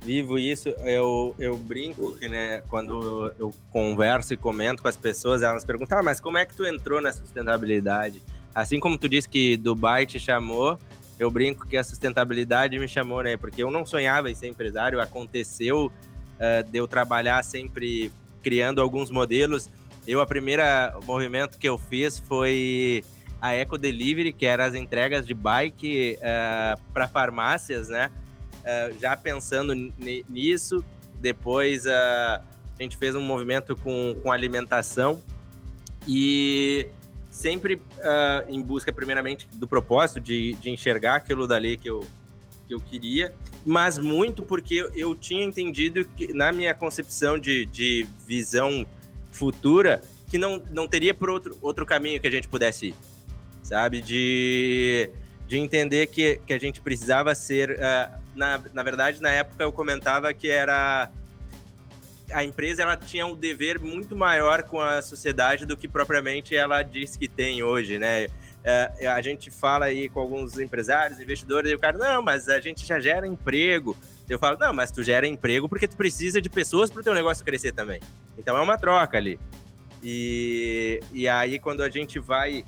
Vivo 0.04 0.40
isso, 0.40 0.70
eu, 0.70 1.36
eu 1.38 1.56
brinco 1.56 2.18
que, 2.18 2.28
né, 2.28 2.64
quando 2.70 3.32
eu 3.38 3.54
converso 3.72 4.34
e 4.34 4.38
comento 4.38 4.82
com 4.82 4.88
as 4.88 4.98
pessoas, 4.98 5.44
elas 5.44 5.64
perguntam, 5.64 6.00
ah, 6.00 6.04
mas 6.04 6.20
como 6.20 6.40
é 6.40 6.46
que 6.46 6.56
tu 6.56 6.66
entrou 6.66 7.00
na 7.00 7.14
sustentabilidade? 7.14 8.22
Assim 8.54 8.80
como 8.80 8.98
tu 8.98 9.08
disse 9.08 9.30
que 9.30 9.56
Dubai 9.58 10.08
te 10.08 10.20
chamou, 10.20 10.80
eu 11.20 11.30
brinco 11.30 11.68
que 11.68 11.78
a 11.78 11.84
sustentabilidade 11.84 12.80
me 12.80 12.88
chamou, 12.88 13.22
né? 13.22 13.38
Porque 13.38 13.62
eu 13.62 13.70
não 13.70 13.86
sonhava 13.86 14.32
em 14.32 14.34
ser 14.34 14.48
empresário, 14.48 15.00
aconteceu 15.00 15.92
uh, 16.42 16.70
de 16.70 16.78
eu 16.78 16.88
trabalhar 16.88 17.44
sempre 17.44 18.12
criando 18.42 18.82
alguns 18.82 19.12
modelos. 19.12 19.70
Eu, 20.08 20.20
a 20.20 20.26
primeira 20.26 20.98
movimento 21.06 21.60
que 21.60 21.70
eu 21.70 21.78
fiz 21.78 22.18
foi 22.18 23.04
a 23.40 23.54
Eco 23.54 23.78
Delivery, 23.78 24.34
que 24.34 24.46
era 24.46 24.66
as 24.66 24.74
entregas 24.74 25.26
de 25.26 25.34
bike 25.34 26.18
uh, 26.18 26.20
eh, 26.22 26.76
para 26.94 27.08
farmácias, 27.08 27.90
né? 27.90 28.12
Uh, 28.60 29.00
já 29.00 29.16
pensando 29.18 29.74
nisso, 30.30 30.84
depois 31.20 31.88
a 31.88 32.42
gente 32.80 32.98
fez 32.98 33.16
um 33.16 33.22
movimento 33.22 33.76
com, 33.76 34.16
com 34.22 34.32
alimentação 34.32 35.22
e 36.08 36.88
sempre 37.30 37.82
em 38.48 38.62
busca, 38.62 38.92
primeiramente, 38.92 39.48
do 39.54 39.68
propósito 39.68 40.20
de, 40.20 40.54
de 40.56 40.70
enxergar 40.70 41.16
aquilo 41.16 41.48
dali 41.48 41.78
que 41.78 41.90
eu, 41.90 42.06
que 42.72 42.76
eu 42.76 42.80
queria 42.80 43.34
mas 43.66 43.98
muito 43.98 44.44
porque 44.44 44.90
eu 44.96 45.16
tinha 45.16 45.44
entendido 45.44 46.06
que, 46.06 46.34
na 46.34 46.52
minha 46.52 46.74
concepção 46.74 47.38
de, 47.38 47.66
de 47.68 48.08
visão 48.26 48.86
futura, 49.32 50.02
que 50.30 50.38
não, 50.38 50.62
não 50.72 50.88
teria 50.88 51.14
por 51.14 51.30
outro, 51.30 51.58
outro 51.62 51.86
caminho 51.86 52.20
que 52.20 52.28
a 52.28 52.32
gente 52.32 52.48
pudesse 52.48 52.88
ir, 52.88 52.96
sabe? 53.62 54.02
De, 54.02 55.10
de 55.48 55.58
entender 55.58 56.08
que, 56.08 56.42
que 56.46 56.54
a 56.54 56.60
gente 56.60 56.82
precisava 56.82 57.36
ser. 57.36 57.72
Uh, 57.72 58.22
na, 58.36 58.62
na 58.74 58.84
verdade, 58.84 59.22
na 59.22 59.30
época 59.30 59.64
eu 59.64 59.72
comentava 59.72 60.34
que 60.34 60.50
era. 60.50 61.12
A 62.32 62.46
empresa 62.46 62.82
ela 62.82 62.96
tinha 62.96 63.28
um 63.28 63.36
dever 63.36 63.78
muito 63.78 64.16
maior 64.16 64.64
com 64.64 64.80
a 64.80 65.02
sociedade 65.02 65.66
do 65.66 65.76
que 65.76 65.86
propriamente 65.86 66.56
ela 66.56 66.82
diz 66.82 67.18
que 67.18 67.28
tem 67.28 67.62
hoje, 67.62 68.00
né? 68.00 68.28
É, 68.64 69.08
a 69.08 69.22
gente 69.22 69.50
fala 69.50 69.86
aí 69.86 70.08
com 70.10 70.20
alguns 70.20 70.60
empresários, 70.60 71.20
investidores, 71.20 71.72
e 71.72 71.76
o 71.76 71.80
cara, 71.80 71.98
não, 71.98 72.22
mas 72.22 72.48
a 72.48 72.60
gente 72.60 72.86
já 72.86 73.00
gera 73.00 73.26
emprego. 73.26 73.98
Eu 74.30 74.40
falo, 74.40 74.58
não, 74.58 74.74
mas 74.74 74.92
tu 74.92 75.04
gera 75.04 75.28
emprego 75.28 75.68
porque 75.68 75.88
tu 75.88 75.98
precisa 75.98 76.42
de 76.42 76.50
pessoas 76.50 76.90
para 76.90 77.02
o 77.02 77.04
teu 77.04 77.14
negócio 77.14 77.44
crescer 77.44 77.72
também. 77.74 78.00
Então 78.38 78.56
é 78.58 78.62
uma 78.62 78.78
troca 78.78 79.18
ali. 79.18 79.40
E, 80.04 81.00
e 81.12 81.28
aí, 81.28 81.60
quando 81.60 81.84
a 81.84 81.90
gente 81.90 82.20
vai 82.20 82.64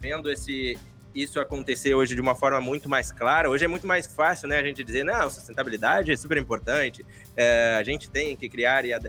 vendo 0.00 0.30
esse, 0.30 0.78
isso 1.14 1.38
acontecer 1.40 1.94
hoje 1.94 2.14
de 2.14 2.20
uma 2.20 2.34
forma 2.34 2.60
muito 2.60 2.88
mais 2.88 3.12
clara, 3.12 3.48
hoje 3.48 3.64
é 3.64 3.68
muito 3.68 3.86
mais 3.86 4.06
fácil, 4.06 4.48
né, 4.48 4.58
a 4.58 4.62
gente 4.62 4.82
dizer, 4.82 5.04
não, 5.04 5.30
sustentabilidade 5.30 6.10
é 6.10 6.16
super 6.16 6.36
importante, 6.36 7.04
é, 7.36 7.76
a 7.78 7.82
gente 7.82 8.10
tem 8.10 8.36
que 8.36 8.48
criar 8.48 8.84
e 8.84 8.94
uh, 8.94 9.02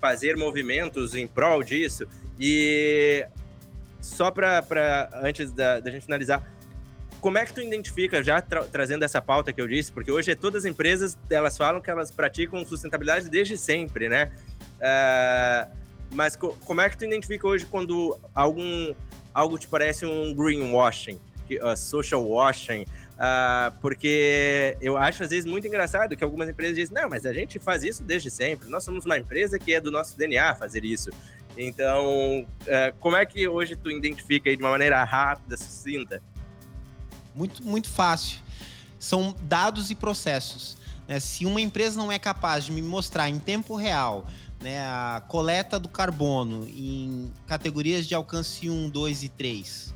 fazer 0.00 0.36
movimentos 0.36 1.14
em 1.14 1.26
prol 1.26 1.62
disso. 1.62 2.06
E 2.38 3.26
só 4.00 4.30
para 4.30 5.10
antes 5.22 5.52
da, 5.52 5.80
da 5.80 5.90
gente 5.90 6.04
finalizar, 6.04 6.42
como 7.20 7.38
é 7.38 7.44
que 7.44 7.52
tu 7.52 7.60
identifica, 7.60 8.22
já 8.22 8.40
tra 8.40 8.64
trazendo 8.64 9.04
essa 9.04 9.20
pauta 9.20 9.52
que 9.52 9.60
eu 9.60 9.68
disse, 9.68 9.92
porque 9.92 10.10
hoje 10.10 10.34
todas 10.34 10.64
as 10.64 10.70
empresas, 10.70 11.18
elas 11.28 11.56
falam 11.56 11.80
que 11.80 11.90
elas 11.90 12.10
praticam 12.10 12.64
sustentabilidade 12.64 13.28
desde 13.28 13.58
sempre, 13.58 14.08
né? 14.08 14.30
Uh, 14.78 15.76
mas 16.12 16.34
co 16.34 16.56
como 16.64 16.80
é 16.80 16.88
que 16.88 16.96
tu 16.96 17.04
identifica 17.04 17.46
hoje 17.46 17.66
quando 17.66 18.18
algum, 18.34 18.94
algo 19.34 19.58
te 19.58 19.68
parece 19.68 20.06
um 20.06 20.34
greenwashing, 20.34 21.20
uh, 21.62 21.76
social 21.76 22.24
washing, 22.26 22.82
uh, 22.82 23.72
porque 23.80 24.76
eu 24.80 24.96
acho 24.96 25.22
às 25.22 25.30
vezes 25.30 25.44
muito 25.44 25.66
engraçado 25.66 26.16
que 26.16 26.24
algumas 26.24 26.48
empresas 26.48 26.74
dizem, 26.74 26.94
não, 26.94 27.08
mas 27.08 27.26
a 27.26 27.32
gente 27.32 27.58
faz 27.58 27.84
isso 27.84 28.02
desde 28.02 28.30
sempre, 28.30 28.68
nós 28.68 28.82
somos 28.82 29.04
uma 29.04 29.18
empresa 29.18 29.58
que 29.58 29.74
é 29.74 29.80
do 29.80 29.90
nosso 29.90 30.16
DNA 30.16 30.54
fazer 30.54 30.84
isso. 30.84 31.10
Então, 31.56 32.42
uh, 32.42 32.96
como 33.00 33.16
é 33.16 33.26
que 33.26 33.46
hoje 33.46 33.76
tu 33.76 33.90
identifica 33.90 34.54
de 34.56 34.62
uma 34.62 34.70
maneira 34.70 35.02
rápida, 35.04 35.56
sucinta? 35.56 36.22
Muito, 37.34 37.62
muito 37.62 37.88
fácil. 37.88 38.38
São 38.98 39.34
dados 39.42 39.90
e 39.90 39.94
processos. 39.94 40.76
Né? 41.08 41.18
Se 41.20 41.44
uma 41.46 41.60
empresa 41.60 41.98
não 41.98 42.10
é 42.10 42.18
capaz 42.18 42.64
de 42.64 42.72
me 42.72 42.82
mostrar 42.82 43.28
em 43.28 43.38
tempo 43.38 43.74
real 43.74 44.26
né, 44.60 44.80
a 44.80 45.22
coleta 45.26 45.78
do 45.78 45.88
carbono 45.88 46.66
em 46.68 47.32
categorias 47.46 48.06
de 48.06 48.14
alcance 48.14 48.68
1, 48.68 48.90
2 48.90 49.22
e 49.22 49.28
3, 49.30 49.94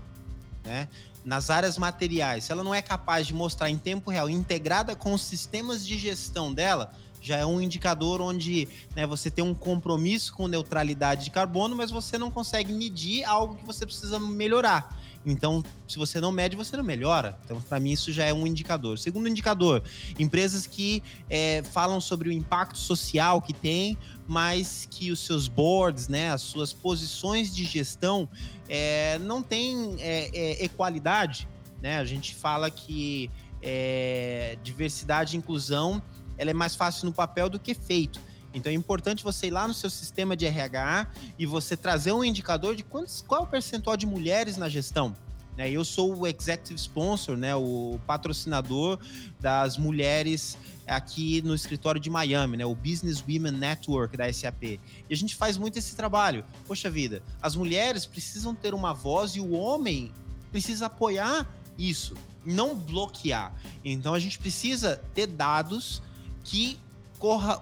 né, 0.65 0.89
nas 1.25 1.51
áreas 1.51 1.79
materiais, 1.79 2.45
se 2.45 2.53
ela 2.53 2.65
não 2.65 2.75
é 2.75 2.83
capaz 2.83 3.27
de 3.27 3.35
mostrar 3.35 3.71
em 3.71 3.79
tempo 3.79 4.11
real, 4.11 4.29
integrada 4.29 4.97
com 4.97 5.13
os 5.13 5.23
sistemas 5.23 5.87
de 5.87 5.99
gestão 5.99 6.53
dela, 6.53 6.93
já 7.25 7.39
é 7.39 7.47
um 7.47 7.59
indicador 7.59 8.21
onde 8.21 8.69
né, 8.95 9.07
você 9.07 9.31
tem 9.31 9.43
um 9.43 9.55
compromisso 9.55 10.35
com 10.35 10.47
neutralidade 10.47 11.25
de 11.25 11.31
carbono, 11.31 11.75
mas 11.75 11.91
você 11.91 12.19
não 12.19 12.31
consegue 12.31 12.71
medir 12.71 13.25
algo 13.25 13.55
que 13.57 13.65
você 13.65 13.87
precisa 13.87 14.21
melhorar. 14.21 14.95
Então, 15.25 15.65
se 15.89 15.97
você 15.97 16.21
não 16.21 16.31
mede, 16.31 16.55
você 16.55 16.77
não 16.77 16.85
melhora. 16.85 17.39
Então, 17.43 17.59
para 17.63 17.81
mim, 17.81 17.93
isso 17.93 18.13
já 18.13 18.27
é 18.27 18.35
um 18.35 18.47
indicador. 18.47 18.99
Segundo 18.99 19.27
indicador, 19.27 19.83
empresas 20.19 20.67
que 20.67 21.03
é, 21.31 21.63
falam 21.63 21.99
sobre 21.99 22.29
o 22.29 22.33
impacto 22.33 22.77
social 22.77 23.41
que 23.41 23.55
tem, 23.55 23.97
mas 24.29 24.87
que 24.91 25.11
os 25.11 25.21
seus 25.21 25.49
boards, 25.49 26.09
né, 26.09 26.31
as 26.31 26.43
suas 26.43 26.75
posições 26.75 27.55
de 27.55 27.65
gestão 27.65 28.29
é, 28.69 29.19
não 29.21 29.43
têm 29.43 29.97
é, 29.99 30.29
é 30.35 30.65
equalidade. 30.65 31.49
Né? 31.81 31.97
A 31.97 32.05
gente 32.05 32.35
fala 32.35 32.71
que 32.71 33.31
é, 33.63 34.59
diversidade 34.63 35.35
e 35.35 35.39
inclusão 35.39 36.03
ela 36.39 36.51
é 36.51 36.55
mais 36.55 36.75
fácil 36.75 37.07
no 37.07 37.13
papel 37.13 37.49
do 37.49 37.59
que 37.59 37.75
feito. 37.75 38.21
Então 38.53 38.71
é 38.71 38.75
importante 38.75 39.25
você 39.25 39.49
ir 39.49 39.51
lá 39.51 39.67
no 39.67 39.75
seu 39.75 39.91
sistema 39.91 40.37
de 40.37 40.47
RH 40.47 41.09
e 41.39 41.45
você 41.45 41.77
trazer 41.77 42.13
um 42.13 42.23
indicador 42.23 42.77
de 42.77 42.85
quantos, 42.85 43.23
qual 43.27 43.43
é 43.43 43.45
o 43.45 43.47
percentual 43.47 43.97
de 43.97 44.07
mulheres 44.07 44.57
na 44.57 44.69
gestão. 44.69 45.17
Né? 45.57 45.71
Eu 45.71 45.85
sou 45.85 46.17
o 46.17 46.27
executive 46.27 46.79
sponsor, 46.79 47.37
né, 47.37 47.55
o 47.55 47.99
patrocinador 48.07 48.99
das 49.41 49.77
mulheres 49.77 50.57
aqui 50.87 51.41
no 51.43 51.55
escritório 51.55 52.01
de 52.01 52.11
Miami, 52.11 52.57
né, 52.57 52.67
o 52.67 52.75
Business 52.75 53.23
Women 53.27 53.53
Network 53.53 54.17
da 54.17 54.33
SAP. 54.33 54.63
E 54.63 54.81
a 55.11 55.17
gente 55.17 55.35
faz 55.35 55.57
muito 55.57 55.79
esse 55.79 55.97
trabalho. 55.97 56.45
Poxa 56.67 56.91
vida, 56.91 57.23
as 57.41 57.57
mulheres 57.57 58.05
precisam 58.05 58.55
ter 58.55 58.75
uma 58.75 58.93
voz 58.93 59.33
e 59.33 59.41
o 59.41 59.53
homem 59.53 60.13
precisa 60.51 60.87
apoiar 60.87 61.49
isso, 61.79 62.15
não 62.45 62.77
bloquear. 62.77 63.53
Então 63.85 64.15
a 64.15 64.19
gente 64.19 64.39
precisa 64.39 65.01
ter 65.15 65.27
dados 65.27 66.03
que 66.45 66.79
corra, 67.19 67.61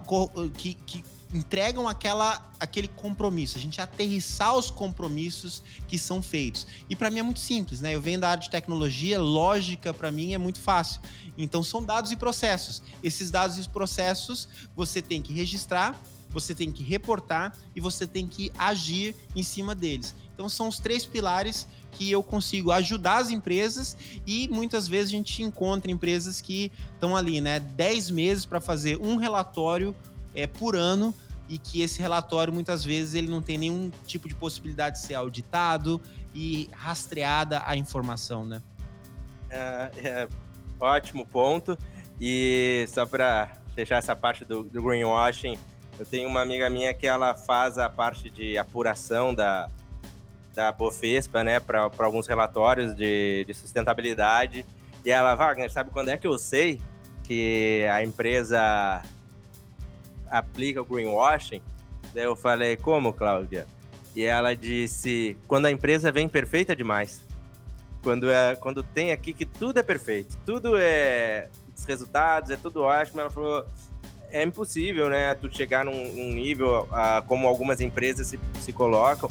que, 0.57 0.73
que 0.73 1.03
entregam 1.33 1.87
aquela, 1.87 2.51
aquele 2.59 2.87
compromisso, 2.87 3.57
a 3.57 3.61
gente 3.61 3.81
aterrissar 3.81 4.55
os 4.55 4.69
compromissos 4.69 5.63
que 5.87 5.97
são 5.97 6.21
feitos. 6.21 6.67
E 6.87 6.95
para 6.95 7.09
mim 7.09 7.19
é 7.19 7.23
muito 7.23 7.39
simples, 7.39 7.81
né? 7.81 7.95
Eu 7.95 8.01
venho 8.01 8.19
da 8.19 8.29
área 8.29 8.43
de 8.43 8.49
tecnologia, 8.49 9.19
lógica 9.19 9.93
para 9.93 10.11
mim 10.11 10.33
é 10.33 10.37
muito 10.37 10.59
fácil. 10.59 11.01
Então 11.37 11.63
são 11.63 11.83
dados 11.83 12.11
e 12.11 12.15
processos. 12.15 12.83
Esses 13.01 13.31
dados 13.31 13.57
e 13.57 13.67
processos 13.67 14.47
você 14.75 15.01
tem 15.01 15.21
que 15.21 15.33
registrar, 15.33 15.99
você 16.29 16.53
tem 16.53 16.71
que 16.71 16.83
reportar 16.83 17.57
e 17.75 17.81
você 17.81 18.05
tem 18.05 18.27
que 18.27 18.51
agir 18.57 19.15
em 19.35 19.43
cima 19.43 19.73
deles. 19.73 20.15
Então 20.33 20.47
são 20.47 20.67
os 20.67 20.79
três 20.79 21.05
pilares 21.05 21.67
que 21.93 22.11
eu 22.11 22.23
consigo 22.23 22.71
ajudar 22.71 23.17
as 23.17 23.29
empresas 23.29 23.97
e 24.25 24.47
muitas 24.49 24.87
vezes 24.87 25.09
a 25.09 25.17
gente 25.17 25.43
encontra 25.43 25.91
empresas 25.91 26.41
que 26.41 26.71
estão 26.93 27.15
ali, 27.15 27.39
né, 27.39 27.59
10 27.59 28.09
meses 28.11 28.45
para 28.45 28.59
fazer 28.59 28.97
um 28.97 29.15
relatório 29.15 29.95
é, 30.35 30.47
por 30.47 30.75
ano 30.75 31.13
e 31.47 31.57
que 31.57 31.81
esse 31.81 32.01
relatório 32.01 32.53
muitas 32.53 32.83
vezes 32.83 33.13
ele 33.13 33.27
não 33.27 33.41
tem 33.41 33.57
nenhum 33.57 33.91
tipo 34.05 34.27
de 34.27 34.35
possibilidade 34.35 34.99
de 34.99 35.05
ser 35.05 35.15
auditado 35.15 36.01
e 36.33 36.69
rastreada 36.73 37.61
a 37.65 37.75
informação, 37.75 38.45
né? 38.45 38.61
É, 39.49 39.91
é 40.03 40.27
ótimo 40.79 41.25
ponto. 41.25 41.77
E 42.19 42.85
só 42.89 43.05
para 43.05 43.51
fechar 43.75 43.97
essa 43.97 44.15
parte 44.15 44.45
do, 44.45 44.63
do 44.63 44.81
greenwashing, 44.81 45.57
eu 45.99 46.05
tenho 46.05 46.27
uma 46.27 46.41
amiga 46.41 46.69
minha 46.69 46.93
que 46.93 47.05
ela 47.05 47.35
faz 47.35 47.77
a 47.77 47.89
parte 47.89 48.29
de 48.29 48.57
apuração 48.57 49.33
da, 49.33 49.69
da 50.53 50.71
Bofespa, 50.71 51.43
né, 51.43 51.59
para 51.59 51.89
alguns 51.99 52.27
relatórios 52.27 52.95
de, 52.95 53.43
de 53.45 53.53
sustentabilidade. 53.53 54.65
E 55.03 55.11
ela, 55.11 55.35
Wagner, 55.35 55.71
sabe 55.71 55.89
quando 55.89 56.09
é 56.09 56.17
que 56.17 56.27
eu 56.27 56.37
sei 56.37 56.79
que 57.23 57.85
a 57.91 58.03
empresa 58.03 59.01
aplica 60.29 60.81
o 60.81 60.85
greenwashing? 60.85 61.61
Daí 62.13 62.23
eu 62.23 62.35
falei, 62.35 62.77
como, 62.77 63.11
Cláudia? 63.11 63.65
E 64.15 64.23
ela 64.23 64.55
disse, 64.55 65.35
quando 65.47 65.65
a 65.65 65.71
empresa 65.71 66.11
vem 66.11 66.29
perfeita 66.29 66.75
demais. 66.75 67.21
Quando, 68.03 68.29
é, 68.29 68.55
quando 68.55 68.83
tem 68.83 69.11
aqui 69.11 69.33
que 69.33 69.45
tudo 69.45 69.79
é 69.79 69.83
perfeito, 69.83 70.37
tudo 70.45 70.77
é 70.77 71.49
os 71.75 71.85
resultados, 71.85 72.51
é 72.51 72.57
tudo 72.57 72.81
ótimo. 72.83 73.21
Ela 73.21 73.29
falou, 73.29 73.65
é 74.29 74.43
impossível, 74.43 75.09
né, 75.09 75.33
tu 75.35 75.49
chegar 75.53 75.85
num, 75.85 76.13
num 76.13 76.33
nível 76.33 76.83
uh, 76.83 77.25
como 77.27 77.47
algumas 77.47 77.79
empresas 77.79 78.27
se, 78.27 78.39
se 78.59 78.73
colocam, 78.73 79.29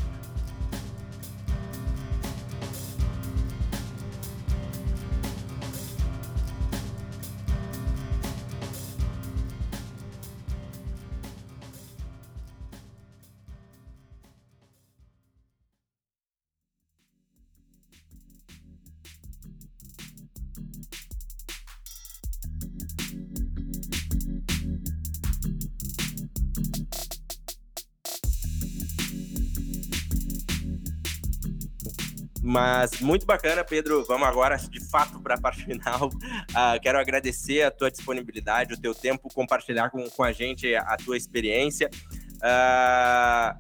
Mas 32.53 33.01
muito 33.01 33.25
bacana, 33.25 33.65
Pedro. 33.65 34.05
Vamos 34.05 34.29
agora, 34.29 34.59
de 34.59 34.79
fato, 34.91 35.19
para 35.21 35.37
a 35.37 35.41
parte 35.41 35.65
final. 35.65 36.09
Uh, 36.09 36.77
quero 36.83 36.99
agradecer 36.99 37.63
a 37.63 37.71
tua 37.71 37.91
disponibilidade, 37.91 38.75
o 38.75 38.77
teu 38.79 38.95
tempo, 38.95 39.33
compartilhar 39.33 39.89
com, 39.89 40.05
com 40.11 40.23
a 40.23 40.33
gente 40.33 40.75
a, 40.75 40.99
tua 40.99 41.17
experiência. 41.17 41.89
Uh, 42.37 43.59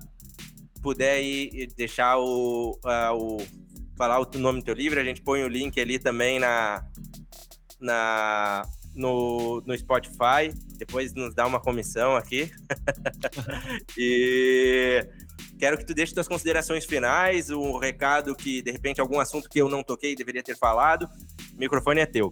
puder 0.82 1.12
aí 1.12 1.66
deixar 1.74 2.18
o, 2.18 2.78
uh, 2.84 3.16
o 3.16 3.38
falar 3.96 4.20
o 4.20 4.26
nome 4.38 4.60
do 4.60 4.64
teu 4.66 4.74
livro, 4.74 5.00
a 5.00 5.04
gente 5.04 5.22
põe 5.22 5.42
o 5.42 5.48
link 5.48 5.80
ali 5.80 5.98
também 5.98 6.38
na, 6.38 6.84
na 7.80 8.68
no, 8.94 9.62
no 9.62 9.78
Spotify. 9.78 10.52
Depois 10.76 11.14
nos 11.14 11.34
dá 11.34 11.46
uma 11.46 11.60
comissão 11.60 12.14
aqui. 12.14 12.52
e 13.96 15.02
Quero 15.62 15.78
que 15.78 15.84
tu 15.84 15.94
deixe 15.94 16.12
tuas 16.12 16.26
considerações 16.26 16.84
finais, 16.84 17.48
um 17.48 17.78
recado 17.78 18.34
que, 18.34 18.60
de 18.62 18.72
repente, 18.72 19.00
algum 19.00 19.20
assunto 19.20 19.48
que 19.48 19.60
eu 19.60 19.68
não 19.68 19.80
toquei 19.80 20.16
deveria 20.16 20.42
ter 20.42 20.58
falado. 20.58 21.08
O 21.54 21.56
microfone 21.56 22.00
é 22.00 22.04
teu. 22.04 22.30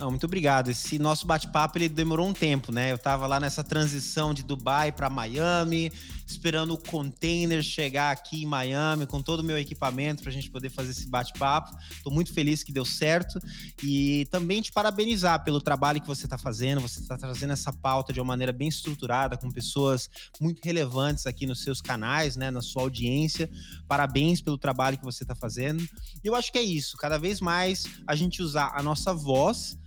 Não, 0.00 0.08
muito 0.08 0.24
obrigado. 0.24 0.70
Esse 0.70 0.98
nosso 0.98 1.26
bate-papo 1.26 1.76
ele 1.76 1.86
demorou 1.86 2.26
um 2.26 2.32
tempo, 2.32 2.72
né? 2.72 2.92
Eu 2.92 2.94
estava 2.94 3.26
lá 3.26 3.38
nessa 3.38 3.62
transição 3.62 4.32
de 4.32 4.42
Dubai 4.42 4.90
para 4.90 5.10
Miami, 5.10 5.92
esperando 6.28 6.74
o 6.74 6.78
container 6.78 7.62
chegar 7.62 8.12
aqui 8.12 8.42
em 8.42 8.46
Miami 8.46 9.06
com 9.06 9.22
todo 9.22 9.40
o 9.40 9.42
meu 9.42 9.58
equipamento 9.58 10.22
para 10.22 10.30
a 10.30 10.32
gente 10.32 10.50
poder 10.50 10.68
fazer 10.68 10.90
esse 10.90 11.08
bate-papo. 11.08 11.76
Estou 11.90 12.12
muito 12.12 12.32
feliz 12.34 12.62
que 12.62 12.70
deu 12.70 12.84
certo 12.84 13.40
e 13.82 14.26
também 14.30 14.60
te 14.60 14.70
parabenizar 14.70 15.42
pelo 15.42 15.60
trabalho 15.60 16.00
que 16.00 16.06
você 16.06 16.26
está 16.26 16.36
fazendo. 16.36 16.82
Você 16.82 17.00
está 17.00 17.16
trazendo 17.16 17.54
essa 17.54 17.72
pauta 17.72 18.12
de 18.12 18.20
uma 18.20 18.26
maneira 18.26 18.52
bem 18.52 18.68
estruturada, 18.68 19.38
com 19.38 19.50
pessoas 19.50 20.10
muito 20.38 20.60
relevantes 20.62 21.26
aqui 21.26 21.46
nos 21.46 21.62
seus 21.62 21.80
canais, 21.80 22.36
né? 22.36 22.50
Na 22.50 22.60
sua 22.60 22.82
audiência. 22.82 23.50
Parabéns 23.86 24.42
pelo 24.42 24.58
trabalho 24.58 24.98
que 24.98 25.04
você 25.04 25.24
está 25.24 25.34
fazendo. 25.34 25.82
E 26.22 26.26
eu 26.26 26.34
acho 26.34 26.52
que 26.52 26.58
é 26.58 26.62
isso. 26.62 26.96
Cada 26.98 27.18
vez 27.18 27.40
mais 27.40 27.86
a 28.06 28.14
gente 28.14 28.42
usar 28.42 28.72
a 28.74 28.82
nossa 28.82 29.14
voz 29.14 29.78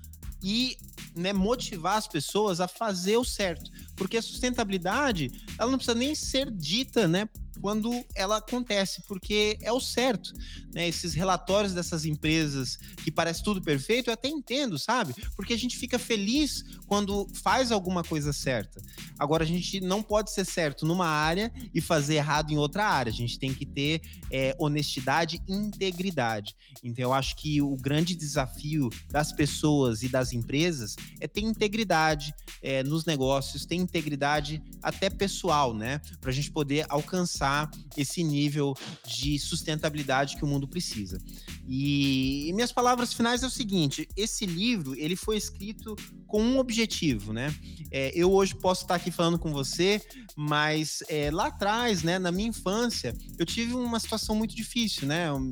e 0.41 0.77
né, 1.15 1.33
motivar 1.33 1.97
as 1.97 2.07
pessoas 2.07 2.59
a 2.61 2.67
fazer 2.67 3.17
o 3.17 3.23
certo. 3.23 3.69
Porque 3.95 4.17
a 4.17 4.21
sustentabilidade, 4.21 5.31
ela 5.57 5.69
não 5.69 5.77
precisa 5.77 5.97
nem 5.97 6.15
ser 6.15 6.49
dita, 6.51 7.07
né? 7.07 7.27
Quando 7.62 8.03
ela 8.16 8.38
acontece, 8.38 9.03
porque 9.07 9.57
é 9.62 9.72
o 9.72 9.80
certo. 9.80 10.34
Né? 10.74 10.88
Esses 10.88 11.14
relatórios 11.14 11.74
dessas 11.74 12.05
empresas 12.05 12.78
que 13.03 13.12
parece 13.12 13.43
tudo 13.43 13.62
perfeito, 13.62 14.09
eu 14.09 14.14
até 14.14 14.28
entendo, 14.28 14.80
sabe? 14.80 15.14
Porque 15.36 15.53
a 15.53 15.57
gente 15.57 15.78
fica 15.78 15.99
feliz 15.99 16.64
quando 16.88 17.28
faz 17.43 17.72
alguma 17.72 18.03
coisa 18.03 18.34
certa. 18.34 18.82
Agora, 19.20 19.43
a 19.43 19.47
gente 19.47 19.80
não 19.80 20.01
pode 20.01 20.32
ser 20.32 20.45
certo 20.45 20.86
numa 20.86 21.07
área 21.07 21.51
e 21.74 21.80
fazer 21.80 22.16
errado 22.16 22.51
em 22.51 22.57
outra 22.57 22.88
área. 22.88 23.12
A 23.12 23.16
gente 23.16 23.38
tem 23.38 23.53
que 23.53 23.66
ter 23.66 24.01
é, 24.32 24.55
honestidade 24.57 25.39
e 25.47 25.53
integridade. 25.53 26.55
Então, 26.84 27.03
eu 27.03 27.14
acho 27.14 27.36
que 27.36 27.62
o 27.62 27.76
grande 27.76 28.16
desafio 28.16 28.89
das 29.09 29.32
pessoas 29.32 30.01
e 30.01 30.09
das 30.09 30.34
empresas 30.34 30.95
é 31.20 31.28
ter 31.28 31.41
integridade 31.41 32.34
é, 32.62 32.82
nos 32.84 33.05
negócios, 33.05 33.66
ter 33.66 33.76
integridade 33.76 34.62
até 34.82 35.09
pessoal, 35.09 35.74
né? 35.74 36.01
Para 36.20 36.32
a 36.32 36.34
gente 36.34 36.51
poder 36.51 36.86
alcançar 36.89 37.50
alcançar 37.51 37.69
esse 37.97 38.23
nível 38.23 38.73
de 39.05 39.37
sustentabilidade 39.37 40.37
que 40.37 40.43
o 40.43 40.47
mundo 40.47 40.67
precisa. 40.67 41.19
E, 41.67 42.47
e 42.47 42.53
minhas 42.53 42.71
palavras 42.71 43.13
finais 43.13 43.43
é 43.43 43.47
o 43.47 43.49
seguinte: 43.49 44.07
esse 44.15 44.45
livro 44.45 44.95
ele 44.95 45.15
foi 45.15 45.37
escrito 45.37 45.95
com 46.27 46.41
um 46.41 46.59
objetivo, 46.59 47.33
né? 47.33 47.53
É, 47.91 48.11
eu 48.15 48.31
hoje 48.31 48.55
posso 48.55 48.83
estar 48.83 48.95
aqui 48.95 49.11
falando 49.11 49.37
com 49.37 49.51
você, 49.51 50.01
mas 50.35 51.03
é, 51.09 51.29
lá 51.29 51.47
atrás, 51.47 52.03
né, 52.03 52.17
na 52.17 52.31
minha 52.31 52.49
infância, 52.49 53.15
eu 53.37 53.45
tive 53.45 53.73
uma 53.73 53.99
situação 53.99 54.35
muito 54.35 54.55
difícil, 54.55 55.07
né? 55.07 55.31
Um, 55.31 55.51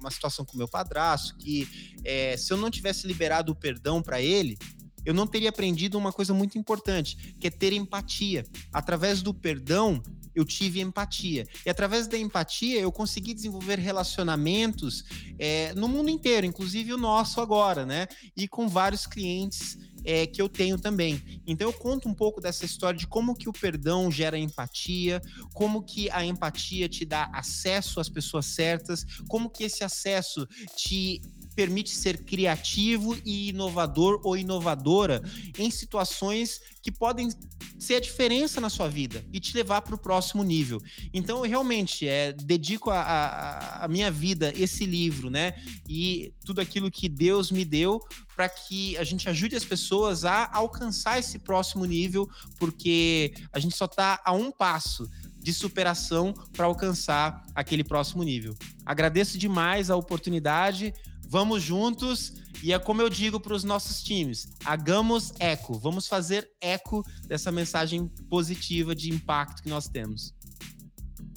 uma 0.00 0.10
situação 0.10 0.44
com 0.44 0.58
meu 0.58 0.68
padrasto 0.68 1.34
que 1.38 1.96
é, 2.04 2.36
se 2.36 2.52
eu 2.52 2.58
não 2.58 2.70
tivesse 2.70 3.06
liberado 3.06 3.52
o 3.52 3.54
perdão 3.54 4.02
para 4.02 4.20
ele, 4.20 4.58
eu 5.04 5.12
não 5.12 5.26
teria 5.26 5.50
aprendido 5.50 5.98
uma 5.98 6.12
coisa 6.12 6.32
muito 6.32 6.56
importante, 6.56 7.34
que 7.38 7.46
é 7.46 7.50
ter 7.50 7.72
empatia. 7.72 8.44
Através 8.72 9.22
do 9.22 9.34
perdão, 9.34 10.02
eu 10.34 10.44
tive 10.44 10.80
empatia. 10.80 11.46
E 11.64 11.70
através 11.70 12.06
da 12.06 12.18
empatia, 12.18 12.80
eu 12.80 12.90
consegui 12.90 13.34
desenvolver 13.34 13.78
relacionamentos 13.78 15.04
é, 15.38 15.72
no 15.74 15.88
mundo 15.88 16.10
inteiro, 16.10 16.46
inclusive 16.46 16.92
o 16.92 16.98
nosso 16.98 17.40
agora, 17.40 17.86
né? 17.86 18.06
E 18.36 18.48
com 18.48 18.68
vários 18.68 19.06
clientes 19.06 19.78
é, 20.04 20.26
que 20.26 20.40
eu 20.40 20.48
tenho 20.48 20.78
também. 20.78 21.40
Então 21.46 21.68
eu 21.68 21.72
conto 21.72 22.08
um 22.08 22.14
pouco 22.14 22.40
dessa 22.40 22.64
história 22.64 22.98
de 22.98 23.06
como 23.06 23.34
que 23.34 23.48
o 23.48 23.52
perdão 23.52 24.10
gera 24.10 24.38
empatia, 24.38 25.20
como 25.52 25.82
que 25.82 26.10
a 26.10 26.24
empatia 26.24 26.88
te 26.88 27.04
dá 27.04 27.30
acesso 27.32 27.98
às 27.98 28.08
pessoas 28.08 28.46
certas, 28.46 29.04
como 29.28 29.48
que 29.48 29.64
esse 29.64 29.82
acesso 29.82 30.46
te 30.76 31.22
permite 31.54 31.90
ser 31.90 32.24
criativo 32.24 33.16
e 33.24 33.48
inovador 33.50 34.20
ou 34.24 34.36
inovadora 34.36 35.22
em 35.58 35.70
situações 35.70 36.60
que 36.82 36.92
podem 36.92 37.30
ser 37.78 37.96
a 37.96 38.00
diferença 38.00 38.60
na 38.60 38.68
sua 38.68 38.88
vida 38.88 39.24
e 39.32 39.40
te 39.40 39.54
levar 39.56 39.82
para 39.82 39.94
o 39.94 39.98
próximo 39.98 40.42
nível. 40.42 40.82
Então, 41.12 41.42
realmente 41.42 42.06
é, 42.06 42.32
dedico 42.32 42.90
a, 42.90 43.00
a, 43.00 43.84
a, 43.84 43.88
minha 43.88 44.10
vida, 44.10 44.52
esse 44.56 44.84
livro, 44.84 45.30
né? 45.30 45.54
E 45.88 46.32
tudo 46.44 46.60
aquilo 46.60 46.90
que 46.90 47.08
Deus 47.08 47.50
me 47.50 47.64
deu 47.64 48.00
para 48.34 48.48
que 48.48 48.96
a 48.96 49.04
gente 49.04 49.28
ajude 49.28 49.56
as 49.56 49.64
pessoas 49.64 50.24
a 50.24 50.50
alcançar 50.52 51.18
esse 51.18 51.38
próximo 51.38 51.84
nível, 51.84 52.28
porque 52.58 53.32
a 53.52 53.58
gente 53.58 53.76
só 53.76 53.84
está 53.84 54.20
a 54.24 54.32
um 54.32 54.50
passo 54.50 55.08
de 55.38 55.52
superação 55.52 56.32
para 56.52 56.64
alcançar 56.64 57.44
aquele 57.54 57.84
próximo 57.84 58.22
nível. 58.22 58.56
Agradeço 58.84 59.38
demais 59.38 59.90
a 59.90 59.96
oportunidade. 59.96 60.94
Vamos 61.28 61.62
juntos 61.62 62.34
e 62.62 62.72
é 62.72 62.78
como 62.78 63.02
eu 63.02 63.10
digo 63.10 63.38
para 63.38 63.54
os 63.54 63.64
nossos 63.64 64.02
times: 64.02 64.48
hagamos 64.64 65.32
eco, 65.38 65.74
vamos 65.74 66.08
fazer 66.08 66.50
eco 66.60 67.04
dessa 67.26 67.52
mensagem 67.52 68.08
positiva 68.30 68.94
de 68.94 69.10
impacto 69.10 69.62
que 69.62 69.68
nós 69.68 69.88
temos. 69.88 70.34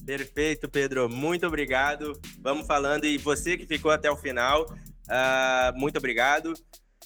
Perfeito, 0.06 0.70
Pedro. 0.70 1.10
Muito 1.10 1.46
obrigado. 1.46 2.18
Vamos 2.40 2.66
falando. 2.66 3.04
E 3.04 3.18
você 3.18 3.58
que 3.58 3.68
ficou 3.68 3.92
até 3.92 4.10
o 4.10 4.16
final, 4.16 4.64
uh, 4.64 5.78
muito 5.78 5.98
obrigado. 5.98 6.54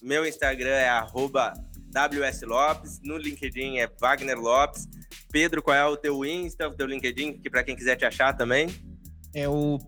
Meu 0.04 0.24
Instagram 0.24 0.70
é 0.70 0.88
WSLopes. 1.92 3.00
No 3.04 3.18
LinkedIn 3.18 3.80
é 3.80 3.90
Wagner 4.00 4.40
Lopes. 4.40 4.88
Pedro, 5.32 5.64
qual 5.64 5.76
é 5.76 5.86
o 5.86 5.98
teu 5.98 6.24
Insta, 6.24 6.68
o 6.68 6.76
teu 6.76 6.86
LinkedIn, 6.86 7.40
que 7.40 7.50
para 7.50 7.64
quem 7.64 7.76
quiser 7.76 7.96
te 7.96 8.06
achar 8.06 8.38
também? 8.38 8.68
É 9.34 9.50
o 9.50 9.80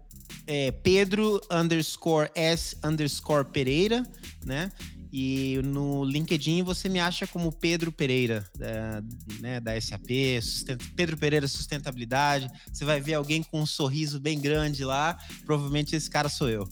é, 0.47 0.71
Pedro 0.71 1.39
underscore 1.51 2.29
S 2.35 2.77
underscore 2.83 3.45
Pereira, 3.45 4.03
né? 4.45 4.71
E 5.15 5.61
no 5.63 6.03
LinkedIn 6.03 6.63
você 6.63 6.89
me 6.89 6.99
acha 6.99 7.27
como 7.27 7.51
Pedro 7.51 7.91
Pereira, 7.91 8.43
da, 8.57 9.03
né, 9.39 9.59
da 9.59 9.79
SAP, 9.79 10.09
Pedro 10.95 11.15
Pereira 11.17 11.47
Sustentabilidade. 11.47 12.49
Você 12.71 12.83
vai 12.83 12.99
ver 12.99 13.13
alguém 13.13 13.43
com 13.43 13.61
um 13.61 13.65
sorriso 13.65 14.19
bem 14.19 14.41
grande 14.41 14.83
lá. 14.83 15.15
Provavelmente 15.45 15.95
esse 15.95 16.09
cara 16.09 16.27
sou 16.29 16.49
eu. 16.49 16.67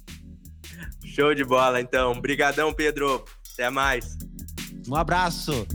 Show 1.05 1.35
de 1.35 1.43
bola, 1.43 1.79
então. 1.79 2.13
Obrigadão, 2.13 2.73
Pedro. 2.73 3.23
Até 3.53 3.69
mais. 3.69 4.17
Um 4.87 4.95
abraço. 4.95 5.67